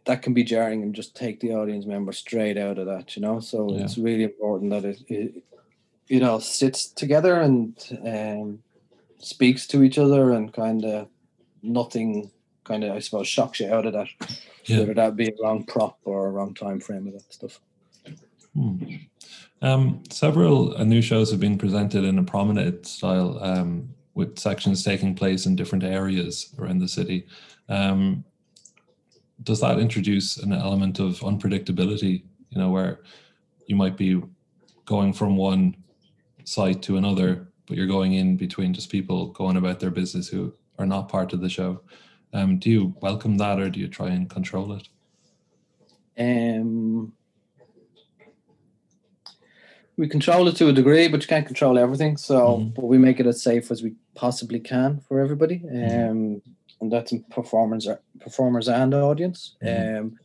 that 0.07 0.23
can 0.23 0.35
be 0.35 0.45
jarring 0.45 0.83
and 0.83 0.95
just 0.95 1.15
take 1.15 1.41
the 1.41 1.53
audience 1.53 1.87
member 1.87 2.13
straight 2.13 2.59
out 2.59 2.79
of 2.79 2.87
that, 2.87 3.17
you 3.17 3.23
know. 3.23 3.41
So 3.41 3.71
yeah. 3.71 3.85
it's 3.85 3.99
really 3.99 4.25
important 4.25 4.71
that 4.71 4.85
it, 4.85 5.01
it, 5.09 5.45
you 6.11 6.19
know 6.19 6.41
sits 6.41 6.89
together 6.89 7.41
and 7.41 7.75
um, 8.05 8.59
speaks 9.19 9.67
to 9.69 9.83
each 9.83 9.97
other 9.97 10.33
and 10.33 10.53
kind 10.53 10.85
of 10.85 11.09
nothing 11.63 12.31
kind 12.65 12.85
of 12.85 12.97
I 12.97 12.99
suppose 12.99 13.29
shocks 13.29 13.61
you 13.61 13.73
out 13.73 13.87
of 13.87 13.93
that. 13.95 14.09
Yeah. 14.67 14.81
Whether 14.81 14.95
that 14.95 15.17
be 15.17 15.29
a 15.29 15.43
wrong 15.43 15.65
prop 15.65 15.99
or 16.05 16.27
a 16.27 16.31
wrong 16.31 16.53
time 16.53 16.81
frame 16.81 17.07
of 17.07 17.15
that 17.15 17.33
stuff. 17.33 17.61
Hmm. 18.55 18.77
Um, 19.63 20.03
several 20.11 20.77
uh, 20.77 20.85
new 20.85 21.01
shows 21.01 21.31
have 21.31 21.41
been 21.41 21.57
presented 21.57 22.05
in 22.05 22.19
a 22.19 22.25
promenade 22.25 22.87
style, 22.87 23.39
um, 23.43 23.89
with 24.15 24.39
sections 24.39 24.83
taking 24.83 25.15
place 25.15 25.47
in 25.47 25.55
different 25.55 25.85
areas 25.85 26.53
around 26.59 26.81
the 26.81 26.89
city. 26.89 27.27
Um, 27.69 28.25
does 29.45 29.61
that 29.61 29.79
introduce 29.79 30.39
an 30.39 30.53
element 30.53 30.99
of 30.99 31.21
unpredictability? 31.21 32.25
You 32.51 32.59
know, 32.59 32.71
where 32.71 33.01
you 33.67 33.77
might 33.77 33.97
be 33.97 34.21
going 34.85 35.13
from 35.13 35.37
one 35.37 35.77
site 36.51 36.83
to 36.83 36.97
another, 36.97 37.47
but 37.67 37.77
you're 37.77 37.87
going 37.87 38.15
in 38.15 38.37
between 38.37 38.75
just 38.75 38.91
people 38.91 39.29
going 39.29 39.57
about 39.57 39.79
their 39.79 39.91
business 39.91 40.27
who 40.29 40.53
are 40.79 40.87
not 40.87 41.09
part 41.09 41.33
of 41.33 41.41
the 41.41 41.49
show. 41.49 41.81
Um, 42.33 42.59
do 42.59 42.69
you 42.71 42.95
welcome 43.01 43.39
that, 43.39 43.61
or 43.61 43.71
do 43.71 43.79
you 43.79 43.87
try 43.89 44.09
and 44.09 44.29
control 44.29 44.73
it? 44.73 44.89
Um, 46.19 47.13
we 49.97 50.09
control 50.09 50.49
it 50.49 50.57
to 50.57 50.69
a 50.69 50.73
degree, 50.73 51.07
but 51.07 51.23
you 51.23 51.29
can't 51.29 51.47
control 51.47 51.79
everything. 51.79 52.17
So, 52.17 52.41
mm-hmm. 52.41 52.69
but 52.71 52.87
we 52.87 52.99
make 52.99 53.21
it 53.21 53.27
as 53.27 53.41
safe 53.43 53.71
as 53.71 53.83
we 53.83 53.95
possibly 54.15 54.59
can 54.59 55.01
for 55.07 55.21
everybody. 55.21 55.61
Mm-hmm. 55.61 56.11
Um, 56.11 56.43
and 56.81 56.93
that's 56.93 57.13
in 57.13 57.23
performers, 57.31 57.87
performers 58.19 58.69
and 58.69 58.93
audience. 58.95 59.57
Mm-hmm. 59.63 59.99
Um, 59.99 60.19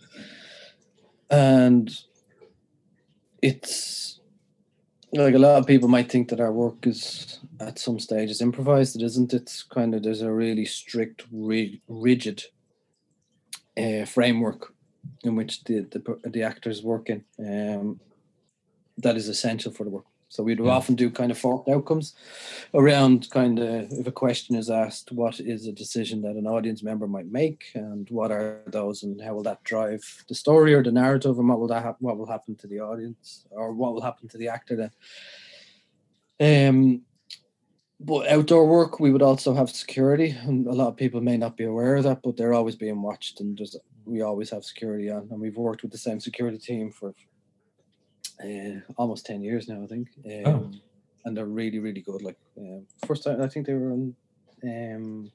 and 1.29 1.91
it's 3.41 4.21
like 5.23 5.35
a 5.35 5.39
lot 5.39 5.57
of 5.57 5.67
people 5.67 5.87
might 5.87 6.11
think 6.11 6.29
that 6.29 6.39
our 6.39 6.51
work 6.51 6.85
is 6.85 7.39
at 7.59 7.79
some 7.79 7.99
stage 7.99 8.29
is 8.29 8.41
improvised. 8.41 8.95
It 8.95 9.03
isn't. 9.03 9.33
It's 9.33 9.63
kind 9.63 9.93
of 9.95 10.03
there's 10.03 10.21
a 10.21 10.31
really 10.31 10.65
strict, 10.65 11.25
rigid 11.31 12.43
uh, 13.77 14.05
framework 14.05 14.73
in 15.23 15.35
which 15.35 15.63
the, 15.63 15.81
the 15.81 16.29
the 16.29 16.43
actors 16.43 16.83
work 16.83 17.09
in. 17.09 17.23
Um, 17.39 17.99
that 18.97 19.17
is 19.17 19.27
essential 19.27 19.71
for 19.71 19.83
the 19.83 19.89
work. 19.89 20.05
So 20.35 20.43
we'd 20.43 20.59
yeah. 20.59 20.71
often 20.71 20.95
do 20.95 21.09
kind 21.09 21.31
of 21.31 21.37
forked 21.37 21.69
outcomes 21.69 22.13
around 22.73 23.29
kind 23.29 23.57
of 23.57 23.91
if 23.91 24.05
a 24.05 24.11
question 24.11 24.55
is 24.55 24.69
asked, 24.69 25.13
what 25.13 25.39
is 25.39 25.65
a 25.65 25.71
decision 25.71 26.21
that 26.23 26.35
an 26.35 26.45
audience 26.45 26.83
member 26.83 27.07
might 27.07 27.31
make, 27.31 27.71
and 27.73 28.09
what 28.09 28.31
are 28.31 28.61
those, 28.67 29.03
and 29.03 29.21
how 29.21 29.33
will 29.33 29.43
that 29.43 29.63
drive 29.63 30.03
the 30.27 30.35
story 30.35 30.73
or 30.73 30.83
the 30.83 30.91
narrative, 30.91 31.39
and 31.39 31.47
what 31.47 31.59
will 31.59 31.67
that 31.67 31.83
ha- 31.83 31.95
what 31.99 32.17
will 32.17 32.25
happen 32.27 32.55
to 32.57 32.67
the 32.67 32.81
audience, 32.81 33.45
or 33.49 33.73
what 33.73 33.93
will 33.93 34.01
happen 34.01 34.27
to 34.27 34.37
the 34.37 34.49
actor 34.49 34.75
then. 34.75 36.69
Um, 36.69 37.01
but 38.01 38.27
outdoor 38.27 38.67
work, 38.67 38.99
we 38.99 39.11
would 39.11 39.21
also 39.21 39.53
have 39.53 39.69
security, 39.69 40.35
and 40.41 40.67
a 40.67 40.73
lot 40.73 40.89
of 40.89 40.97
people 40.97 41.21
may 41.21 41.37
not 41.37 41.55
be 41.55 41.63
aware 41.63 41.95
of 41.95 42.03
that, 42.03 42.21
but 42.23 42.35
they're 42.35 42.53
always 42.53 42.75
being 42.75 43.01
watched, 43.01 43.39
and 43.39 43.57
there's 43.57 43.77
we 44.03 44.21
always 44.21 44.49
have 44.49 44.65
security 44.65 45.09
on, 45.09 45.29
and 45.31 45.39
we've 45.39 45.55
worked 45.55 45.81
with 45.81 45.93
the 45.93 45.97
same 45.97 46.19
security 46.19 46.57
team 46.57 46.91
for 46.91 47.13
uh, 48.43 48.79
almost 48.97 49.25
10 49.25 49.41
years 49.41 49.67
now, 49.67 49.83
I 49.83 49.87
think. 49.87 50.09
Oh. 50.25 50.45
Um, 50.45 50.71
oh. 50.73 50.79
And 51.25 51.35
they're 51.35 51.45
really, 51.45 51.79
really 51.79 52.01
good. 52.01 52.21
Like, 52.21 52.37
uh, 52.57 52.81
first 53.07 53.23
time, 53.23 53.41
I 53.41 53.47
think 53.47 53.65
they 53.65 53.73
were 53.73 53.91
on 53.91 54.15
um, 54.63 55.31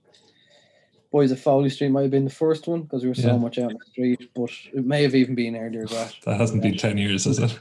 Boys 1.11 1.33
of 1.33 1.41
Foley 1.41 1.69
Street, 1.69 1.89
might 1.89 2.03
have 2.03 2.11
been 2.13 2.25
the 2.25 2.31
first 2.31 2.69
one 2.69 2.83
because 2.83 3.03
we 3.03 3.09
were 3.09 3.15
so 3.15 3.33
yeah. 3.33 3.37
much 3.37 3.59
out 3.59 3.73
in 3.73 3.79
the 3.79 3.85
street, 3.85 4.31
but 4.35 4.51
it 4.73 4.85
may 4.85 5.03
have 5.03 5.17
even 5.17 5.35
been 5.35 5.57
earlier 5.57 5.87
that. 5.87 6.15
That 6.25 6.39
hasn't 6.39 6.63
been 6.63 6.77
10 6.77 6.97
years, 6.97 7.25
has 7.25 7.41
it? 7.41 7.59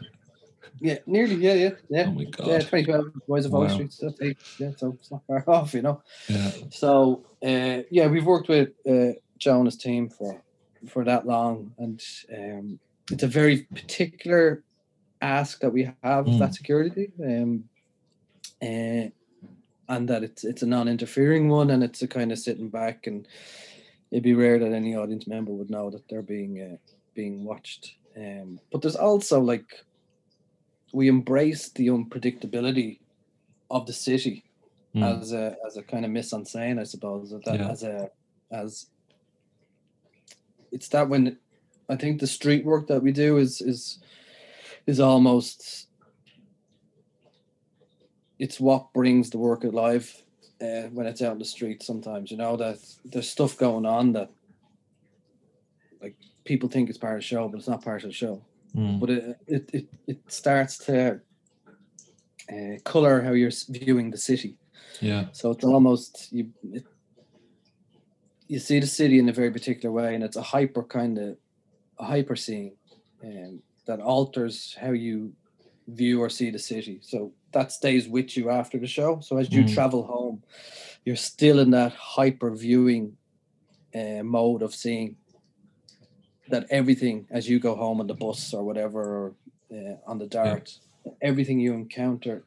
Yeah, 0.82 0.98
nearly. 1.06 1.36
Yeah, 1.36 1.54
yeah, 1.54 1.70
yeah. 1.90 2.06
Oh 2.08 2.12
my 2.12 2.24
god. 2.26 2.48
Yeah, 2.48 2.60
2012 2.60 3.06
Boys 3.28 3.46
of 3.46 3.52
wow. 3.52 3.68
Foley 3.68 3.74
Street. 3.74 3.94
So 3.94 4.14
eight, 4.22 4.38
yeah, 4.60 4.72
so 4.78 4.96
it's 5.00 5.12
not 5.12 5.26
far 5.28 5.44
off, 5.48 5.74
you 5.74 5.82
know. 5.82 6.02
Yeah. 6.28 6.52
So, 6.72 7.26
uh, 7.44 7.84
yeah, 7.92 8.08
we've 8.08 8.26
worked 8.26 8.48
with 8.48 8.70
uh, 8.90 9.20
Jonah's 9.38 9.78
team 9.78 10.10
for 10.10 10.42
for 10.88 11.04
that 11.04 11.28
long, 11.28 11.74
and 11.78 12.02
um, 12.34 12.80
it's 13.12 13.24
a 13.24 13.28
very 13.28 13.64
particular 13.76 14.64
ask 15.22 15.60
that 15.60 15.72
we 15.72 15.84
have 16.04 16.26
mm. 16.26 16.40
that 16.40 16.56
security 16.56 17.12
um, 17.24 17.64
uh, 18.62 19.10
and 19.90 20.08
that 20.08 20.24
it's 20.24 20.44
it's 20.44 20.62
a 20.62 20.68
non-interfering 20.68 21.50
one 21.50 21.72
and 21.72 21.84
it's 21.84 22.02
a 22.02 22.08
kind 22.08 22.32
of 22.32 22.40
sitting 22.40 22.70
back 22.70 23.08
and 23.08 23.28
it'd 24.12 24.24
be 24.24 24.34
rare 24.34 24.60
that 24.60 24.72
any 24.72 24.96
audience 24.96 25.28
member 25.28 25.52
would 25.52 25.70
know 25.70 25.90
that 25.90 26.08
they're 26.10 26.22
being 26.22 26.62
uh, 26.62 26.78
being 27.16 27.44
watched 27.44 27.96
um, 28.18 28.60
but 28.72 28.82
there's 28.82 28.96
also 28.96 29.40
like 29.40 29.84
we 30.94 31.08
embrace 31.08 31.70
the 31.70 31.88
unpredictability 31.88 33.00
of 33.70 33.86
the 33.86 33.94
city 33.94 34.44
mm. 34.96 35.22
as 35.22 35.34
a 35.34 35.56
as 35.66 35.78
a 35.78 35.84
kind 35.84 36.06
of 36.06 36.12
mise 36.12 36.34
en 36.34 36.44
scène, 36.44 36.80
I 36.80 36.84
suppose. 36.84 37.32
That 37.46 37.60
yeah. 37.60 37.70
as 37.70 37.84
a 37.84 38.10
as 38.52 38.88
it's 40.72 40.88
that 40.90 41.10
when 41.10 41.38
I 41.90 41.96
think 41.96 42.20
the 42.20 42.28
street 42.28 42.66
work 42.66 42.88
that 42.88 43.02
we 43.02 43.12
do 43.12 43.38
is 43.38 43.62
is 43.62 44.00
is 44.86 45.00
almost 45.00 45.88
it's 48.38 48.60
what 48.60 48.94
brings 48.94 49.30
the 49.30 49.38
work 49.38 49.64
alive 49.64 50.24
uh, 50.62 50.84
when 50.94 51.06
it's 51.06 51.22
out 51.22 51.34
in 51.34 51.40
the 51.40 51.46
street 51.46 51.84
sometimes 51.84 52.32
you 52.32 52.38
know 52.38 52.56
that 52.56 52.78
there's 53.06 53.30
stuff 53.30 53.58
going 53.58 53.86
on 53.86 54.14
that 54.14 54.30
like 56.02 56.16
people 56.46 56.70
think 56.70 56.90
it's 56.90 56.98
part 56.98 57.16
of 57.16 57.20
the 57.20 57.26
show 57.26 57.48
but 57.48 57.58
it's 57.58 57.68
not 57.68 57.84
part 57.84 58.04
of 58.04 58.10
the 58.10 58.14
show. 58.14 58.42
Mm. 58.76 59.00
but 59.00 59.10
it, 59.10 59.38
it 59.48 59.70
it 59.74 59.88
it 60.06 60.20
starts 60.28 60.78
to 60.78 61.20
uh, 62.52 62.78
color 62.84 63.22
how 63.22 63.32
you're 63.32 63.52
viewing 63.70 64.12
the 64.12 64.18
city. 64.18 64.58
Yeah. 65.02 65.26
So 65.32 65.52
it's 65.52 65.64
almost 65.64 66.30
you 66.32 66.50
it, 66.72 66.86
you 68.48 68.60
see 68.60 68.80
the 68.80 68.88
city 68.88 69.20
in 69.20 69.30
a 69.30 69.34
very 69.34 69.52
particular 69.52 69.92
way 69.92 70.16
and 70.16 70.24
it's 70.24 70.36
a 70.36 70.42
hyper 70.42 70.84
kind 70.84 71.18
of 71.18 71.38
a 72.00 72.06
hyper 72.06 72.36
scene 72.36 72.76
um, 73.24 73.62
that 73.90 74.00
alters 74.00 74.78
how 74.80 74.92
you 74.92 75.34
view 75.88 76.22
or 76.22 76.30
see 76.30 76.52
the 76.52 76.60
city. 76.60 77.00
So 77.02 77.34
that 77.54 77.72
stays 77.72 78.08
with 78.08 78.38
you 78.38 78.52
after 78.52 78.78
the 78.78 78.86
show. 78.86 79.20
So 79.22 79.38
as 79.38 79.52
you 79.52 79.64
mm. 79.64 79.74
travel 79.74 80.04
home, 80.04 80.44
you're 81.06 81.16
still 81.16 81.58
in 81.60 81.72
that 81.72 81.94
hyper 81.94 82.52
viewing 82.56 83.18
uh, 83.96 84.22
mode 84.22 84.62
of 84.62 84.76
seeing 84.76 85.16
that 86.50 86.68
everything 86.70 87.26
as 87.32 87.50
you 87.50 87.58
go 87.60 87.74
home 87.76 88.00
on 88.00 88.06
the 88.06 88.14
bus 88.14 88.54
or 88.54 88.64
whatever, 88.64 89.02
or 89.20 89.34
uh, 89.76 89.96
on 90.06 90.20
the 90.20 90.28
dart. 90.28 90.78
Yeah. 91.04 91.14
Everything 91.24 91.60
you 91.60 91.74
encounter 91.74 92.44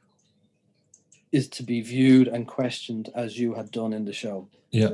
is 1.32 1.48
to 1.56 1.64
be 1.64 1.80
viewed 1.80 2.28
and 2.28 2.46
questioned 2.46 3.10
as 3.16 3.36
you 3.36 3.54
had 3.54 3.72
done 3.72 3.92
in 3.92 4.04
the 4.04 4.12
show. 4.12 4.48
Yeah, 4.70 4.90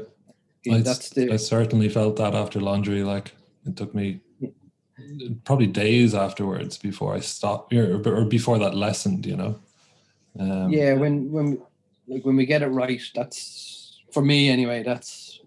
I, 0.72 0.78
that's 0.78 1.10
the, 1.10 1.30
I 1.30 1.36
certainly 1.36 1.90
felt 1.90 2.16
that 2.16 2.34
after 2.34 2.58
laundry. 2.58 3.02
Like 3.02 3.34
it 3.66 3.76
took 3.76 3.94
me 3.94 4.20
probably 5.44 5.66
days 5.66 6.14
afterwards 6.14 6.78
before 6.78 7.14
I 7.14 7.20
stopped, 7.20 7.72
or, 7.72 8.02
or 8.06 8.24
before 8.24 8.58
that 8.58 8.74
lessened. 8.74 9.26
You 9.26 9.36
know. 9.36 9.60
Um, 10.38 10.70
yeah, 10.70 10.94
when 10.94 11.30
when 11.30 11.60
like 12.06 12.24
when 12.24 12.36
we 12.36 12.46
get 12.46 12.62
it 12.62 12.68
right, 12.68 13.02
that's 13.14 14.00
for 14.12 14.22
me 14.22 14.48
anyway. 14.48 14.82
That's 14.82 15.40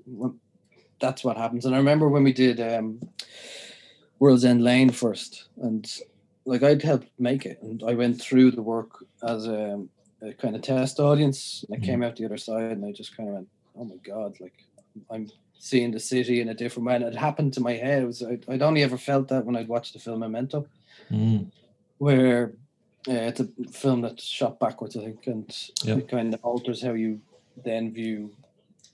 that's 1.00 1.24
what 1.24 1.38
happens. 1.38 1.66
And 1.66 1.74
I 1.76 1.78
remember 1.80 2.08
when 2.08 2.24
we 2.24 2.34
did 2.34 2.60
um, 2.62 3.02
World's 4.20 4.46
End 4.46 4.64
Lane 4.64 4.92
first, 4.92 5.48
and 5.62 5.92
like 6.46 6.64
I'd 6.64 6.82
helped 6.82 7.10
make 7.20 7.46
it, 7.46 7.62
and 7.62 7.84
I 7.84 7.94
went 7.94 8.22
through 8.22 8.52
the 8.52 8.62
work 8.62 9.04
as 9.28 9.48
a, 9.48 9.84
a 10.22 10.34
kind 10.34 10.56
of 10.56 10.62
test 10.62 11.00
audience. 11.00 11.66
And 11.68 11.76
I 11.76 11.80
mm-hmm. 11.80 11.86
came 11.86 12.04
out 12.04 12.16
the 12.16 12.26
other 12.26 12.38
side, 12.38 12.72
and 12.72 12.86
I 12.86 12.92
just 12.92 13.16
kind 13.18 13.30
of 13.30 13.36
went, 13.36 13.48
"Oh 13.78 13.86
my 13.86 13.98
god!" 14.04 14.36
Like 14.40 14.66
I'm 15.10 15.30
seeing 15.64 15.92
the 15.92 16.00
city 16.00 16.42
in 16.42 16.50
a 16.50 16.56
different 16.56 16.88
way. 16.88 16.96
And 16.96 17.04
it 17.04 17.16
happened 17.16 17.54
to 17.54 17.62
my 17.62 17.74
head. 17.74 18.02
It 18.02 18.08
was 18.08 18.24
I'd, 18.24 18.44
I'd 18.50 18.64
only 18.64 18.82
ever 18.82 18.98
felt 18.98 19.28
that 19.28 19.46
when 19.46 19.56
I'd 19.56 19.68
watched 19.68 19.94
the 19.94 20.00
film 20.00 20.22
Memento, 20.22 20.66
mm. 21.12 21.46
where 22.00 22.54
uh, 23.08 23.30
it's 23.30 23.42
a 23.42 23.48
film 23.72 24.02
that's 24.02 24.24
shot 24.24 24.60
backwards, 24.60 24.98
I 24.98 25.02
think, 25.02 25.28
and 25.28 25.56
yep. 25.84 26.00
it 26.00 26.10
kind 26.10 26.34
of 26.34 26.40
alters 26.44 26.82
how 26.82 26.94
you 26.94 27.22
then 27.64 27.94
view 27.94 28.32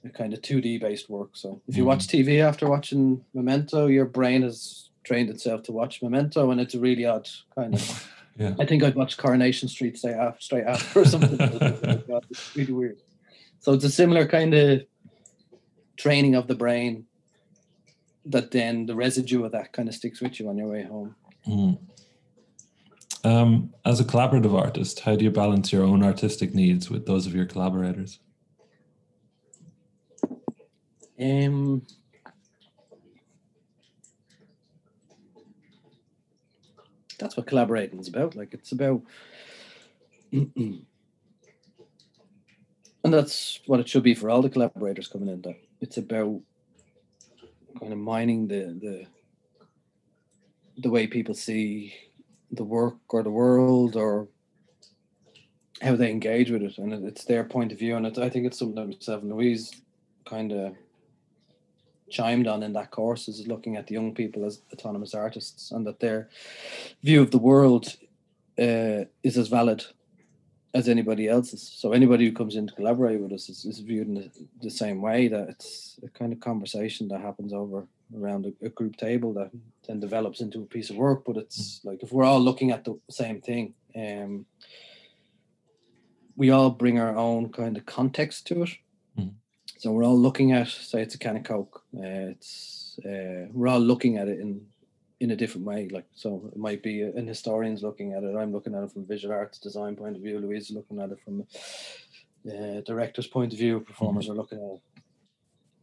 a 0.04 0.10
kind 0.10 0.34
of 0.34 0.42
2D 0.42 0.82
based 0.82 1.10
work. 1.10 1.30
So 1.34 1.62
if 1.70 1.78
you 1.78 1.84
mm. 1.84 1.88
watch 1.88 2.06
TV 2.08 2.42
after 2.42 2.70
watching 2.70 3.24
Memento, 3.34 3.88
your 3.88 4.06
brain 4.06 4.42
has 4.42 4.90
trained 5.06 5.30
itself 5.30 5.64
to 5.64 5.72
watch 5.72 6.02
Memento, 6.02 6.52
and 6.52 6.60
it's 6.60 6.76
a 6.76 6.80
really 6.80 7.06
odd 7.06 7.30
kind 7.56 7.76
of. 7.76 8.12
yeah. 8.38 8.56
I 8.60 8.66
think 8.66 8.84
I'd 8.84 8.96
watch 8.96 9.16
Coronation 9.16 9.70
Street 9.70 9.98
straight 9.98 10.16
after, 10.16 10.42
straight 10.42 10.66
after 10.66 11.00
or 11.00 11.06
something. 11.06 11.38
it's 12.30 12.56
really 12.58 12.74
weird. 12.74 13.02
So 13.62 13.72
it's 13.72 13.86
a 13.86 13.90
similar 13.90 14.28
kind 14.28 14.54
of 14.54 14.86
training 15.98 16.36
of 16.36 16.48
the 16.48 16.56
brain 16.56 17.06
that 18.26 18.52
then 18.52 18.86
the 18.86 18.96
residue 18.96 19.44
of 19.44 19.52
that 19.54 19.74
kind 19.74 19.90
of 19.90 19.96
sticks 19.96 20.22
with 20.22 20.40
you 20.40 20.50
on 20.50 20.58
your 20.58 20.68
way 20.68 20.84
home. 20.84 21.16
Mm. 21.48 21.80
Um, 23.24 23.74
as 23.84 24.00
a 24.00 24.06
collaborative 24.06 24.54
artist, 24.54 25.02
how 25.02 25.16
do 25.16 25.26
you 25.26 25.32
balance 25.32 25.72
your 25.74 25.84
own 25.84 26.04
artistic 26.04 26.54
needs 26.54 26.90
with 26.90 27.06
those 27.06 27.26
of 27.26 27.36
your 27.36 27.46
collaborators? 27.46 28.20
Um, 31.20 31.82
that's 37.20 37.36
what 37.36 37.48
collaborating 37.48 38.00
is 38.00 38.08
about. 38.08 38.36
Like 38.36 38.54
it's 38.54 38.72
about, 38.72 39.02
and 40.32 40.86
that's 43.04 43.60
what 43.66 43.80
it 43.80 43.90
should 43.90 44.04
be 44.04 44.14
for 44.14 44.30
all 44.30 44.42
the 44.42 44.50
collaborators 44.50 45.08
coming 45.08 45.30
in. 45.30 45.42
That 45.42 45.58
it's 45.82 45.98
about 45.98 46.42
kind 47.80 47.94
of 47.94 48.00
mining 48.00 48.48
the 48.48 48.78
the 48.82 49.06
the 50.80 50.90
way 50.90 51.08
people 51.08 51.34
see 51.34 51.94
the 52.52 52.64
work 52.64 52.98
or 53.10 53.24
the 53.24 53.32
world 53.32 53.96
or 53.96 54.28
how 55.82 55.96
they 55.96 56.10
engage 56.10 56.50
with 56.50 56.64
it, 56.64 56.78
and 56.78 56.94
it's 57.06 57.26
their 57.26 57.44
point 57.44 57.72
of 57.72 57.80
view. 57.80 57.96
And 57.96 58.06
it, 58.06 58.18
I 58.18 58.30
think 58.30 58.46
it's 58.46 58.60
something 58.60 58.76
that 58.76 58.88
myself 58.88 59.22
and 59.22 59.32
Louise 59.32 59.82
kind 60.26 60.52
of 60.52 60.76
chimed 62.10 62.48
on 62.48 62.64
in 62.64 62.74
that 62.74 62.92
course 62.92 63.28
is 63.28 63.48
looking 63.48 63.76
at 63.76 63.88
the 63.88 63.94
young 63.94 64.14
people 64.14 64.46
as 64.46 64.62
autonomous 64.72 65.14
artists 65.14 65.72
and 65.72 65.86
that 65.86 66.00
their 66.00 66.30
view 67.04 67.22
of 67.22 67.32
the 67.32 67.38
world 67.38 67.96
uh, 68.58 69.04
is 69.24 69.38
as 69.38 69.50
valid 69.50 69.86
as 70.78 70.88
anybody 70.88 71.28
else's. 71.28 71.64
So 71.76 71.92
anybody 71.92 72.26
who 72.26 72.32
comes 72.32 72.56
in 72.56 72.68
to 72.68 72.74
collaborate 72.76 73.20
with 73.20 73.34
us 73.34 73.50
is, 73.50 73.66
is 73.66 73.80
viewed 73.80 74.08
in 74.08 74.14
the, 74.14 74.32
the, 74.62 74.70
same 74.70 75.02
way. 75.02 75.28
That 75.28 75.50
it's 75.50 76.00
a 76.06 76.10
kind 76.10 76.32
of 76.32 76.40
conversation 76.40 77.08
that 77.08 77.20
happens 77.22 77.52
over 77.52 77.88
around 78.16 78.46
a, 78.46 78.66
a, 78.66 78.70
group 78.70 78.96
table 78.96 79.34
that 79.34 79.50
then 79.88 80.00
develops 80.00 80.40
into 80.40 80.62
a 80.62 80.66
piece 80.66 80.92
of 80.92 80.96
work. 80.96 81.24
But 81.26 81.38
it's 81.38 81.82
like 81.84 82.04
if 82.04 82.12
we're 82.12 82.26
all 82.26 82.40
looking 82.40 82.70
at 82.72 82.86
the 82.86 83.00
same 83.10 83.42
thing, 83.42 83.74
um, 83.96 84.46
we 86.36 86.52
all 86.52 86.70
bring 86.70 87.00
our 87.00 87.18
own 87.18 87.52
kind 87.52 87.76
of 87.76 87.88
context 87.88 88.46
to 88.48 88.64
it. 88.64 88.70
Mm. 89.18 89.34
So 89.80 89.92
we're 89.92 90.06
all 90.06 90.20
looking 90.20 90.52
at, 90.52 90.68
say, 90.68 91.02
it's 91.02 91.16
a 91.16 91.18
can 91.18 91.38
of 91.38 91.44
Coke. 91.44 91.82
Uh, 91.98 92.34
it's 92.34 93.00
uh, 93.04 93.48
we're 93.52 93.68
all 93.68 93.80
looking 93.80 94.18
at 94.18 94.28
it 94.28 94.40
in 94.40 94.62
in 95.20 95.32
a 95.32 95.36
different 95.36 95.66
way. 95.66 95.90
Like 95.92 96.06
so, 96.14 96.50
it 96.52 96.58
might 96.58 96.84
be 96.84 97.02
an 97.02 97.28
historian's 97.28 97.84
looking 97.84 98.14
at 98.14 98.24
it. 98.24 98.36
I'm 98.36 98.52
looking 98.52 98.76
at 98.76 98.84
it 98.84 98.92
from 98.92 99.04
a 99.04 99.06
visual 99.06 99.34
arts 99.34 99.60
design 99.60 99.96
point 99.96 100.16
of 100.16 100.22
view. 100.22 100.40
Louise 100.40 100.70
is 100.70 100.76
looking 100.76 101.02
at 101.02 101.12
it 101.12 101.20
from 101.24 101.46
a 102.50 102.78
uh, 102.78 102.82
director's 102.82 103.28
point 103.28 103.54
of 103.54 103.60
view. 103.60 103.80
Performers 103.80 104.26
mm-hmm. 104.26 104.34
are 104.34 104.38
looking 104.38 104.60
at 104.60 104.76
it. 104.76 104.82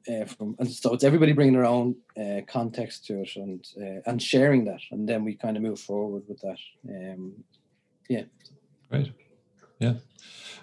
Uh, 0.06 0.26
from 0.26 0.54
and 0.58 0.70
so 0.70 0.92
it's 0.92 1.02
everybody 1.02 1.32
bringing 1.32 1.54
their 1.54 1.64
own 1.64 1.96
uh, 2.20 2.42
context 2.46 3.06
to 3.06 3.22
it 3.22 3.36
and 3.36 3.64
uh, 3.80 4.02
and 4.04 4.22
sharing 4.22 4.62
that 4.62 4.80
and 4.90 5.08
then 5.08 5.24
we 5.24 5.34
kind 5.34 5.56
of 5.56 5.62
move 5.62 5.80
forward 5.80 6.22
with 6.28 6.38
that 6.42 6.58
um, 6.90 7.32
yeah 8.10 8.24
great 8.90 9.10
yeah 9.78 9.94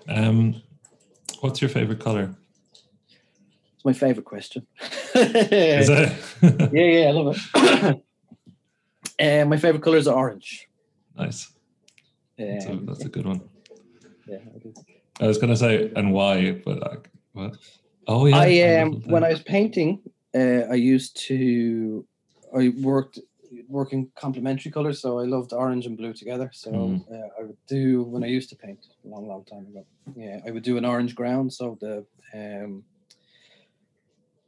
um, 0.10 0.62
what's 1.40 1.60
your 1.60 1.70
favorite 1.70 2.00
color 2.00 2.36
it's 3.74 3.84
my 3.84 3.94
favorite 3.94 4.26
question 4.26 4.68
yeah 5.16 5.82
yeah 6.72 7.08
i 7.08 7.12
love 7.12 7.36
it 7.36 8.04
Uh, 9.22 9.46
my 9.46 9.58
favorite 9.58 9.84
color 9.84 9.98
is 9.98 10.08
orange. 10.08 10.68
Nice. 11.16 11.52
Um, 12.40 12.48
that's, 12.48 12.66
a, 12.66 12.76
that's, 12.76 13.06
a, 13.06 13.10
good 13.10 13.26
one. 13.26 13.42
Yeah, 14.28 14.40
I 15.20 15.28
was 15.28 15.38
gonna 15.38 15.56
say 15.56 15.92
and 15.96 16.12
why, 16.12 16.54
but 16.66 16.80
like, 16.80 17.10
what? 17.34 17.58
Oh 18.08 18.26
yeah. 18.26 18.38
I 18.38 18.82
um 18.82 19.02
when 19.06 19.24
I 19.24 19.30
was 19.30 19.44
painting, 19.44 20.00
uh, 20.34 20.64
I 20.72 20.76
used 20.76 21.18
to 21.28 22.06
I 22.58 22.74
worked 22.82 23.20
working 23.68 24.10
complementary 24.16 24.72
colors, 24.72 25.02
so 25.02 25.20
I 25.20 25.26
loved 25.26 25.54
orange 25.54 25.86
and 25.86 25.98
blue 25.98 26.14
together. 26.14 26.50
So 26.54 26.72
mm. 26.72 27.12
uh, 27.12 27.28
I 27.40 27.44
would 27.44 27.58
do 27.68 28.04
when 28.04 28.24
I 28.24 28.28
used 28.28 28.50
to 28.50 28.56
paint 28.56 28.80
a 29.06 29.08
long, 29.08 29.28
long 29.28 29.44
time 29.46 29.68
ago. 29.68 29.86
Yeah, 30.16 30.40
I 30.46 30.52
would 30.52 30.64
do 30.64 30.78
an 30.78 30.86
orange 30.86 31.16
ground, 31.16 31.54
so 31.54 31.78
the 31.80 32.06
um 32.34 32.84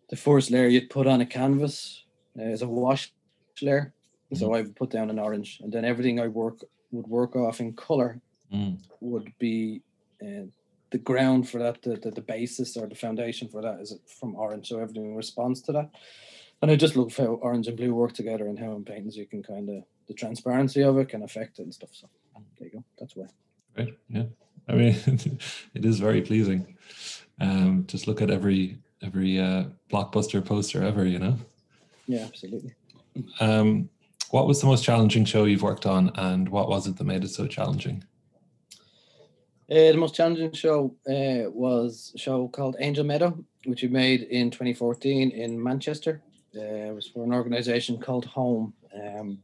the 0.09 0.15
first 0.15 0.49
layer 0.51 0.67
you'd 0.67 0.89
put 0.89 1.07
on 1.07 1.21
a 1.21 1.25
canvas 1.25 2.03
uh, 2.39 2.43
is 2.43 2.61
a 2.61 2.67
wash 2.67 3.13
layer 3.61 3.93
so 4.37 4.45
mm-hmm. 4.45 4.55
I 4.55 4.61
would 4.61 4.75
put 4.75 4.89
down 4.89 5.09
an 5.09 5.19
orange, 5.19 5.59
and 5.61 5.71
then 5.71 5.85
everything 5.85 6.19
I 6.19 6.27
work 6.27 6.59
would 6.91 7.07
work 7.07 7.35
off 7.35 7.59
in 7.59 7.73
color 7.73 8.21
mm. 8.53 8.77
would 9.01 9.33
be 9.39 9.81
uh, 10.21 10.45
the 10.91 10.99
ground 10.99 11.49
for 11.49 11.57
that, 11.57 11.81
the, 11.81 11.95
the, 11.95 12.11
the 12.11 12.21
basis 12.21 12.77
or 12.77 12.87
the 12.87 12.95
foundation 12.95 13.49
for 13.49 13.61
that 13.61 13.79
is 13.79 13.97
from 14.19 14.35
orange. 14.35 14.69
So 14.69 14.79
everything 14.79 15.15
responds 15.15 15.61
to 15.63 15.71
that. 15.73 15.89
And 16.61 16.69
I 16.71 16.75
just 16.75 16.95
look 16.95 17.11
how 17.11 17.25
orange 17.25 17.67
and 17.67 17.75
blue 17.75 17.93
work 17.93 18.13
together 18.13 18.45
and 18.45 18.57
how 18.57 18.73
in 18.73 18.85
paintings 18.85 19.17
you 19.17 19.25
can 19.25 19.43
kind 19.43 19.69
of 19.69 19.83
the 20.07 20.13
transparency 20.13 20.81
of 20.81 20.97
it 20.97 21.09
can 21.09 21.23
affect 21.23 21.59
it 21.59 21.63
and 21.63 21.73
stuff. 21.73 21.89
So 21.93 22.07
there 22.59 22.67
you 22.67 22.73
go. 22.73 22.83
That's 22.99 23.15
why. 23.15 23.25
Right. 23.77 23.97
Yeah. 24.07 24.23
I 24.67 24.73
mean, 24.73 24.95
it 25.73 25.83
is 25.83 25.99
very 25.99 26.21
pleasing. 26.21 26.77
Um, 27.41 27.85
just 27.87 28.07
look 28.07 28.21
at 28.21 28.29
every 28.29 28.77
every 29.01 29.39
uh, 29.39 29.65
blockbuster 29.91 30.45
poster 30.45 30.83
ever. 30.83 31.05
You 31.05 31.19
know. 31.19 31.37
Yeah, 32.07 32.25
absolutely. 32.25 32.75
Um, 33.39 33.89
what 34.31 34.47
was 34.47 34.61
the 34.61 34.67
most 34.67 34.83
challenging 34.83 35.25
show 35.25 35.45
you've 35.45 35.61
worked 35.61 35.85
on, 35.85 36.11
and 36.15 36.49
what 36.49 36.69
was 36.69 36.87
it 36.87 36.97
that 36.97 37.03
made 37.03 37.23
it 37.23 37.29
so 37.29 37.47
challenging? 37.47 38.03
Uh, 39.71 39.91
the 39.91 39.97
most 39.97 40.15
challenging 40.15 40.51
show 40.51 40.95
uh, 41.07 41.49
was 41.49 42.11
a 42.15 42.17
show 42.17 42.47
called 42.49 42.75
Angel 42.79 43.03
Meadow, 43.03 43.37
which 43.65 43.81
we 43.81 43.87
made 43.87 44.21
in 44.23 44.51
2014 44.51 45.31
in 45.31 45.61
Manchester. 45.61 46.21
Uh, 46.55 46.61
it 46.89 46.95
was 46.95 47.07
for 47.07 47.23
an 47.23 47.33
organization 47.33 47.97
called 47.97 48.25
Home. 48.25 48.73
Um, 48.93 49.39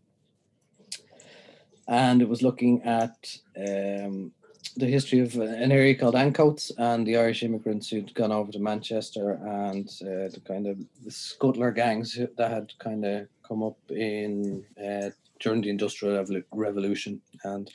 and 1.88 2.22
it 2.22 2.30
was 2.30 2.44
looking 2.44 2.84
at 2.84 3.36
um, 3.58 4.32
the 4.78 4.86
history 4.86 5.20
of 5.20 5.36
an 5.36 5.72
area 5.72 5.96
called 5.96 6.16
Ancoats 6.16 6.72
and 6.78 7.06
the 7.06 7.18
Irish 7.18 7.42
immigrants 7.42 7.90
who'd 7.90 8.14
gone 8.14 8.32
over 8.32 8.52
to 8.52 8.60
Manchester 8.60 9.32
and 9.44 9.90
uh, 10.02 10.30
the 10.30 10.42
kind 10.46 10.68
of 10.68 10.78
the 11.04 11.10
scuttler 11.10 11.74
gangs 11.74 12.20
that 12.38 12.52
had 12.52 12.72
kind 12.78 13.04
of 13.06 13.28
come 13.50 13.64
up 13.64 13.78
in 13.90 14.64
uh, 14.78 15.10
during 15.40 15.62
the 15.62 15.70
Industrial 15.70 16.26
Revolution, 16.52 17.22
and 17.44 17.70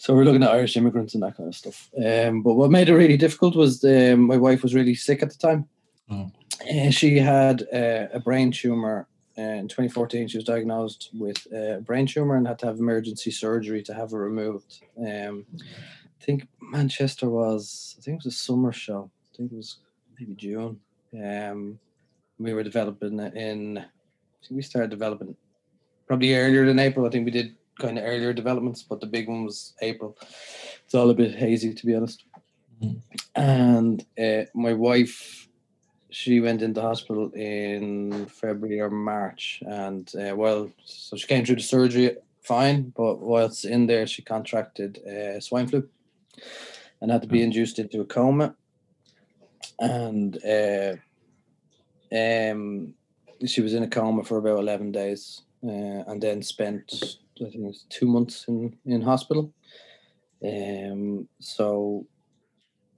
so 0.00 0.14
we're 0.14 0.24
looking 0.24 0.42
at 0.42 0.52
Irish 0.52 0.76
immigrants 0.76 1.14
and 1.14 1.22
that 1.22 1.36
kind 1.36 1.48
of 1.48 1.54
stuff. 1.54 1.90
Um, 2.02 2.42
but 2.42 2.54
what 2.54 2.70
made 2.70 2.88
it 2.88 2.94
really 2.94 3.18
difficult 3.18 3.54
was 3.54 3.80
the, 3.80 4.14
um, 4.14 4.20
my 4.28 4.38
wife 4.38 4.62
was 4.62 4.74
really 4.74 4.94
sick 4.94 5.22
at 5.22 5.30
the 5.30 5.36
time. 5.36 5.68
Oh. 6.10 6.30
Uh, 6.74 6.90
she 6.90 7.18
had 7.18 7.64
uh, 7.72 8.06
a 8.12 8.18
brain 8.18 8.50
tumor. 8.50 9.06
in 9.36 9.68
2014, 9.68 10.28
she 10.28 10.38
was 10.38 10.44
diagnosed 10.44 11.10
with 11.12 11.36
a 11.52 11.82
brain 11.82 12.06
tumor 12.06 12.36
and 12.36 12.46
had 12.46 12.58
to 12.60 12.66
have 12.66 12.78
emergency 12.78 13.30
surgery 13.30 13.82
to 13.82 13.92
have 13.92 14.12
it 14.12 14.16
removed. 14.16 14.82
Um, 14.98 15.44
I 15.54 16.24
think 16.24 16.46
Manchester 16.62 17.28
was, 17.28 17.96
I 17.98 18.02
think 18.02 18.14
it 18.14 18.24
was 18.24 18.34
a 18.34 18.38
summer 18.38 18.72
show. 18.72 19.10
I 19.34 19.36
think 19.36 19.52
it 19.52 19.56
was 19.56 19.80
maybe 20.18 20.34
June. 20.34 20.80
Um, 21.14 21.78
we 22.38 22.54
were 22.54 22.62
developing 22.62 23.18
in 23.18 23.84
I 24.42 24.46
think 24.46 24.56
we 24.56 24.62
started 24.62 24.90
developing 24.90 25.36
probably 26.06 26.34
earlier 26.34 26.66
than 26.66 26.78
April. 26.78 27.06
I 27.06 27.10
think 27.10 27.24
we 27.24 27.30
did 27.30 27.56
kind 27.78 27.98
of 27.98 28.04
earlier 28.04 28.32
developments, 28.32 28.82
but 28.82 29.00
the 29.00 29.06
big 29.06 29.28
one 29.28 29.44
was 29.44 29.74
April. 29.80 30.16
It's 30.84 30.94
all 30.94 31.10
a 31.10 31.14
bit 31.14 31.34
hazy, 31.34 31.74
to 31.74 31.86
be 31.86 31.94
honest. 31.94 32.24
Mm-hmm. 32.82 33.40
And 33.40 34.04
uh, 34.18 34.46
my 34.54 34.72
wife, 34.72 35.48
she 36.10 36.40
went 36.40 36.62
into 36.62 36.80
hospital 36.80 37.30
in 37.30 38.26
February 38.26 38.80
or 38.80 38.90
March, 38.90 39.62
and 39.66 40.10
uh, 40.16 40.34
well, 40.34 40.70
so 40.84 41.16
she 41.16 41.26
came 41.26 41.44
through 41.44 41.56
the 41.56 41.62
surgery 41.62 42.16
fine, 42.42 42.92
but 42.96 43.20
whilst 43.20 43.64
in 43.64 43.86
there, 43.86 44.06
she 44.06 44.22
contracted 44.22 44.98
uh, 45.06 45.40
swine 45.40 45.68
flu 45.68 45.88
and 47.00 47.10
had 47.10 47.22
to 47.22 47.28
be 47.28 47.42
induced 47.42 47.78
into 47.78 48.00
a 48.00 48.04
coma. 48.04 48.54
And 49.78 50.36
uh, 50.44 50.96
um, 52.12 52.94
she 53.46 53.60
was 53.60 53.74
in 53.74 53.82
a 53.82 53.88
coma 53.88 54.24
for 54.24 54.38
about 54.38 54.58
11 54.58 54.92
days 54.92 55.42
uh, 55.64 56.04
and 56.06 56.22
then 56.22 56.42
spent, 56.42 56.92
I 57.36 57.44
think 57.44 57.54
it 57.54 57.60
was 57.60 57.84
two 57.88 58.06
months 58.06 58.46
in, 58.48 58.76
in 58.84 59.02
hospital. 59.02 59.52
Um, 60.44 61.28
so 61.38 62.06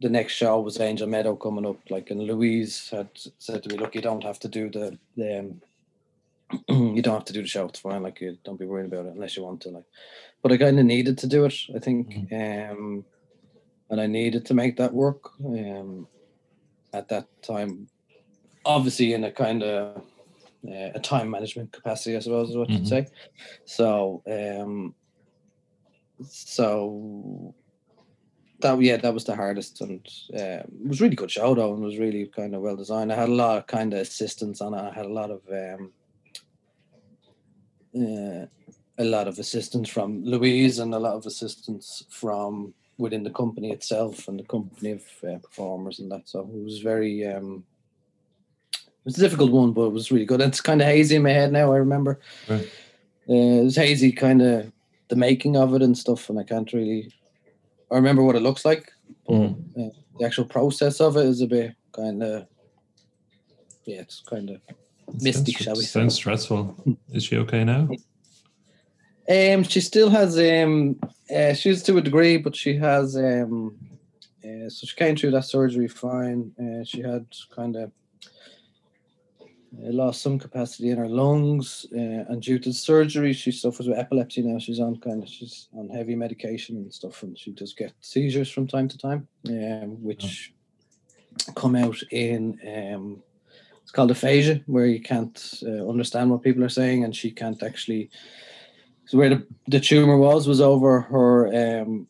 the 0.00 0.08
next 0.08 0.34
show 0.34 0.60
was 0.60 0.80
Angel 0.80 1.08
Meadow 1.08 1.36
coming 1.36 1.66
up, 1.66 1.78
like, 1.90 2.10
and 2.10 2.22
Louise 2.22 2.88
had 2.90 3.08
said 3.38 3.62
to 3.62 3.68
me, 3.68 3.76
"Look, 3.76 3.94
you 3.94 4.00
don't 4.00 4.22
have 4.22 4.38
to 4.40 4.48
do 4.48 4.70
the 4.70 4.98
the 5.16 5.38
um, 5.40 5.62
you 6.96 7.02
don't 7.02 7.14
have 7.14 7.24
to 7.24 7.32
do 7.32 7.42
the 7.42 7.48
show. 7.48 7.66
It's 7.66 7.80
fine. 7.80 8.02
Like, 8.02 8.20
you 8.20 8.36
don't 8.44 8.58
be 8.58 8.66
worried 8.66 8.86
about 8.86 9.06
it 9.06 9.14
unless 9.14 9.36
you 9.36 9.42
want 9.42 9.60
to. 9.62 9.70
Like, 9.70 9.84
but 10.42 10.52
I 10.52 10.56
kind 10.56 10.78
of 10.78 10.84
needed 10.84 11.18
to 11.18 11.26
do 11.26 11.44
it. 11.46 11.54
I 11.74 11.78
think, 11.78 12.10
mm-hmm. 12.10 12.72
um, 12.72 13.04
and 13.90 14.00
I 14.00 14.06
needed 14.06 14.46
to 14.46 14.54
make 14.54 14.76
that 14.76 14.92
work. 14.92 15.30
Um, 15.44 16.06
at 16.92 17.08
that 17.08 17.26
time, 17.42 17.88
obviously 18.64 19.14
in 19.14 19.24
a 19.24 19.30
kind 19.30 19.62
of 19.62 20.02
uh, 20.66 20.90
a 20.94 21.00
time 21.00 21.30
management 21.30 21.72
capacity, 21.72 22.16
I 22.16 22.20
suppose 22.20 22.50
is 22.50 22.56
what 22.56 22.68
mm-hmm. 22.68 22.78
you'd 22.78 22.88
say. 22.88 23.06
So, 23.64 24.22
um, 24.26 24.94
so 26.28 27.54
that 28.60 28.80
yeah, 28.80 28.96
that 28.96 29.14
was 29.14 29.24
the 29.24 29.34
hardest, 29.34 29.80
and 29.80 30.06
uh, 30.34 30.62
it 30.62 30.86
was 30.86 31.00
really 31.00 31.16
good 31.16 31.30
show 31.30 31.54
though, 31.54 31.74
and 31.74 31.82
was 31.82 31.98
really 31.98 32.26
kind 32.26 32.54
of 32.54 32.62
well 32.62 32.76
designed. 32.76 33.12
I 33.12 33.16
had 33.16 33.28
a 33.28 33.34
lot 33.34 33.58
of 33.58 33.66
kind 33.66 33.92
of 33.92 34.00
assistance 34.00 34.60
on 34.60 34.74
it. 34.74 34.80
I 34.80 34.92
had 34.92 35.06
a 35.06 35.12
lot 35.12 35.30
of 35.30 35.40
um, 35.50 35.92
uh, 37.94 38.46
a 38.98 39.04
lot 39.04 39.28
of 39.28 39.38
assistance 39.38 39.88
from 39.88 40.24
Louise 40.24 40.78
and 40.78 40.94
a 40.94 40.98
lot 40.98 41.14
of 41.14 41.26
assistance 41.26 42.04
from 42.08 42.74
within 42.98 43.22
the 43.22 43.30
company 43.30 43.70
itself 43.72 44.28
and 44.28 44.38
the 44.38 44.44
company 44.44 44.92
of 44.92 45.02
uh, 45.28 45.38
performers 45.38 45.98
and 45.98 46.10
that. 46.10 46.28
So 46.28 46.40
it 46.40 46.64
was 46.64 46.80
very, 46.80 47.26
um, 47.26 47.64
it 49.02 49.06
was 49.06 49.18
a 49.18 49.20
difficult 49.20 49.50
one, 49.50 49.72
but 49.72 49.86
it 49.86 49.92
was 49.92 50.12
really 50.12 50.24
good. 50.24 50.40
It's 50.40 50.60
kind 50.60 50.80
of 50.80 50.86
hazy 50.86 51.16
in 51.16 51.24
my 51.24 51.30
head 51.30 51.50
now. 51.50 51.72
I 51.72 51.76
remember 51.78 52.20
right. 52.48 52.70
uh, 53.28 53.32
it 53.32 53.64
was 53.64 53.74
hazy, 53.74 54.12
kind 54.12 54.40
of 54.40 54.70
the 55.08 55.16
making 55.16 55.56
of 55.56 55.74
it 55.74 55.82
and 55.82 55.98
stuff, 55.98 56.30
and 56.30 56.38
I 56.38 56.44
can't 56.44 56.72
really. 56.72 57.12
I 57.90 57.96
remember 57.96 58.22
what 58.22 58.36
it 58.36 58.42
looks 58.42 58.64
like, 58.64 58.92
but 59.26 59.34
mm. 59.34 59.54
uh, 59.76 59.92
the 60.18 60.24
actual 60.24 60.44
process 60.44 61.00
of 61.00 61.16
it 61.16 61.26
is 61.26 61.40
a 61.40 61.48
bit 61.48 61.74
kind 61.92 62.22
of. 62.22 62.46
Yeah, 63.84 64.02
it's 64.02 64.20
kind 64.20 64.50
of 64.50 64.60
mystic, 65.20 65.58
sounds, 65.58 65.64
shall 65.64 65.74
we? 65.74 65.82
Sounds 65.82 66.14
stressful. 66.14 66.96
Is 67.12 67.24
she 67.24 67.38
okay 67.38 67.64
now? 67.64 67.88
Um, 69.28 69.64
she 69.64 69.80
still 69.80 70.10
has 70.10 70.38
um, 70.38 71.00
uh, 71.34 71.54
she's 71.54 71.82
to 71.84 71.98
a 71.98 72.00
degree, 72.00 72.36
but 72.36 72.54
she 72.54 72.76
has 72.76 73.16
um, 73.16 73.76
uh, 74.44 74.68
so 74.68 74.86
she 74.86 74.94
came 74.94 75.16
through 75.16 75.32
that 75.32 75.44
surgery 75.44 75.88
fine. 75.88 76.52
Uh, 76.56 76.84
she 76.84 77.00
had 77.00 77.26
kind 77.54 77.74
of 77.74 77.90
lost 79.78 80.22
some 80.22 80.38
capacity 80.38 80.90
in 80.90 80.98
her 80.98 81.08
lungs, 81.08 81.86
uh, 81.92 82.24
and 82.28 82.42
due 82.42 82.58
to 82.58 82.72
surgery, 82.72 83.32
she 83.32 83.50
suffers 83.50 83.88
with 83.88 83.98
epilepsy 83.98 84.42
now. 84.42 84.58
She's 84.58 84.80
on 84.80 84.96
kind 85.00 85.22
of 85.22 85.28
she's 85.28 85.68
on 85.74 85.88
heavy 85.88 86.14
medication 86.14 86.76
and 86.76 86.92
stuff, 86.92 87.22
and 87.22 87.38
she 87.38 87.52
does 87.52 87.72
get 87.72 87.92
seizures 88.00 88.50
from 88.50 88.66
time 88.66 88.88
to 88.88 88.98
time, 88.98 89.26
um, 89.48 90.02
which 90.02 90.52
oh. 91.48 91.52
come 91.54 91.74
out 91.74 91.96
in 92.10 92.58
um, 92.66 93.22
it's 93.82 93.90
called 93.90 94.10
aphasia, 94.10 94.62
where 94.66 94.86
you 94.86 95.00
can't 95.00 95.62
uh, 95.66 95.88
understand 95.88 96.30
what 96.30 96.42
people 96.42 96.64
are 96.64 96.68
saying, 96.68 97.04
and 97.04 97.16
she 97.16 97.30
can't 97.30 97.62
actually 97.62 98.10
so 99.06 99.18
where 99.18 99.30
the, 99.30 99.46
the 99.68 99.80
tumor 99.80 100.16
was 100.16 100.46
was 100.46 100.60
over 100.60 101.00
her 101.00 101.82
um, 101.82 102.06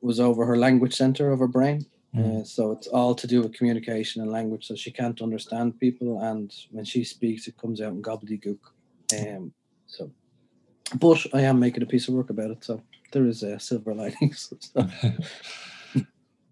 was 0.00 0.20
over 0.20 0.46
her 0.46 0.56
language 0.56 0.94
center 0.94 1.30
of 1.30 1.38
her 1.40 1.48
brain. 1.48 1.86
Mm. 2.14 2.40
Uh, 2.40 2.44
so 2.44 2.72
it's 2.72 2.88
all 2.88 3.14
to 3.14 3.26
do 3.26 3.42
with 3.42 3.54
communication 3.54 4.22
and 4.22 4.30
language. 4.30 4.66
So 4.66 4.74
she 4.74 4.90
can't 4.90 5.22
understand 5.22 5.78
people, 5.78 6.20
and 6.22 6.52
when 6.70 6.84
she 6.84 7.04
speaks, 7.04 7.46
it 7.46 7.56
comes 7.56 7.80
out 7.80 7.92
in 7.92 8.02
gobbledygook. 8.02 8.58
Um, 9.18 9.52
so, 9.86 10.10
but 10.98 11.24
I 11.32 11.42
am 11.42 11.60
making 11.60 11.82
a 11.82 11.86
piece 11.86 12.08
of 12.08 12.14
work 12.14 12.30
about 12.30 12.50
it. 12.50 12.64
So 12.64 12.82
there 13.12 13.26
is 13.26 13.42
a 13.42 13.58
silver 13.60 13.94
lining. 14.00 14.34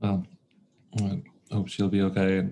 well, 0.01 0.27
I 1.01 1.21
hope 1.53 1.69
she'll 1.69 1.89
be 1.89 2.03
okay. 2.03 2.49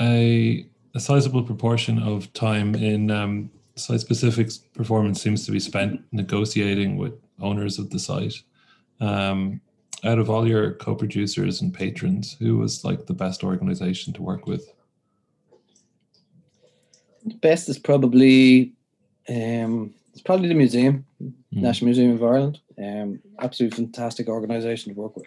A, 0.00 0.66
a 0.94 1.00
sizable 1.00 1.42
proportion 1.42 2.02
of 2.02 2.32
time 2.32 2.74
in 2.74 3.10
um, 3.10 3.50
site 3.76 4.00
specific 4.00 4.50
performance 4.74 5.22
seems 5.22 5.44
to 5.46 5.52
be 5.52 5.60
spent 5.60 6.02
negotiating 6.12 6.96
with 6.96 7.14
owners 7.40 7.78
of 7.78 7.90
the 7.90 7.98
site. 7.98 8.34
Um, 9.00 9.60
out 10.04 10.18
of 10.18 10.30
all 10.30 10.46
your 10.46 10.74
co-producers 10.74 11.60
and 11.62 11.72
patrons, 11.72 12.36
who 12.38 12.58
was 12.58 12.84
like 12.84 13.06
the 13.06 13.14
best 13.14 13.42
organization 13.42 14.12
to 14.12 14.22
work 14.22 14.46
with? 14.46 14.72
The 17.24 17.34
best 17.36 17.68
is 17.68 17.78
probably 17.78 18.72
um, 19.28 19.94
it's 20.12 20.22
probably 20.22 20.48
the 20.48 20.54
museum, 20.54 21.06
mm. 21.22 21.32
National 21.50 21.86
Museum 21.86 22.12
of 22.12 22.22
Ireland. 22.22 22.60
Um, 22.78 23.20
absolutely 23.40 23.76
fantastic 23.76 24.28
organization 24.28 24.94
to 24.94 25.00
work 25.00 25.16
with. 25.16 25.26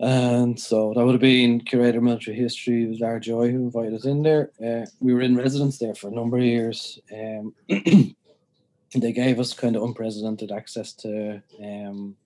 And 0.00 0.58
so 0.58 0.92
that 0.94 1.04
would 1.04 1.12
have 1.12 1.20
been 1.20 1.60
curator 1.60 1.98
of 1.98 2.04
military 2.04 2.36
history, 2.36 2.86
was 2.86 2.98
Lar 2.98 3.20
Joye 3.20 3.50
who 3.50 3.58
invited 3.58 3.94
us 3.94 4.04
in 4.04 4.22
there. 4.22 4.50
Uh, 4.64 4.86
we 5.00 5.14
were 5.14 5.20
in 5.20 5.36
residence 5.36 5.78
there 5.78 5.94
for 5.94 6.08
a 6.08 6.12
number 6.12 6.38
of 6.38 6.44
years. 6.44 6.98
Um, 7.12 7.54
they 7.68 9.12
gave 9.12 9.38
us 9.38 9.54
kind 9.54 9.76
of 9.76 9.82
unprecedented 9.82 10.50
access 10.50 10.92
to 10.94 11.42
um, 11.62 12.16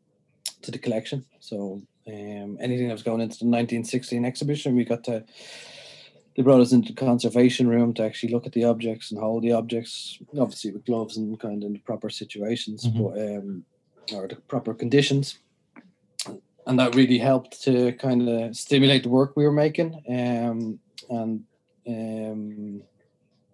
to 0.63 0.71
the 0.71 0.79
collection. 0.79 1.25
So 1.41 1.83
um, 2.07 2.59
anything 2.61 2.89
that 2.89 2.95
was 2.95 3.03
going 3.03 3.21
into 3.21 3.39
the 3.39 3.47
1916 3.47 4.25
exhibition, 4.25 4.77
we 4.77 4.85
got 4.85 5.05
to. 5.05 5.25
They 6.37 6.43
brought 6.43 6.61
us 6.61 6.73
into 6.73 6.93
the 6.93 7.01
conservation 7.01 7.67
room 7.67 7.95
to 7.95 8.05
actually 8.05 8.31
look 8.35 8.47
at 8.47 8.53
the 8.53 8.65
objects 8.65 9.11
and 9.11 9.19
hold 9.19 9.43
the 9.43 9.53
objects, 9.53 10.19
obviously 10.39 10.71
with 10.71 10.85
gloves 10.85 11.17
and 11.17 11.41
kind 11.41 11.63
of 11.63 11.67
in 11.67 11.73
the 11.73 11.79
proper 11.79 12.11
situations, 12.11 12.87
mm-hmm. 12.87 13.03
but 13.03 13.39
um, 13.39 13.65
or 14.13 14.29
the 14.29 14.37
proper 14.37 14.75
conditions 14.75 15.39
and 16.67 16.79
that 16.79 16.95
really 16.95 17.19
helped 17.19 17.63
to 17.63 17.93
kind 17.93 18.29
of 18.29 18.57
stimulate 18.57 19.05
the 19.05 19.09
work 19.09 19.37
we 19.37 19.45
were 19.45 19.53
making 19.53 19.95
um, 20.09 20.79
and 21.09 21.45
um, 21.89 22.83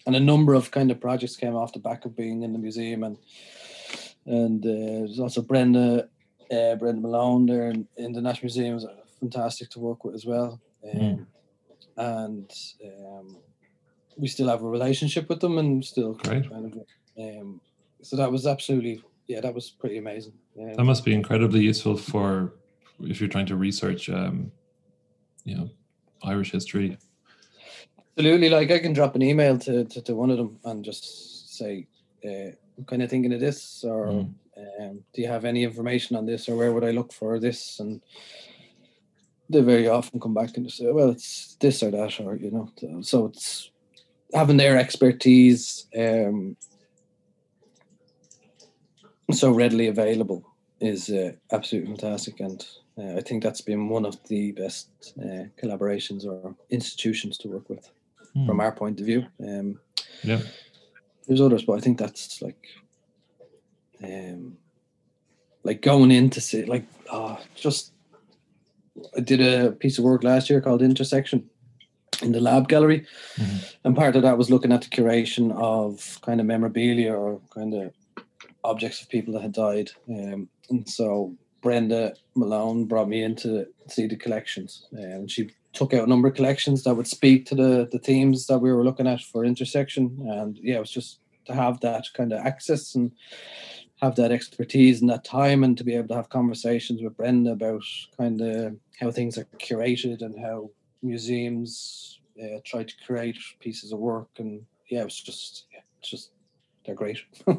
and 0.04 0.16
a 0.16 0.20
number 0.20 0.54
of 0.54 0.70
kind 0.70 0.90
of 0.90 1.00
projects 1.00 1.36
came 1.36 1.54
off 1.54 1.72
the 1.72 1.78
back 1.78 2.04
of 2.04 2.16
being 2.16 2.42
in 2.42 2.52
the 2.52 2.58
museum 2.58 3.04
and 3.04 3.18
and 4.24 4.64
uh, 4.64 5.06
there's 5.06 5.20
also 5.20 5.42
Brenda 5.42 6.08
uh, 6.50 6.74
Brenda 6.76 7.00
Malone 7.00 7.46
there 7.46 7.70
in, 7.70 7.86
in, 7.96 8.12
the 8.12 8.20
National 8.20 8.46
Museum 8.46 8.74
was 8.74 8.86
fantastic 9.20 9.70
to 9.70 9.78
work 9.78 10.04
with 10.04 10.14
as 10.14 10.26
well 10.26 10.60
um, 10.92 11.00
mm. 11.00 11.26
and 11.96 12.50
um, 12.84 13.36
we 14.16 14.28
still 14.28 14.48
have 14.48 14.62
a 14.62 14.68
relationship 14.68 15.28
with 15.28 15.40
them 15.40 15.58
and 15.58 15.84
still 15.84 16.14
Great. 16.14 16.50
kind 16.50 16.66
of 16.66 17.22
um, 17.22 17.60
so 18.02 18.16
that 18.16 18.30
was 18.30 18.46
absolutely 18.46 19.02
yeah 19.28 19.40
that 19.40 19.54
was 19.54 19.70
pretty 19.70 19.98
amazing 19.98 20.32
yeah. 20.56 20.74
that 20.74 20.84
must 20.84 21.04
be 21.04 21.14
incredibly 21.14 21.60
useful 21.60 21.96
for 21.96 22.54
if 23.00 23.20
you're 23.20 23.28
trying 23.28 23.46
to 23.46 23.56
research, 23.56 24.08
um, 24.08 24.52
you 25.44 25.56
know, 25.56 25.70
Irish 26.22 26.52
history. 26.52 26.98
Absolutely, 28.16 28.50
like 28.50 28.70
I 28.70 28.78
can 28.78 28.92
drop 28.92 29.14
an 29.16 29.22
email 29.22 29.58
to, 29.58 29.84
to, 29.84 30.02
to 30.02 30.14
one 30.14 30.30
of 30.30 30.36
them 30.36 30.58
and 30.64 30.84
just 30.84 31.56
say, 31.56 31.86
uh, 32.24 32.52
I'm 32.78 32.84
kind 32.86 33.02
of 33.02 33.10
thinking 33.10 33.32
of 33.32 33.40
this, 33.40 33.84
or 33.84 34.06
mm. 34.06 34.32
Um, 34.56 35.00
do 35.12 35.22
you 35.22 35.28
have 35.28 35.44
any 35.44 35.64
information 35.64 36.16
on 36.16 36.26
this, 36.26 36.48
or 36.48 36.56
where 36.56 36.72
would 36.72 36.84
I 36.84 36.90
look 36.90 37.12
for 37.12 37.38
this? 37.38 37.80
And 37.80 38.00
they 39.48 39.60
very 39.60 39.88
often 39.88 40.20
come 40.20 40.34
back 40.34 40.56
and 40.56 40.70
say, 40.70 40.90
well, 40.90 41.10
it's 41.10 41.56
this 41.60 41.82
or 41.82 41.90
that, 41.90 42.20
or 42.20 42.36
you 42.36 42.50
know, 42.50 43.02
so 43.02 43.26
it's 43.26 43.70
having 44.34 44.56
their 44.56 44.78
expertise 44.78 45.86
um, 45.98 46.56
so 49.30 49.50
readily 49.50 49.88
available 49.88 50.46
is 50.80 51.10
uh, 51.10 51.32
absolutely 51.52 51.94
fantastic 51.94 52.40
and 52.40 52.66
uh, 52.98 53.16
I 53.16 53.20
think 53.20 53.42
that's 53.42 53.60
been 53.60 53.88
one 53.88 54.04
of 54.04 54.22
the 54.28 54.52
best 54.52 55.14
uh, 55.18 55.44
collaborations 55.60 56.26
or 56.26 56.54
institutions 56.70 57.38
to 57.38 57.48
work 57.48 57.68
with 57.68 57.90
hmm. 58.34 58.46
from 58.46 58.60
our 58.60 58.72
point 58.72 59.00
of 59.00 59.06
view. 59.06 59.24
Um, 59.40 59.80
yeah, 60.22 60.40
there's 61.26 61.40
others, 61.40 61.64
but 61.64 61.74
I 61.74 61.80
think 61.80 61.98
that's 61.98 62.42
like, 62.42 62.66
um, 64.04 64.56
like 65.64 65.82
going 65.82 66.10
in 66.10 66.30
to 66.30 66.40
see 66.40 66.64
like 66.64 66.84
oh, 67.10 67.38
just 67.54 67.92
I 69.16 69.20
did 69.20 69.40
a 69.40 69.72
piece 69.72 69.98
of 69.98 70.04
work 70.04 70.22
last 70.24 70.50
year 70.50 70.60
called 70.60 70.82
Intersection 70.82 71.48
in 72.22 72.32
the 72.32 72.40
lab 72.40 72.68
gallery, 72.68 73.06
mm-hmm. 73.36 73.56
and 73.84 73.96
part 73.96 74.16
of 74.16 74.22
that 74.22 74.38
was 74.38 74.50
looking 74.50 74.72
at 74.72 74.82
the 74.82 74.88
curation 74.88 75.52
of 75.56 76.20
kind 76.22 76.40
of 76.40 76.46
memorabilia 76.46 77.12
or 77.12 77.40
kind 77.54 77.74
of 77.74 77.92
objects 78.64 79.02
of 79.02 79.08
people 79.08 79.34
that 79.34 79.42
had 79.42 79.52
died. 79.52 79.90
Um, 80.08 80.48
and 80.70 80.88
so 80.88 81.34
Brenda 81.62 82.14
Malone 82.34 82.84
brought 82.84 83.08
me 83.08 83.22
in 83.22 83.36
to 83.36 83.66
see 83.88 84.06
the 84.06 84.16
collections. 84.16 84.86
And 84.92 85.30
she 85.30 85.50
took 85.72 85.94
out 85.94 86.06
a 86.06 86.10
number 86.10 86.28
of 86.28 86.34
collections 86.34 86.82
that 86.84 86.94
would 86.94 87.06
speak 87.06 87.46
to 87.46 87.54
the, 87.54 87.88
the 87.90 87.98
themes 87.98 88.46
that 88.48 88.58
we 88.58 88.72
were 88.72 88.84
looking 88.84 89.06
at 89.06 89.22
for 89.22 89.44
intersection. 89.44 90.18
And 90.28 90.58
yeah, 90.58 90.76
it 90.76 90.80
was 90.80 90.90
just 90.90 91.20
to 91.46 91.54
have 91.54 91.80
that 91.80 92.06
kind 92.14 92.32
of 92.32 92.44
access 92.44 92.94
and 92.94 93.12
have 94.02 94.16
that 94.16 94.32
expertise 94.32 95.00
and 95.00 95.08
that 95.08 95.24
time 95.24 95.62
and 95.62 95.78
to 95.78 95.84
be 95.84 95.94
able 95.94 96.08
to 96.08 96.14
have 96.14 96.28
conversations 96.28 97.00
with 97.00 97.16
Brenda 97.16 97.52
about 97.52 97.84
kind 98.18 98.40
of 98.40 98.76
how 99.00 99.12
things 99.12 99.38
are 99.38 99.46
curated 99.58 100.22
and 100.22 100.38
how 100.38 100.68
museums 101.02 102.18
uh, 102.42 102.58
try 102.64 102.82
to 102.82 102.94
create 103.06 103.38
pieces 103.60 103.92
of 103.92 104.00
work 104.00 104.28
and 104.38 104.60
yeah 104.90 105.04
it's 105.04 105.20
just 105.20 105.66
yeah, 105.72 105.80
it's 106.00 106.10
just 106.10 106.30
they're 106.84 106.94
great. 106.94 107.18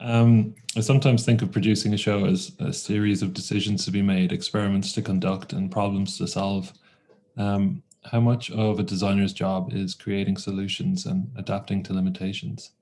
Um, 0.00 0.56
i 0.76 0.80
sometimes 0.80 1.24
think 1.24 1.42
of 1.42 1.52
producing 1.52 1.94
a 1.94 1.96
show 1.96 2.24
as 2.24 2.56
a 2.58 2.72
series 2.72 3.22
of 3.22 3.34
decisions 3.34 3.84
to 3.84 3.92
be 3.92 4.02
made 4.02 4.32
experiments 4.32 4.92
to 4.94 5.02
conduct 5.02 5.52
and 5.52 5.70
problems 5.70 6.18
to 6.18 6.26
solve. 6.26 6.72
Um, 7.36 7.84
how 8.10 8.18
much 8.18 8.50
of 8.50 8.80
a 8.80 8.82
designer's 8.82 9.32
job 9.32 9.72
is 9.72 9.94
creating 9.94 10.38
solutions 10.38 11.06
and 11.06 11.30
adapting 11.36 11.84
to 11.84 11.92
limitations 11.92 12.72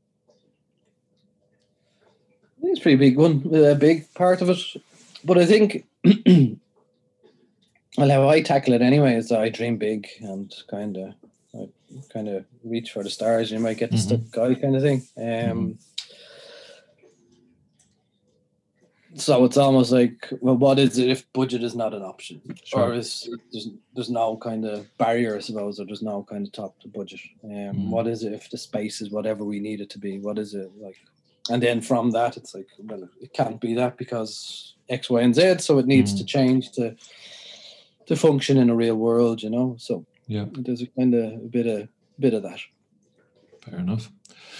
it's 2.63 2.81
a 2.81 2.83
pretty 2.83 2.97
big 2.97 3.17
one, 3.17 3.49
a 3.53 3.75
big 3.75 4.13
part 4.15 4.43
of 4.43 4.51
it. 4.51 4.59
But 5.25 5.39
I 5.39 5.47
think, 5.47 5.85
well, 7.97 8.11
how 8.11 8.29
I 8.29 8.43
tackle 8.43 8.75
it 8.75 8.83
anyway 8.83 9.15
is 9.15 9.33
I 9.33 9.49
dream 9.49 9.77
big 9.77 10.09
and 10.21 10.53
kind 10.71 10.97
of, 10.97 11.15
I 11.55 11.69
kind 12.13 12.29
of 12.29 12.45
reach 12.65 12.93
for 12.93 13.03
the 13.03 13.11
stars. 13.11 13.51
You 13.51 13.59
might 13.59 13.79
get 13.79 13.91
the 13.91 13.97
mm-hmm. 13.97 14.27
stuck 14.27 14.31
guy 14.31 14.55
kind 14.55 14.77
of 14.77 14.83
thing. 14.83 15.03
Um, 15.17 15.25
mm-hmm. 15.25 15.71
So 19.17 19.45
it's 19.45 19.57
almost 19.57 19.91
like, 19.91 20.29
well, 20.41 20.57
what 20.57 20.79
is 20.79 20.97
it 20.97 21.09
if 21.09 21.31
budget 21.33 21.65
is 21.65 21.75
not 21.75 21.95
an 21.95 22.03
option, 22.03 22.41
sure. 22.65 22.81
or 22.81 22.95
is 22.95 23.29
there's 23.53 23.69
there's 23.93 24.11
no 24.11 24.37
kind 24.37 24.65
of 24.65 24.87
barrier, 24.99 25.37
I 25.37 25.41
suppose, 25.41 25.81
or 25.81 25.85
there's 25.85 26.03
no 26.03 26.23
kind 26.23 26.47
of 26.47 26.53
top 26.53 26.79
to 26.81 26.89
budget? 26.89 27.21
Um, 27.43 27.51
mm. 27.51 27.89
What 27.89 28.07
is 28.07 28.23
it 28.23 28.33
if 28.33 28.49
the 28.51 28.57
space 28.57 29.01
is 29.01 29.11
whatever 29.11 29.45
we 29.45 29.59
need 29.59 29.81
it 29.81 29.91
to 29.91 29.99
be? 29.99 30.21
What 30.21 30.39
is 30.39 30.55
it 30.55 30.71
like? 30.79 30.97
And 31.49 31.63
then 31.63 31.81
from 31.81 32.11
that 32.11 32.37
it's 32.37 32.55
like 32.55 32.69
well 32.81 33.09
it 33.21 33.33
can't 33.33 33.61
be 33.61 33.75
that 33.75 33.97
because 33.97 34.75
x 34.89 35.09
y 35.09 35.21
and 35.21 35.35
z 35.35 35.57
so 35.59 35.79
it 35.79 35.87
needs 35.87 36.13
mm. 36.13 36.19
to 36.19 36.25
change 36.25 36.71
to 36.73 36.95
to 38.07 38.17
function 38.17 38.59
in 38.59 38.71
a 38.71 38.75
real 38.75 38.97
world 38.97 39.43
you 39.43 39.51
know 39.51 39.77
so 39.79 40.05
yeah 40.27 40.45
there's 40.53 40.83
a 40.83 40.87
kind 40.87 41.15
of 41.15 41.33
a 41.33 41.49
bit 41.49 41.67
of 41.67 41.89
bit 42.19 42.35
of 42.35 42.43
that 42.43 42.61
fair 43.65 43.79
enough 43.79 44.11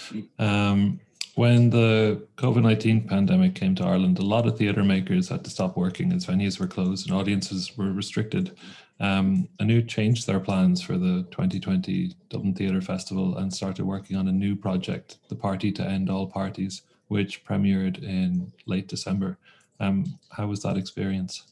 mm. 0.09 0.27
um 0.39 0.99
when 1.35 1.69
the 1.69 2.27
COVID 2.37 2.61
19 2.63 3.07
pandemic 3.07 3.55
came 3.55 3.75
to 3.75 3.83
Ireland, 3.83 4.19
a 4.19 4.23
lot 4.23 4.45
of 4.45 4.57
theatre 4.57 4.83
makers 4.83 5.29
had 5.29 5.43
to 5.43 5.49
stop 5.49 5.77
working 5.77 6.11
as 6.11 6.25
venues 6.25 6.59
were 6.59 6.67
closed 6.67 7.07
and 7.07 7.17
audiences 7.17 7.77
were 7.77 7.91
restricted. 7.91 8.57
Um, 8.99 9.47
Anu 9.59 9.81
changed 9.81 10.27
their 10.27 10.39
plans 10.39 10.81
for 10.81 10.97
the 10.97 11.25
2020 11.31 12.13
Dublin 12.29 12.53
Theatre 12.53 12.81
Festival 12.81 13.37
and 13.37 13.51
started 13.51 13.85
working 13.85 14.15
on 14.15 14.27
a 14.27 14.31
new 14.31 14.55
project, 14.55 15.17
The 15.29 15.35
Party 15.35 15.71
to 15.71 15.83
End 15.83 16.09
All 16.09 16.27
Parties, 16.27 16.83
which 17.07 17.43
premiered 17.43 18.03
in 18.03 18.51
late 18.67 18.87
December. 18.87 19.39
Um, 19.79 20.19
how 20.29 20.47
was 20.47 20.61
that 20.61 20.77
experience? 20.77 21.51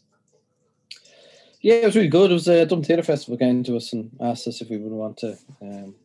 Yeah, 1.62 1.76
it 1.76 1.86
was 1.86 1.96
really 1.96 2.08
good. 2.08 2.32
It 2.32 2.36
was 2.36 2.48
a 2.48 2.66
Dublin 2.66 2.84
Theatre 2.84 3.04
Festival 3.04 3.38
came 3.38 3.64
to 3.64 3.78
us 3.78 3.94
and 3.94 4.12
asked 4.22 4.48
us 4.48 4.62
if 4.62 4.70
we 4.70 4.78
would 4.78 4.92
want 4.92 5.18
to 5.18 5.38
um, 5.62 5.96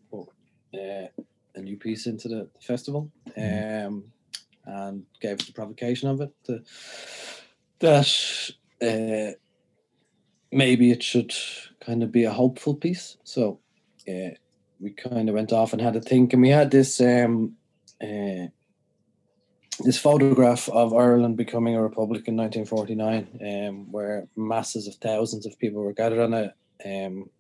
uh, 0.73 1.23
a 1.55 1.61
new 1.61 1.77
piece 1.77 2.07
into 2.07 2.29
the, 2.29 2.49
the 2.55 2.61
festival 2.61 3.11
mm-hmm. 3.37 3.87
um, 3.87 4.05
and 4.67 5.05
gave 5.21 5.41
us 5.41 5.47
the 5.47 5.53
provocation 5.53 6.09
of 6.09 6.21
it. 6.21 6.33
The, 6.45 6.63
that 7.81 8.51
uh, 8.83 9.37
maybe 10.51 10.91
it 10.91 11.03
should 11.03 11.35
kind 11.81 12.03
of 12.03 12.13
be 12.13 12.25
a 12.25 12.33
hopeful 12.33 12.75
piece. 12.75 13.17
So 13.25 13.61
uh, 14.09 14.31
we 14.81 14.91
kind 14.91 15.29
of 15.29 15.35
went 15.35 15.53
off 15.53 15.73
and 15.73 15.83
had 15.83 15.97
a 15.97 16.01
think, 16.01 16.33
and 16.33 16.43
we 16.43 16.51
had 16.51 16.71
this 16.71 17.01
um, 17.01 17.57
uh, 18.03 18.49
this 19.81 19.99
photograph 19.99 20.69
of 20.69 20.95
Ireland 20.95 21.37
becoming 21.37 21.75
a 21.75 21.83
republic 21.83 22.29
in 22.29 22.37
1949, 22.37 23.69
um, 23.69 23.93
where 23.93 24.29
masses 24.37 24.87
of 24.87 24.95
thousands 24.97 25.47
of 25.47 25.59
people 25.59 25.83
were 25.83 25.93
gathered 25.93 26.21
on 26.21 26.35
a 26.35 26.55
um, 26.85 27.31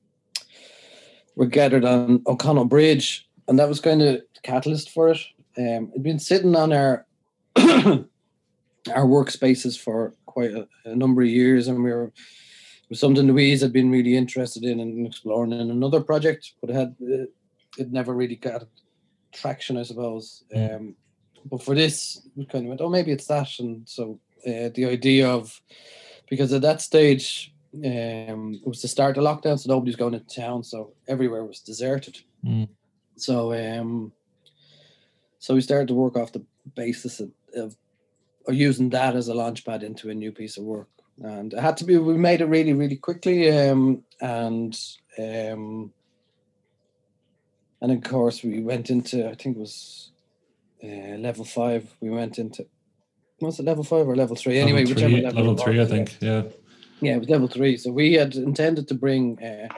were 1.37 1.47
gathered 1.47 1.85
on 1.85 2.23
O'Connell 2.27 2.65
Bridge, 2.65 3.29
and 3.49 3.59
that 3.59 3.69
was 3.69 3.81
kind 3.81 4.03
of 4.03 4.23
catalyst 4.43 4.91
for 4.91 5.11
it. 5.11 5.21
Um, 5.57 5.91
it'd 5.91 6.03
been 6.03 6.19
sitting 6.19 6.57
on 6.57 6.73
our 6.73 7.07
our 7.57 9.07
workspaces 9.07 9.79
for 9.79 10.15
quite 10.27 10.51
a, 10.51 10.67
a 10.85 10.95
number 10.95 11.23
of 11.23 11.29
years, 11.29 11.69
and 11.69 11.83
we 11.83 11.93
were 11.93 12.13
was 12.91 13.01
something 13.01 13.27
Louise 13.27 13.63
had 13.63 13.73
been 13.73 13.91
really 13.91 14.17
interested 14.17 14.65
in 14.65 14.79
and 14.81 15.07
exploring 15.07 15.53
in 15.53 15.71
another 15.71 16.01
project, 16.01 16.53
but 16.61 16.71
it 16.71 16.77
had 16.77 16.95
it, 17.01 17.33
it 17.79 17.93
never 17.93 18.15
really 18.15 18.37
got 18.37 18.65
traction, 19.33 19.77
I 19.77 19.83
suppose. 19.83 20.45
Mm. 20.55 20.77
Um, 20.77 20.95
but 21.47 21.63
for 21.63 21.75
this, 21.75 22.27
we 22.37 22.47
kind 22.47 22.65
of 22.65 22.69
went, 22.69 22.81
oh, 22.81 22.89
maybe 22.89 23.13
it's 23.13 23.27
that, 23.27 23.49
and 23.59 23.89
so 23.89 24.19
uh, 24.47 24.71
the 24.75 24.87
idea 24.87 25.29
of 25.29 25.61
because 26.29 26.53
at 26.53 26.63
that 26.63 26.81
stage 26.81 27.53
um, 27.75 28.61
it 28.63 28.67
was 28.67 28.83
the 28.83 28.89
start 28.89 29.17
of 29.17 29.25
lockdown, 29.25 29.59
so 29.59 29.73
nobody's 29.73 29.97
going 29.97 30.15
into 30.15 30.35
town, 30.35 30.63
so 30.63 30.93
everywhere 31.09 31.45
was 31.45 31.61
deserted. 31.61 32.19
Mm. 32.45 32.69
So 33.17 33.53
um, 33.53 34.13
so 35.39 35.55
we 35.55 35.61
started 35.61 35.89
to 35.89 35.95
work 35.95 36.17
off 36.17 36.33
the 36.33 36.45
basis 36.75 37.21
of, 37.21 37.31
of, 37.55 37.77
of 38.49 38.55
using 38.55 38.91
that 38.91 39.15
as 39.15 39.29
a 39.29 39.35
launchpad 39.35 39.83
into 39.83 40.11
a 40.11 40.15
new 40.15 40.33
piece 40.33 40.57
of 40.57 40.65
work. 40.65 40.89
And 41.23 41.53
it 41.53 41.61
had 41.61 41.77
to 41.79 41.85
be 41.85 41.97
we 41.97 42.17
made 42.17 42.41
it 42.41 42.47
really 42.47 42.73
really 42.73 42.97
quickly 42.97 43.51
um, 43.57 44.03
and 44.21 44.77
um, 45.19 45.93
and 47.81 47.93
of 47.93 48.03
course 48.03 48.43
we 48.43 48.61
went 48.63 48.91
into 48.91 49.29
i 49.29 49.35
think 49.35 49.57
it 49.57 49.61
was 49.61 50.11
uh, 50.83 51.17
level 51.19 51.45
five 51.45 51.89
we 52.01 52.11
went 52.11 52.39
into 52.39 52.67
was 53.41 53.61
it 53.61 53.65
level 53.65 53.85
five 53.85 54.09
or 54.09 54.17
level 54.17 54.35
three? 54.35 54.55
Level 54.55 54.69
anyway 54.69 54.85
three, 54.87 54.95
whichever 54.95 55.23
level, 55.23 55.41
level 55.41 55.57
three 55.57 55.81
i 55.81 55.85
think 55.85 56.17
yeah. 56.21 56.43
Yeah 57.01 57.17
it 57.17 57.21
was 57.21 57.29
level 57.29 57.49
three. 57.49 57.77
So 57.77 57.91
we 57.93 58.15
had 58.15 58.35
intended 58.35 58.89
to 58.89 58.95
bring 58.95 59.43
uh, 59.43 59.69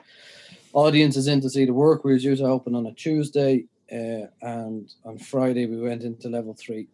audiences 0.84 1.26
in 1.26 1.40
to 1.40 1.50
see 1.50 1.64
the 1.64 1.72
work 1.72 2.04
we 2.04 2.12
were 2.12 2.18
due 2.18 2.36
to 2.36 2.44
open 2.44 2.74
on 2.74 2.86
a 2.86 2.92
tuesday 2.92 3.64
uh, 3.92 4.26
and 4.42 4.92
on 5.04 5.16
friday 5.18 5.64
we 5.66 5.80
went 5.80 6.02
into 6.02 6.28
level 6.28 6.54
three 6.54 6.86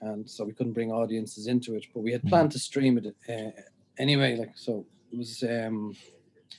and 0.00 0.28
so 0.28 0.44
we 0.44 0.52
couldn't 0.52 0.72
bring 0.72 0.90
audiences 0.92 1.46
into 1.46 1.74
it 1.74 1.84
but 1.92 2.02
we 2.02 2.12
had 2.12 2.20
mm-hmm. 2.20 2.30
planned 2.30 2.52
to 2.52 2.58
stream 2.58 2.98
it 2.98 3.14
uh, 3.28 3.60
anyway, 3.98 4.36
like 4.36 4.52
so 4.54 4.86
it 5.12 5.18
was 5.18 5.42
um 5.42 5.96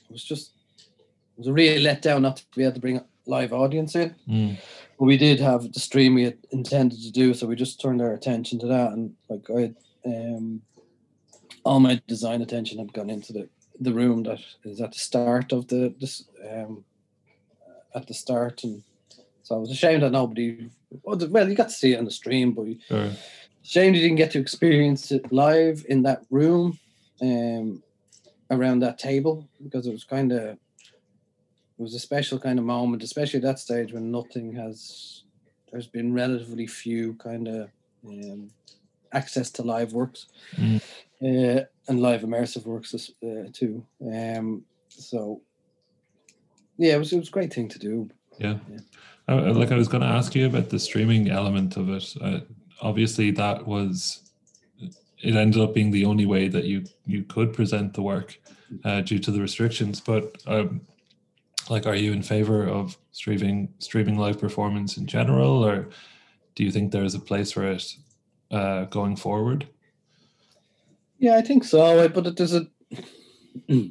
it 0.08 0.12
was 0.12 0.24
just 0.24 0.52
it 0.86 1.38
was 1.38 1.46
a 1.46 1.52
real 1.52 1.80
letdown 1.80 2.22
not 2.22 2.36
to 2.36 2.44
be 2.56 2.62
able 2.62 2.74
to 2.74 2.80
bring 2.80 2.98
a 2.98 3.04
live 3.26 3.52
audience 3.52 3.94
in. 3.94 4.14
Mm. 4.28 4.58
But 4.98 5.04
we 5.04 5.16
did 5.16 5.38
have 5.40 5.72
the 5.72 5.80
stream 5.80 6.14
we 6.14 6.24
had 6.24 6.38
intended 6.50 7.00
to 7.02 7.12
do, 7.12 7.34
so 7.34 7.46
we 7.46 7.54
just 7.54 7.80
turned 7.80 8.02
our 8.02 8.12
attention 8.12 8.58
to 8.60 8.66
that 8.66 8.92
and 8.92 9.14
like 9.28 9.48
I 9.50 9.72
um 10.08 10.62
all 11.64 11.80
my 11.80 12.00
design 12.06 12.40
attention 12.42 12.78
had 12.78 12.92
gone 12.92 13.10
into 13.10 13.32
the 13.32 13.48
the 13.80 13.92
room 13.92 14.22
that 14.24 14.40
is 14.64 14.80
at 14.80 14.92
the 14.92 14.98
start 14.98 15.52
of 15.52 15.68
the 15.68 15.94
this 16.00 16.24
um 16.50 16.84
at 17.94 18.06
the 18.06 18.14
start 18.14 18.64
and 18.64 18.82
so 19.42 19.56
I 19.56 19.58
was 19.58 19.70
ashamed 19.70 20.02
that 20.02 20.12
nobody 20.12 20.68
well 21.02 21.48
you 21.48 21.54
got 21.54 21.68
to 21.68 21.74
see 21.74 21.94
it 21.94 21.98
on 21.98 22.04
the 22.04 22.10
stream 22.10 22.52
but 22.52 22.66
sure. 22.86 23.10
ashamed 23.64 23.96
you 23.96 24.02
didn't 24.02 24.16
get 24.16 24.30
to 24.32 24.38
experience 24.38 25.10
it 25.12 25.32
live 25.32 25.84
in 25.88 26.02
that 26.02 26.22
room 26.30 26.78
um, 27.20 27.82
around 28.50 28.80
that 28.80 28.98
table 28.98 29.48
because 29.62 29.86
it 29.86 29.92
was 29.92 30.04
kind 30.04 30.32
of 30.32 30.58
it 31.78 31.82
was 31.82 31.94
a 31.94 32.00
special 32.00 32.40
kind 32.40 32.58
of 32.58 32.64
moment, 32.64 33.04
especially 33.04 33.38
at 33.38 33.44
that 33.44 33.60
stage 33.60 33.92
when 33.92 34.10
nothing 34.10 34.52
has 34.54 35.22
there's 35.70 35.86
been 35.86 36.12
relatively 36.12 36.66
few 36.66 37.14
kind 37.14 37.46
of 37.46 37.70
um, 38.06 38.50
access 39.12 39.50
to 39.50 39.62
live 39.62 39.92
works 39.92 40.26
mm. 40.56 40.82
Uh, 41.22 41.64
and 41.88 42.00
live 42.00 42.22
immersive 42.22 42.66
works 42.66 42.94
uh, 42.94 43.48
too. 43.52 43.84
Um, 44.02 44.64
so 44.88 45.40
yeah, 46.76 46.94
it 46.94 46.98
was 46.98 47.12
it 47.12 47.18
was 47.18 47.28
a 47.28 47.32
great 47.32 47.52
thing 47.52 47.68
to 47.68 47.78
do. 47.78 48.10
Yeah. 48.38 48.58
yeah. 48.70 48.78
Uh, 49.28 49.52
like 49.52 49.72
I 49.72 49.76
was 49.76 49.88
going 49.88 50.02
to 50.02 50.08
ask 50.08 50.34
you 50.34 50.46
about 50.46 50.70
the 50.70 50.78
streaming 50.78 51.28
element 51.28 51.76
of 51.76 51.90
it. 51.90 52.14
Uh, 52.20 52.40
obviously, 52.80 53.30
that 53.32 53.66
was 53.66 54.30
it 55.20 55.34
ended 55.34 55.60
up 55.60 55.74
being 55.74 55.90
the 55.90 56.04
only 56.04 56.26
way 56.26 56.48
that 56.48 56.64
you 56.64 56.84
you 57.04 57.24
could 57.24 57.52
present 57.52 57.94
the 57.94 58.02
work 58.02 58.38
uh, 58.84 59.00
due 59.00 59.18
to 59.18 59.30
the 59.30 59.40
restrictions. 59.40 60.00
But 60.00 60.36
um, 60.46 60.80
like, 61.68 61.86
are 61.86 61.96
you 61.96 62.12
in 62.12 62.22
favor 62.22 62.66
of 62.66 62.96
streaming 63.12 63.74
streaming 63.78 64.16
live 64.16 64.40
performance 64.40 64.96
in 64.96 65.06
general, 65.06 65.64
or 65.64 65.88
do 66.54 66.64
you 66.64 66.70
think 66.70 66.92
there 66.92 67.04
is 67.04 67.14
a 67.14 67.20
place 67.20 67.52
for 67.52 67.64
it 67.64 67.94
uh, 68.50 68.84
going 68.84 69.16
forward? 69.16 69.68
Yeah, 71.18 71.36
I 71.36 71.42
think 71.42 71.64
so. 71.64 72.08
But 72.08 72.36
there's 72.36 72.54
a 72.54 72.66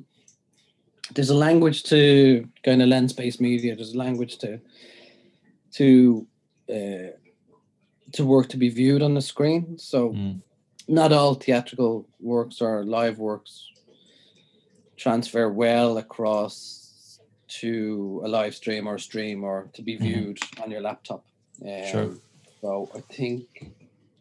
there's 1.13 1.30
a 1.30 1.36
language 1.36 1.84
to 1.84 2.47
kind 2.63 2.82
of 2.82 2.89
lens 2.89 3.13
based 3.13 3.41
media. 3.41 3.75
There's 3.75 3.93
a 3.93 3.97
language 3.97 4.38
to 4.39 4.59
to 5.73 6.28
uh, 6.69 7.11
to 8.13 8.25
work 8.25 8.49
to 8.49 8.57
be 8.57 8.69
viewed 8.69 9.01
on 9.01 9.13
the 9.13 9.21
screen. 9.21 9.78
So 9.78 10.11
mm. 10.11 10.41
not 10.88 11.11
all 11.11 11.36
theatrical 11.36 12.07
works 12.19 12.61
or 12.61 12.86
live 12.86 13.19
works 13.19 13.71
transfer 14.95 15.49
well 15.49 15.97
across 15.97 17.19
to 17.47 18.21
a 18.25 18.28
live 18.28 18.55
stream 18.55 18.88
or 18.88 18.97
stream 18.97 19.43
or 19.43 19.69
to 19.73 19.82
be 19.82 19.95
mm-hmm. 19.95 20.03
viewed 20.03 20.39
mm-hmm. 20.39 20.63
on 20.63 20.71
your 20.71 20.82
laptop. 20.82 21.25
Um, 21.61 21.86
sure. 21.91 22.13
So 22.61 22.89
I 22.95 23.01
think 23.13 23.73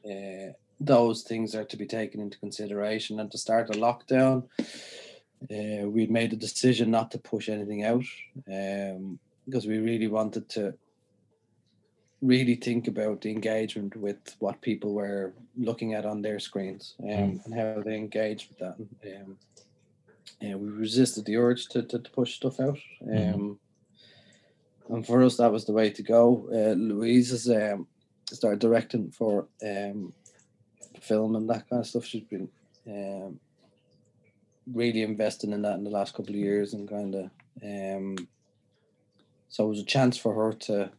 uh, 0.05 0.53
those 0.81 1.23
things 1.23 1.55
are 1.55 1.65
to 1.65 1.77
be 1.77 1.87
taken 1.87 2.21
into 2.21 2.39
consideration. 2.39 3.21
And 3.21 3.31
to 3.31 3.39
start 3.39 3.69
the 3.69 3.75
lockdown, 3.75 4.45
uh, 4.63 5.89
we'd 5.89 6.11
made 6.11 6.33
a 6.33 6.37
decision 6.37 6.91
not 6.91 7.11
to 7.11 7.19
push 7.19 7.49
anything 7.49 7.85
out 7.85 8.05
um, 8.51 9.19
because 9.45 9.67
we 9.67 9.79
really 9.79 10.09
wanted 10.09 10.49
to 10.51 10.75
really 12.23 12.55
think 12.55 12.89
about 12.89 13.21
the 13.21 13.31
engagement 13.31 13.95
with 13.97 14.37
what 14.39 14.61
people 14.63 14.95
were 14.95 15.35
looking 15.57 15.95
at 15.95 16.07
on 16.07 16.23
their 16.23 16.39
screens 16.39 16.95
um, 17.03 17.09
mm. 17.09 17.45
and 17.45 17.55
how 17.55 17.83
they 17.83 17.97
engage 17.97 18.49
with 18.49 18.59
that. 18.59 18.77
Um, 19.17 19.37
and 20.41 20.61
we 20.61 20.69
resisted 20.69 21.25
the 21.25 21.37
urge 21.37 21.67
to, 21.69 21.83
to, 21.83 21.99
to 21.99 22.11
push 22.11 22.35
stuff 22.35 22.61
out. 22.61 22.79
Mm. 23.07 23.59
And 24.89 25.07
for 25.07 25.23
us, 25.23 25.37
that 25.39 25.53
was 25.53 25.65
the 25.65 25.73
way 25.73 25.91
to 25.91 26.03
go. 26.03 26.49
Uh, 26.53 26.75
Louise 26.75 27.31
has 27.31 27.49
um, 27.49 27.87
started 28.31 28.61
directing 28.61 29.11
for 29.11 29.47
um, 29.65 30.13
film 31.07 31.37
and 31.37 31.49
that 31.49 31.69
kind 31.69 31.81
of 31.81 31.87
stuff. 31.87 32.05
She's 32.05 32.25
been 32.25 32.49
um, 32.87 33.41
really 34.73 35.03
investing 35.03 35.53
in 35.53 35.63
that 35.63 35.77
in 35.77 35.85
the 35.85 35.91
last 35.91 36.15
couple 36.15 36.35
of 36.35 36.41
years 36.41 36.75
and 36.75 36.89
kind 36.89 37.15
of 37.15 37.31
um, 37.63 38.17
so 39.49 39.65
it 39.65 39.69
was 39.69 39.81
a 39.81 39.85
chance 39.85 40.19
for 40.19 40.35
her 40.35 40.53
to 40.53 40.91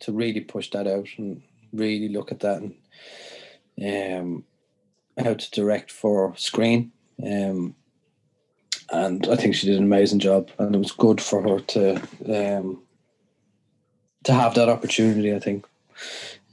to 0.00 0.12
really 0.12 0.40
push 0.40 0.70
that 0.70 0.86
out 0.86 1.08
and 1.16 1.42
really 1.72 2.08
look 2.08 2.32
at 2.32 2.40
that 2.40 2.60
and 2.60 2.74
um, 3.82 4.44
how 5.18 5.34
to 5.34 5.50
direct 5.50 5.90
for 5.90 6.34
screen. 6.36 6.92
Um, 7.24 7.74
and 8.90 9.26
I 9.28 9.36
think 9.36 9.54
she 9.54 9.66
did 9.66 9.78
an 9.78 9.84
amazing 9.84 10.18
job, 10.18 10.50
and 10.58 10.74
it 10.74 10.78
was 10.78 10.92
good 10.92 11.20
for 11.20 11.42
her 11.42 11.60
to 11.60 11.96
um, 12.28 12.82
to 14.24 14.32
have 14.32 14.54
that 14.54 14.68
opportunity. 14.68 15.34
I 15.34 15.38
think, 15.38 15.66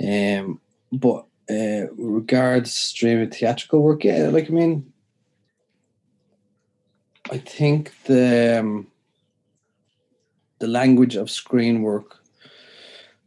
um, 0.04 0.62
but 0.92 1.26
uh, 1.50 1.88
regards 1.98 2.72
streaming 2.74 3.30
theatrical 3.30 3.82
work, 3.82 4.04
yeah, 4.04 4.30
like 4.30 4.50
I 4.50 4.54
mean, 4.54 4.92
I 7.32 7.38
think 7.38 7.94
the 8.06 8.60
um, 8.60 8.88
the 10.60 10.68
language 10.68 11.16
of 11.16 11.30
screen 11.30 11.82
work 11.82 12.20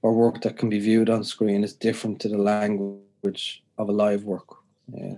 or 0.02 0.12
work 0.12 0.42
that 0.42 0.56
can 0.56 0.68
be 0.68 0.78
viewed 0.78 1.08
on 1.08 1.24
screen 1.24 1.64
is 1.64 1.72
different 1.72 2.20
to 2.20 2.28
the 2.28 2.38
language 2.38 3.62
of 3.78 3.88
a 3.88 3.92
live 3.92 4.24
work. 4.24 4.56
Yeah. 4.92 5.14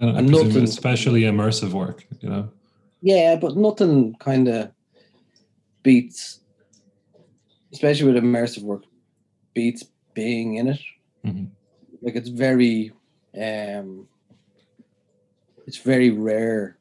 And, 0.00 0.18
and 0.18 0.30
nothing, 0.30 0.64
especially 0.64 1.22
immersive 1.22 1.72
work, 1.72 2.06
you 2.20 2.28
know. 2.28 2.50
Yeah, 3.02 3.36
but 3.36 3.56
nothing 3.56 4.14
kind 4.18 4.48
of 4.48 4.72
beats, 5.82 6.40
especially 7.72 8.12
with 8.12 8.22
immersive 8.22 8.62
work, 8.62 8.84
beats 9.52 9.84
being 10.14 10.54
in 10.54 10.68
it. 10.68 10.80
Mm-hmm. 11.24 11.44
Like 12.04 12.16
it's 12.16 12.28
very, 12.28 12.92
um, 13.40 14.06
it's 15.66 15.78
very 15.78 16.10
rare 16.10 16.76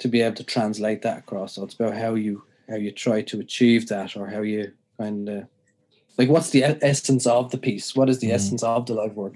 to 0.00 0.08
be 0.08 0.22
able 0.22 0.36
to 0.36 0.44
translate 0.44 1.02
that 1.02 1.18
across. 1.18 1.54
So 1.54 1.64
it's 1.64 1.74
about 1.74 1.94
how 1.94 2.14
you 2.14 2.42
how 2.68 2.76
you 2.76 2.90
try 2.90 3.22
to 3.22 3.40
achieve 3.40 3.88
that, 3.88 4.16
or 4.16 4.26
how 4.26 4.42
you 4.42 4.72
kind 4.98 5.28
of 5.28 5.46
like 6.18 6.28
what's 6.28 6.50
the 6.50 6.64
essence 6.82 7.26
of 7.26 7.50
the 7.52 7.58
piece? 7.58 7.94
What 7.94 8.10
is 8.10 8.18
the 8.18 8.30
mm. 8.30 8.34
essence 8.34 8.62
of 8.62 8.86
the 8.86 8.94
live 8.94 9.14
work? 9.14 9.34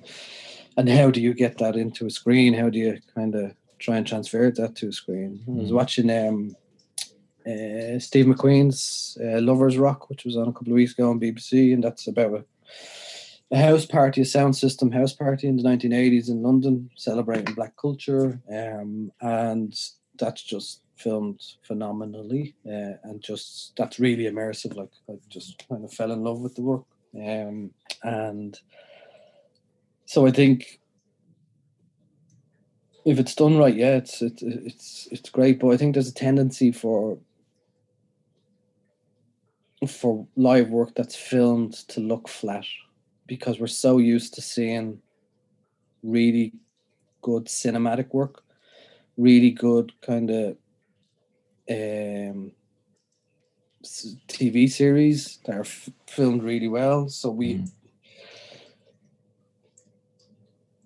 And 0.77 0.89
how 0.89 1.11
do 1.11 1.21
you 1.21 1.33
get 1.33 1.59
that 1.59 1.77
into 1.77 2.07
a 2.07 2.11
screen? 2.11 2.55
How 2.55 2.69
do 2.69 2.79
you 2.79 2.99
kind 3.15 3.35
of 3.35 3.55
try 3.79 3.97
and 3.97 4.07
transfer 4.07 4.51
that 4.51 4.75
to 4.77 4.89
a 4.89 4.93
screen? 4.93 5.41
Mm. 5.49 5.59
I 5.59 5.63
was 5.63 5.71
mm. 5.71 5.75
watching 5.75 6.11
um, 6.11 6.57
uh, 7.47 7.99
Steve 7.99 8.27
McQueen's 8.27 9.17
uh, 9.23 9.41
Lovers 9.41 9.79
Rock, 9.79 10.09
which 10.11 10.25
was 10.25 10.37
on 10.37 10.49
a 10.49 10.53
couple 10.53 10.73
of 10.73 10.77
weeks 10.77 10.93
ago 10.93 11.11
on 11.11 11.21
BBC, 11.21 11.73
and 11.73 11.85
that's 11.85 12.09
about 12.09 12.35
a, 12.35 12.45
a 13.53 13.59
house 13.59 13.85
party, 13.85 14.23
a 14.23 14.25
sound 14.25 14.57
system 14.57 14.91
house 14.91 15.13
party 15.13 15.47
in 15.47 15.57
the 15.57 15.63
1980s 15.63 16.31
in 16.31 16.43
London, 16.43 16.91
celebrating 16.97 17.55
black 17.55 17.77
culture. 17.77 18.41
Um, 18.51 19.13
and 19.21 19.79
that's 20.19 20.43
just 20.43 20.81
filmed 20.97 21.43
phenomenally, 21.63 22.55
uh, 22.67 22.97
and 23.05 23.23
just 23.23 23.75
that's 23.77 24.01
really 24.01 24.25
immersive. 24.25 24.75
Like 24.75 24.91
I 25.09 25.15
just 25.29 25.65
kind 25.69 25.85
of 25.85 25.93
fell 25.93 26.13
in 26.13 26.23
love 26.23 26.41
with 26.41 26.55
the 26.55 26.63
work, 26.63 26.85
um, 27.15 27.73
and 28.03 28.59
so 30.07 30.27
I 30.27 30.31
think 30.31 30.81
if 33.05 33.19
it's 33.19 33.35
done 33.35 33.59
right, 33.59 33.75
yeah, 33.75 33.97
it's 33.97 34.23
it's 34.23 34.43
it's 34.43 35.09
it's 35.11 35.31
great. 35.31 35.59
But 35.59 35.71
I 35.71 35.77
think 35.77 35.95
there's 35.95 36.09
a 36.09 36.15
tendency 36.15 36.73
for 36.73 37.19
for 39.89 40.27
live 40.37 40.71
work 40.71 40.95
that's 40.95 41.17
filmed 41.17 41.75
to 41.89 42.01
look 42.01 42.29
flat 42.29 42.65
because 43.37 43.59
we're 43.59 43.67
so 43.87 43.97
used 43.97 44.35
to 44.35 44.43
seeing 44.43 45.01
really 46.03 46.53
good 47.23 47.47
cinematic 47.47 48.13
work, 48.13 48.43
really 49.17 49.51
good 49.51 49.91
kind 50.03 50.29
of 50.31 50.57
um, 51.71 52.53
TV 54.29 54.71
series 54.71 55.39
that 55.47 55.57
are 55.57 55.61
f- 55.61 55.89
filmed 56.07 56.43
really 56.43 56.69
well. 56.69 57.09
So 57.09 57.31
we 57.31 57.55
mm. 57.55 57.71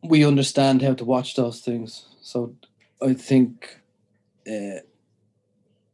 we 0.05 0.25
understand 0.25 0.83
how 0.83 0.95
to 0.95 1.05
watch 1.05 1.35
those 1.35 1.59
things. 1.61 2.07
So 2.21 2.55
I 3.03 3.15
think 3.15 3.81
uh, 4.47 4.83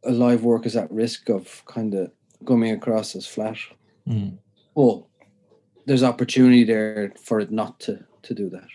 a 0.04 0.12
live 0.12 0.44
work 0.44 0.66
is 0.66 0.76
at 0.76 0.92
risk 0.92 1.30
of 1.30 1.64
kind 1.64 1.94
of 1.94 2.10
coming 2.46 2.72
across 2.72 3.16
as 3.16 3.26
flat. 3.26 3.56
Mm. 4.06 4.36
Well, 4.74 5.08
there's 5.86 6.02
opportunity 6.02 6.64
there 6.64 7.12
for 7.22 7.40
it 7.40 7.50
not 7.50 7.80
to 7.80 8.04
to 8.22 8.34
do 8.34 8.48
that. 8.50 8.68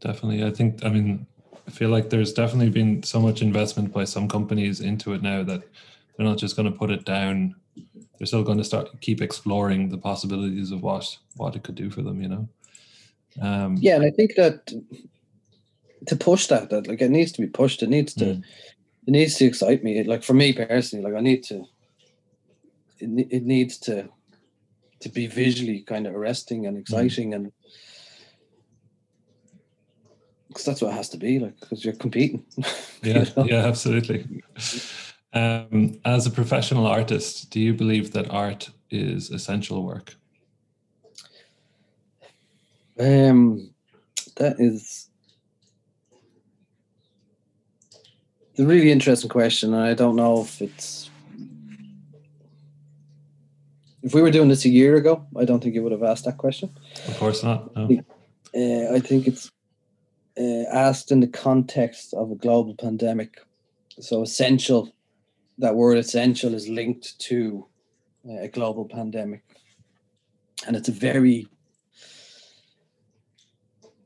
Definitely, 0.00 0.44
I 0.44 0.50
think. 0.50 0.84
I 0.84 0.88
mean, 0.88 1.26
I 1.66 1.70
feel 1.70 1.90
like 1.90 2.10
there's 2.10 2.32
definitely 2.32 2.70
been 2.70 3.02
so 3.02 3.20
much 3.20 3.42
investment 3.42 3.92
by 3.92 4.04
some 4.04 4.28
companies 4.28 4.80
into 4.80 5.12
it 5.12 5.22
now 5.22 5.42
that 5.42 5.62
they're 6.16 6.26
not 6.26 6.38
just 6.38 6.56
going 6.56 6.70
to 6.70 6.78
put 6.78 6.90
it 6.90 7.04
down. 7.04 7.54
They're 8.18 8.26
still 8.26 8.44
going 8.44 8.58
to 8.58 8.64
start 8.64 9.00
keep 9.00 9.20
exploring 9.20 9.88
the 9.88 9.98
possibilities 9.98 10.70
of 10.70 10.82
what 10.82 11.18
what 11.36 11.56
it 11.56 11.62
could 11.64 11.74
do 11.74 11.90
for 11.90 12.02
them. 12.02 12.22
You 12.22 12.28
know. 12.28 12.48
Um, 13.40 13.76
yeah, 13.80 13.96
and 13.96 14.04
I 14.04 14.10
think 14.10 14.34
that 14.36 14.72
to 16.06 16.16
push 16.16 16.46
that, 16.46 16.70
that 16.70 16.86
like 16.86 17.02
it 17.02 17.10
needs 17.10 17.32
to 17.32 17.40
be 17.40 17.48
pushed. 17.48 17.82
It 17.82 17.88
needs 17.88 18.14
to, 18.14 18.24
mm. 18.24 18.42
it 19.06 19.10
needs 19.10 19.34
to 19.36 19.44
excite 19.44 19.84
me. 19.84 20.02
Like 20.04 20.22
for 20.22 20.34
me 20.34 20.52
personally, 20.52 21.04
like 21.04 21.18
I 21.18 21.22
need 21.22 21.42
to. 21.44 21.64
It, 23.00 23.28
it 23.30 23.44
needs 23.44 23.78
to, 23.78 24.08
to 25.00 25.08
be 25.08 25.26
visually 25.26 25.82
kind 25.82 26.06
of 26.06 26.14
arresting 26.14 26.66
and 26.66 26.76
mm. 26.76 26.80
exciting 26.80 27.34
and 27.34 27.52
because 30.48 30.64
that's 30.64 30.80
what 30.80 30.92
it 30.92 30.96
has 30.96 31.08
to 31.10 31.16
be 31.16 31.38
like 31.38 31.58
because 31.60 31.84
you're 31.84 31.94
competing 31.94 32.44
yeah 33.02 33.24
you 33.24 33.32
know? 33.36 33.44
yeah 33.44 33.66
absolutely 33.66 34.42
um, 35.34 36.00
as 36.04 36.26
a 36.26 36.30
professional 36.30 36.86
artist 36.86 37.50
do 37.50 37.60
you 37.60 37.74
believe 37.74 38.12
that 38.12 38.30
art 38.30 38.70
is 38.90 39.30
essential 39.30 39.84
work 39.84 40.14
um 42.98 43.70
that 44.36 44.56
is 44.58 45.08
a 48.58 48.64
really 48.64 48.90
interesting 48.90 49.30
question 49.30 49.74
and 49.74 49.82
i 49.82 49.94
don't 49.94 50.16
know 50.16 50.40
if 50.40 50.60
it's 50.62 50.97
if 54.02 54.14
we 54.14 54.22
were 54.22 54.30
doing 54.30 54.48
this 54.48 54.64
a 54.64 54.68
year 54.68 54.96
ago 54.96 55.26
i 55.38 55.44
don't 55.44 55.62
think 55.62 55.74
you 55.74 55.82
would 55.82 55.92
have 55.92 56.02
asked 56.02 56.24
that 56.24 56.36
question 56.36 56.70
of 57.06 57.16
course 57.18 57.42
not 57.42 57.74
no. 57.76 57.82
uh, 58.54 58.94
i 58.94 59.00
think 59.00 59.26
it's 59.26 59.50
uh, 60.38 60.64
asked 60.72 61.10
in 61.10 61.20
the 61.20 61.26
context 61.26 62.14
of 62.14 62.30
a 62.30 62.36
global 62.36 62.74
pandemic. 62.74 63.40
So 64.00 64.22
essential, 64.22 64.92
that 65.58 65.74
word 65.74 65.98
essential 65.98 66.54
is 66.54 66.68
linked 66.68 67.18
to 67.20 67.66
uh, 68.28 68.42
a 68.42 68.48
global 68.48 68.84
pandemic. 68.84 69.42
And 70.66 70.76
it's 70.76 70.88
a 70.88 70.92
very, 70.92 71.48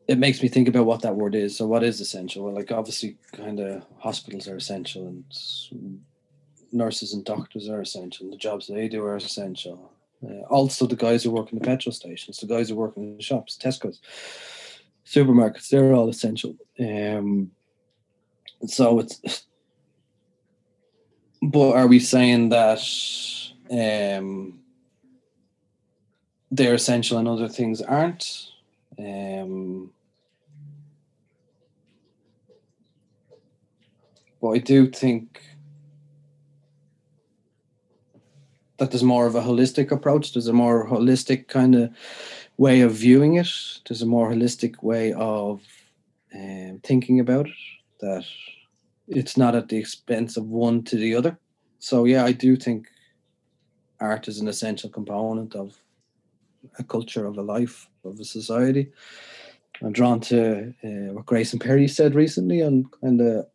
it 0.09 0.19
makes 0.19 0.43
me 0.43 0.49
think 0.49 0.69
about 0.69 0.87
what 0.87 1.03
that 1.03 1.17
word 1.17 1.35
is. 1.35 1.57
So 1.57 1.67
what 1.67 1.85
is 1.85 2.01
essential? 2.01 2.45
Well, 2.45 2.55
like 2.55 2.73
obviously 2.73 3.19
kind 3.33 3.61
of 3.61 3.85
hospitals 3.99 4.49
are 4.49 4.57
essential 4.57 5.07
and 5.07 5.25
nurses 6.73 7.13
and 7.13 7.25
doctors 7.25 7.69
are 7.69 7.81
essential. 7.81 8.31
The 8.31 8.37
jobs 8.37 8.67
they 8.67 8.89
do 8.89 9.05
are 9.05 9.17
essential. 9.17 9.93
Uh, 10.25 10.43
also 10.49 10.87
the 10.87 10.97
guys 10.97 11.25
who 11.25 11.31
work 11.31 11.53
in 11.53 11.59
the 11.59 11.65
petrol 11.65 11.93
stations, 11.93 12.39
the 12.39 12.47
guys 12.47 12.69
who 12.69 12.77
work 12.77 12.97
in 12.97 13.17
the 13.17 13.23
shops, 13.23 13.59
Tesco's 13.61 14.01
supermarkets, 15.05 15.69
they're 15.69 15.93
all 15.93 16.09
essential. 16.09 16.57
Um, 16.79 17.51
so 18.67 19.01
it's, 19.01 19.47
but 21.43 21.73
are 21.73 21.89
we 21.89 21.99
saying 21.99 22.51
that 22.51 22.81
um, 23.71 24.61
they're 26.51 26.75
essential 26.75 27.19
and 27.19 27.27
other 27.27 27.49
things 27.49 27.83
aren't? 27.83 28.53
Um, 28.99 29.91
but 34.41 34.51
I 34.51 34.59
do 34.59 34.89
think 34.89 35.41
that 38.79 38.91
there's 38.91 39.03
more 39.03 39.27
of 39.27 39.35
a 39.35 39.43
holistic 39.43 39.91
approach. 39.91 40.33
There's 40.33 40.49
a 40.49 40.53
more 40.53 40.89
holistic 40.89 41.49
kind 41.49 41.75
of 41.75 41.91
way 42.57 42.81
of 42.81 42.93
viewing 42.93 43.37
it. 43.37 43.49
There's 43.87 44.03
a 44.03 44.07
more 44.07 44.31
holistic 44.31 44.83
way 44.83 45.13
of 45.13 45.63
um, 46.35 46.81
thinking 46.83 47.21
about 47.21 47.47
it. 47.47 47.55
That 48.01 48.25
it's 49.09 49.37
not 49.37 49.55
at 49.55 49.69
the 49.69 49.77
expense 49.77 50.37
of 50.37 50.47
one 50.47 50.83
to 50.85 50.97
the 50.97 51.15
other. 51.15 51.39
So 51.79 52.05
yeah, 52.05 52.25
I 52.25 52.33
do 52.33 52.57
think 52.57 52.89
art 54.01 54.29
is 54.29 54.41
an 54.41 54.49
essential 54.49 54.91
component 54.91 55.55
of 55.55 55.77
a 56.79 56.85
culture, 56.85 57.27
of 57.27 57.39
a 57.39 57.43
life, 57.43 57.89
of 58.05 58.19
a 58.21 58.25
society. 58.25 58.91
I'm 59.83 59.93
drawn 59.93 60.21
to 60.21 60.75
uh, 60.85 61.13
what 61.13 61.27
Grayson 61.27 61.59
Perry 61.59 61.89
said 61.89 62.15
recently 62.15 62.63
on 62.63 62.85
kind 63.01 63.21
of 63.21 63.47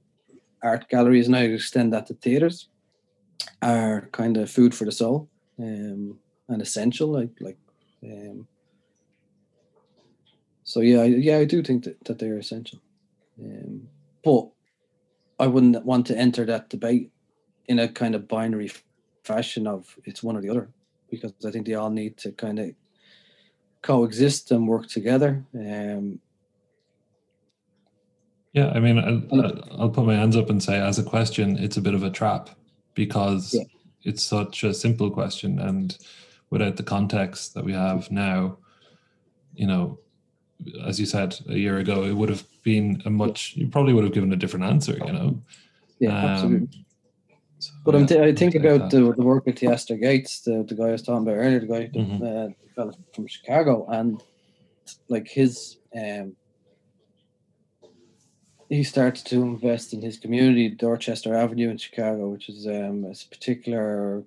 art 0.62 0.90
galleries, 0.90 1.28
and 1.28 1.36
I 1.36 1.44
extend 1.44 1.94
that 1.94 2.08
to 2.08 2.14
theaters, 2.16 2.68
are 3.62 4.10
kind 4.12 4.38
of 4.38 4.50
food 4.50 4.74
for 4.74 4.86
the 4.86 4.92
soul 4.92 5.30
um, 5.60 6.18
and 6.48 6.62
essential. 6.62 7.10
Like 7.10 7.32
like, 7.40 7.58
um, 8.04 8.48
so 10.64 10.82
yeah, 10.82 11.04
yeah, 11.04 11.38
I 11.38 11.46
do 11.46 11.64
think 11.64 11.84
that, 11.86 12.04
that 12.06 12.20
they're 12.20 12.38
essential. 12.38 12.80
Um, 13.40 13.88
but 14.24 14.48
I 15.40 15.48
wouldn't 15.48 15.86
want 15.86 16.08
to 16.08 16.18
enter 16.18 16.46
that 16.46 16.70
debate 16.70 17.12
in 17.68 17.80
a 17.80 17.88
kind 17.88 18.16
of 18.16 18.28
binary 18.28 18.72
fashion 19.24 19.68
of 19.68 19.96
it's 20.06 20.24
one 20.24 20.36
or 20.36 20.42
the 20.42 20.50
other 20.50 20.70
because 21.10 21.34
I 21.46 21.52
think 21.52 21.66
they 21.66 21.76
all 21.76 21.90
need 21.90 22.18
to 22.18 22.32
kind 22.32 22.60
of 22.60 22.72
coexist 23.82 24.52
and 24.52 24.68
work 24.68 24.88
together. 24.88 25.44
Um, 25.54 26.20
yeah, 28.54 28.72
I 28.72 28.80
mean, 28.80 28.98
I'll, 28.98 29.82
I'll, 29.82 29.90
put 29.90 30.06
my 30.06 30.16
hands 30.16 30.36
up 30.36 30.50
and 30.50 30.64
say, 30.64 30.80
as 30.80 30.98
a 30.98 31.04
question, 31.04 31.58
it's 31.58 31.78
a 31.78 31.82
bit 31.82 31.94
of 31.94 32.04
a 32.04 32.10
trap 32.10 32.50
because 32.98 33.54
yeah. 33.54 33.64
it's 34.04 34.24
such 34.24 34.66
a 34.66 34.74
simple 34.74 35.10
question, 35.10 35.60
and 35.60 35.98
without 36.50 36.76
the 36.76 36.84
context 36.84 37.54
that 37.54 37.64
we 37.64 37.72
have 37.72 38.12
now, 38.12 38.58
you 39.56 39.68
know, 39.68 40.00
as 40.86 41.00
you 41.00 41.06
said 41.06 41.40
a 41.48 41.58
year 41.58 41.78
ago, 41.78 42.04
it 42.04 42.14
would 42.14 42.30
have 42.30 42.44
been 42.64 43.02
a 43.06 43.10
much. 43.10 43.56
You 43.56 43.68
probably 43.68 43.94
would 43.94 44.04
have 44.04 44.14
given 44.14 44.34
a 44.34 44.36
different 44.36 44.66
answer, 44.66 44.98
you 45.06 45.14
know. 45.14 45.42
Yeah, 46.00 46.18
um, 46.18 46.26
absolutely. 46.26 46.86
So, 47.60 47.72
but 47.86 47.94
yeah, 47.94 48.00
I'm 48.00 48.08
t- 48.08 48.20
i 48.20 48.36
think 48.36 48.56
about 48.56 48.92
the, 48.92 49.14
the 49.14 49.24
work 49.24 49.46
with 49.46 49.60
Theaster 49.60 49.96
Gates, 49.96 50.42
the, 50.42 50.64
the 50.68 50.76
guy 50.76 50.90
I 50.90 50.92
was 50.92 51.02
talking 51.02 51.24
about 51.24 51.38
earlier, 51.38 51.60
the 51.60 51.68
guy 51.68 51.88
mm-hmm. 51.88 52.84
uh, 52.84 52.92
from 53.14 53.28
Chicago, 53.28 53.88
and 53.90 54.22
like 55.10 55.28
his 55.28 55.78
um, 55.96 56.36
he 58.70 58.84
started 58.84 59.26
to 59.26 59.42
invest 59.44 59.94
in 59.94 60.02
his 60.02 60.18
community, 60.18 60.70
Dorchester 60.70 61.34
Avenue 61.34 61.70
in 61.70 61.78
Chicago, 61.78 62.30
which 62.30 62.50
is 62.50 62.68
um, 62.68 63.06
a 63.06 63.16
particular 63.30 64.24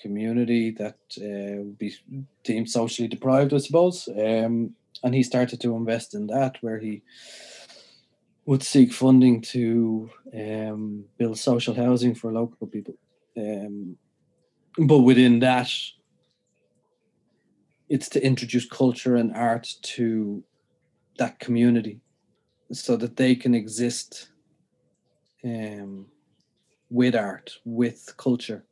community 0.00 0.70
that 0.70 0.96
uh, 1.18 1.62
would 1.62 1.78
be 1.78 1.94
deemed 2.42 2.70
socially 2.70 3.08
deprived, 3.08 3.52
I 3.52 3.58
suppose. 3.58 4.08
Um, 4.08 4.74
and 5.04 5.14
he 5.14 5.22
started 5.22 5.60
to 5.60 5.76
invest 5.76 6.14
in 6.14 6.26
that, 6.28 6.56
where 6.62 6.78
he 6.78 7.02
would 8.46 8.62
seek 8.62 8.92
funding 8.92 9.40
to 9.40 10.10
um, 10.34 11.04
build 11.18 11.38
social 11.38 11.74
housing 11.74 12.14
for 12.14 12.32
local 12.32 12.66
people. 12.66 12.94
Um, 13.36 13.96
but 14.78 15.00
within 15.00 15.40
that, 15.40 15.70
it's 17.88 18.08
to 18.10 18.24
introduce 18.24 18.66
culture 18.66 19.16
and 19.16 19.36
art 19.36 19.68
to 19.82 20.42
that 21.18 21.38
community 21.38 22.00
so 22.72 22.96
that 22.96 23.16
they 23.16 23.34
can 23.34 23.54
exist 23.54 24.28
um, 25.44 26.06
with 26.90 27.14
art, 27.14 27.58
with 27.64 28.14
culture 28.16 28.64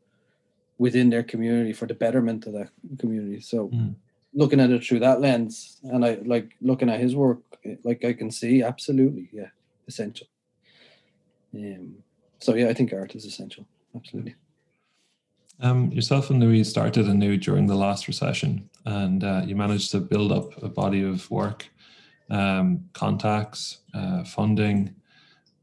within 0.79 1.11
their 1.11 1.23
community 1.23 1.75
for 1.75 1.87
the 1.87 1.95
betterment 1.95 2.47
of 2.47 2.55
that 2.55 2.71
community. 2.99 3.41
So 3.41 3.69
mm. 3.69 3.95
looking 4.33 4.61
at 4.61 4.71
it 4.71 4.83
through 4.83 5.01
that 5.01 5.21
lens 5.21 5.79
and 5.83 6.05
I 6.05 6.19
like 6.25 6.53
looking 6.63 6.89
at 6.89 7.01
his 7.01 7.15
work, 7.15 7.41
like 7.85 8.03
I 8.05 8.15
can 8.15 8.31
see 8.31 8.63
absolutely, 8.63 9.29
yeah 9.31 9.49
essential. 9.91 10.27
Um, 11.55 11.97
so 12.39 12.55
yeah, 12.55 12.69
I 12.69 12.75
think 12.75 12.93
art 12.93 13.15
is 13.15 13.27
essential. 13.27 13.67
Absolutely. 13.95 14.35
Um, 15.61 15.91
yourself 15.93 16.31
and 16.31 16.41
Louise 16.41 16.71
started 16.71 17.07
anew 17.07 17.37
during 17.37 17.67
the 17.67 17.75
last 17.75 18.09
recession, 18.09 18.71
and 18.87 19.23
uh, 19.23 19.43
you 19.45 19.55
managed 19.55 19.91
to 19.91 20.01
build 20.01 20.33
up 20.33 20.63
a 20.63 20.69
body 20.69 21.03
of 21.03 21.31
work, 21.31 21.69
um, 22.31 22.85
contacts, 22.93 23.79
uh, 23.95 24.25
funding, 24.25 24.95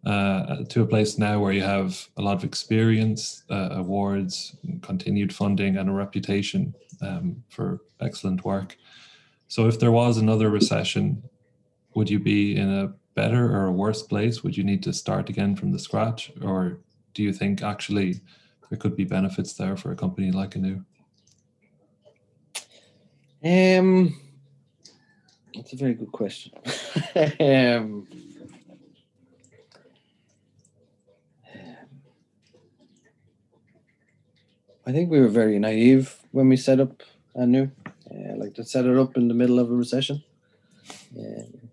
uh, 0.06 0.64
to 0.70 0.84
a 0.84 0.86
place 0.86 1.18
now 1.18 1.40
where 1.40 1.52
you 1.52 1.64
have 1.64 2.08
a 2.18 2.22
lot 2.22 2.38
of 2.38 2.44
experience, 2.44 3.44
uh, 3.50 3.70
awards, 3.72 4.56
continued 4.82 5.34
funding, 5.34 5.78
and 5.78 5.90
a 5.90 5.92
reputation 5.92 6.74
um, 7.02 7.44
for 7.50 7.82
excellent 8.00 8.46
work. 8.46 8.78
So, 9.48 9.68
if 9.68 9.80
there 9.80 9.92
was 9.92 10.18
another 10.18 10.50
recession, 10.50 11.24
would 11.94 12.10
you 12.10 12.20
be 12.20 12.56
in 12.56 12.70
a 12.70 12.94
better 13.16 13.52
or 13.54 13.66
a 13.66 13.72
worse 13.72 14.04
place? 14.04 14.44
Would 14.44 14.56
you 14.56 14.64
need 14.64 14.84
to 14.84 14.94
start 14.94 15.30
again 15.30 15.56
from 15.56 15.72
the 15.72 15.80
scratch? 15.80 16.32
Or 16.42 16.80
do 17.14 17.24
you 17.24 17.34
think 17.34 17.64
actually 17.64 18.22
there 18.70 18.78
could 18.78 18.96
be 18.96 19.06
benefits 19.06 19.54
there 19.54 19.76
for 19.76 19.92
a 19.92 19.96
company 19.96 20.32
like 20.32 20.56
Anu? 20.56 20.84
Um, 23.44 24.20
that's 25.58 25.74
a 25.74 25.76
very 25.76 25.96
good 25.96 26.12
question. 26.12 26.54
um, 27.40 28.08
I 34.86 34.92
think 34.94 35.10
we 35.10 35.20
were 35.20 35.28
very 35.28 35.60
naive 35.60 36.16
when 36.32 36.48
we 36.48 36.56
set 36.56 36.80
up 36.80 37.04
Anu, 37.36 37.70
uh, 38.10 38.36
like 38.38 38.54
to 38.54 38.64
set 38.64 38.86
it 38.86 38.98
up 38.98 39.18
in 39.18 39.28
the 39.28 39.34
middle 39.34 39.60
of 39.60 39.70
a 39.70 39.76
recession. 39.76 40.24
Um, 41.18 41.70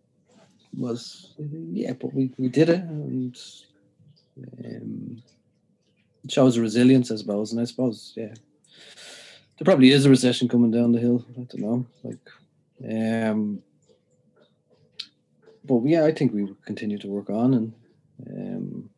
was 0.76 1.32
yeah, 1.38 1.92
but 1.92 2.12
we, 2.12 2.32
we 2.38 2.48
did 2.48 2.68
it 2.68 2.80
and 2.80 3.38
um, 4.64 5.22
it 6.24 6.32
shows 6.32 6.58
resilience, 6.58 7.12
I 7.12 7.16
suppose. 7.16 7.52
And 7.52 7.60
I 7.60 7.64
suppose 7.64 8.14
yeah, 8.16 8.34
there 9.58 9.64
probably 9.64 9.92
is 9.92 10.06
a 10.06 10.10
recession 10.10 10.48
coming 10.48 10.72
down 10.72 10.90
the 10.90 10.98
hill. 10.98 11.24
I 11.38 11.42
don't 11.42 11.60
know, 11.60 11.86
like 12.02 12.28
um, 12.90 13.62
but 15.64 15.82
yeah, 15.84 16.04
I 16.04 16.12
think 16.12 16.32
we 16.32 16.44
will 16.44 16.56
continue 16.64 16.98
to 16.98 17.08
work 17.08 17.30
on 17.30 17.54
and 17.54 17.72
um, 18.28 18.90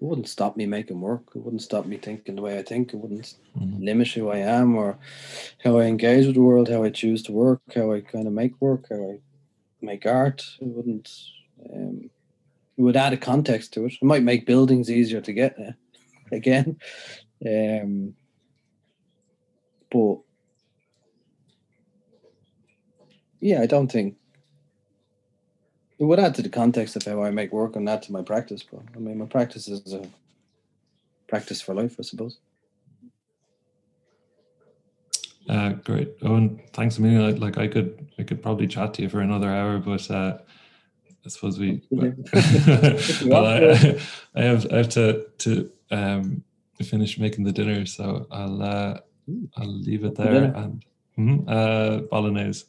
it 0.00 0.04
wouldn't 0.04 0.28
stop 0.28 0.56
me 0.56 0.64
making 0.64 1.00
work. 1.00 1.22
It 1.34 1.42
wouldn't 1.42 1.62
stop 1.62 1.84
me 1.84 1.96
thinking 1.96 2.36
the 2.36 2.42
way 2.42 2.56
I 2.56 2.62
think. 2.62 2.92
It 2.92 2.98
wouldn't 2.98 3.34
mm-hmm. 3.58 3.84
limit 3.84 4.08
who 4.08 4.30
I 4.30 4.38
am 4.38 4.76
or 4.76 4.96
how 5.64 5.78
I 5.78 5.84
engage 5.84 6.26
with 6.26 6.36
the 6.36 6.42
world, 6.42 6.68
how 6.68 6.84
I 6.84 6.90
choose 6.90 7.22
to 7.24 7.32
work, 7.32 7.60
how 7.74 7.92
I 7.92 8.00
kind 8.00 8.28
of 8.28 8.32
make 8.32 8.60
work, 8.60 8.86
how 8.90 8.96
I 8.96 9.18
make 9.80 10.06
art. 10.06 10.44
It 10.60 10.68
wouldn't. 10.68 11.10
Um, 11.72 12.10
it 12.76 12.82
would 12.82 12.96
add 12.96 13.12
a 13.12 13.16
context 13.16 13.72
to 13.72 13.86
it. 13.86 13.94
It 13.94 14.04
might 14.04 14.22
make 14.22 14.46
buildings 14.46 14.88
easier 14.88 15.20
to 15.20 15.32
get 15.32 15.58
uh, 15.58 15.72
again. 16.32 16.78
Um, 17.44 18.14
but 19.90 20.18
yeah, 23.40 23.62
I 23.62 23.66
don't 23.66 23.90
think 23.90 24.14
it 25.98 26.04
would 26.04 26.20
add 26.20 26.34
to 26.36 26.42
the 26.42 26.48
context 26.48 26.96
of 26.96 27.02
how 27.02 27.22
I 27.22 27.30
make 27.30 27.52
work 27.52 27.76
and 27.76 27.88
add 27.88 28.02
to 28.02 28.12
my 28.12 28.22
practice. 28.22 28.62
But 28.62 28.82
I 28.94 28.98
mean, 28.98 29.18
my 29.18 29.26
practice 29.26 29.68
is 29.68 29.92
a 29.92 30.06
practice 31.26 31.60
for 31.60 31.74
life, 31.74 31.96
I 31.98 32.02
suppose. 32.02 32.38
Uh, 35.48 35.70
great, 35.70 36.14
Owen. 36.22 36.60
Thanks 36.72 36.98
a 36.98 37.02
million. 37.02 37.40
Like 37.40 37.58
I 37.58 37.68
could, 37.68 38.10
I 38.18 38.22
could 38.22 38.42
probably 38.42 38.66
chat 38.66 38.94
to 38.94 39.02
you 39.02 39.08
for 39.08 39.20
another 39.20 39.48
hour, 39.48 39.78
but 39.78 40.08
uh, 40.10 40.38
I 41.24 41.28
suppose 41.28 41.58
we. 41.58 41.82
well, 41.90 43.46
I, 43.46 43.98
I, 44.34 44.42
have, 44.42 44.66
I 44.70 44.76
have 44.76 44.88
to 44.90 45.26
to 45.38 45.70
um, 45.90 46.44
finish 46.84 47.18
making 47.18 47.44
the 47.44 47.52
dinner, 47.52 47.86
so 47.86 48.26
I'll 48.30 48.62
uh, 48.62 49.00
I'll 49.56 49.66
leave 49.66 50.04
it 50.04 50.16
there. 50.16 50.44
And 50.44 50.84
mm, 51.18 51.44
uh, 51.48 52.02
bolognese. 52.02 52.64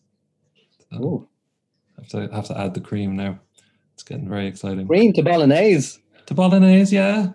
Oh. 0.94 1.29
Have 2.00 2.10
to 2.10 2.36
have 2.36 2.47
to 2.47 2.58
add 2.58 2.74
the 2.74 2.82
cream 2.82 3.16
now. 3.16 3.39
It's 3.93 4.04
getting 4.04 4.30
very 4.30 4.47
exciting. 4.47 4.88
Cream 4.88 5.14
to 5.14 5.22
bolognese. 5.22 6.00
To 6.28 6.34
bolognese, 6.34 6.95
yeah. 6.95 7.32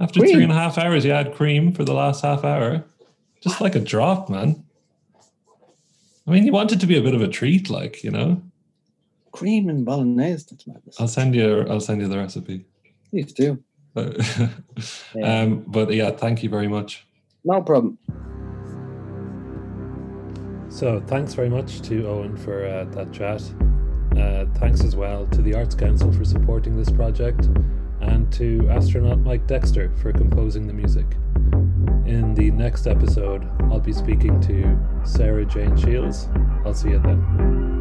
After 0.00 0.20
cream. 0.20 0.34
three 0.34 0.42
and 0.42 0.52
a 0.52 0.56
half 0.56 0.78
hours, 0.78 1.04
you 1.04 1.12
add 1.12 1.34
cream 1.34 1.72
for 1.72 1.84
the 1.84 1.94
last 1.94 2.22
half 2.22 2.44
hour. 2.44 2.84
Just 3.40 3.60
like 3.60 3.74
a 3.74 3.80
drop, 3.80 4.28
man. 4.28 4.62
I 6.26 6.30
mean, 6.30 6.44
you 6.44 6.52
want 6.52 6.72
it 6.72 6.80
to 6.80 6.86
be 6.86 6.96
a 6.96 7.02
bit 7.02 7.14
of 7.14 7.22
a 7.22 7.28
treat, 7.28 7.70
like 7.70 8.04
you 8.04 8.10
know. 8.10 8.42
Cream 9.32 9.68
and 9.68 9.84
bolognese. 9.84 10.46
That's 10.50 10.66
madness. 10.66 11.00
I'll 11.00 11.08
send 11.08 11.34
you. 11.34 11.66
I'll 11.68 11.80
send 11.80 12.00
you 12.00 12.08
the 12.08 12.18
recipe. 12.18 12.64
Please 13.10 13.32
do. 13.32 13.62
But, 13.94 14.16
yeah. 15.14 15.42
um, 15.42 15.64
but 15.66 15.92
yeah, 15.92 16.10
thank 16.10 16.42
you 16.42 16.48
very 16.48 16.68
much. 16.68 17.06
No 17.44 17.60
problem. 17.62 17.98
So, 20.70 21.02
thanks 21.06 21.34
very 21.34 21.50
much 21.50 21.82
to 21.82 22.06
Owen 22.08 22.36
for 22.36 22.64
uh, 22.64 22.84
that 22.94 23.12
chat. 23.12 23.42
Uh, 24.16 24.46
thanks 24.58 24.84
as 24.84 24.94
well 24.96 25.26
to 25.28 25.42
the 25.42 25.54
Arts 25.54 25.74
Council 25.74 26.12
for 26.12 26.24
supporting 26.24 26.76
this 26.76 26.90
project 26.90 27.48
and 28.00 28.32
to 28.32 28.68
astronaut 28.68 29.18
Mike 29.18 29.46
Dexter 29.46 29.90
for 30.02 30.12
composing 30.12 30.66
the 30.66 30.72
music. 30.72 31.06
In 32.06 32.34
the 32.34 32.50
next 32.50 32.86
episode, 32.86 33.48
I'll 33.70 33.80
be 33.80 33.92
speaking 33.92 34.40
to 34.42 34.78
Sarah 35.04 35.44
Jane 35.46 35.76
Shiels. 35.76 36.28
I'll 36.64 36.74
see 36.74 36.90
you 36.90 36.98
then. 36.98 37.71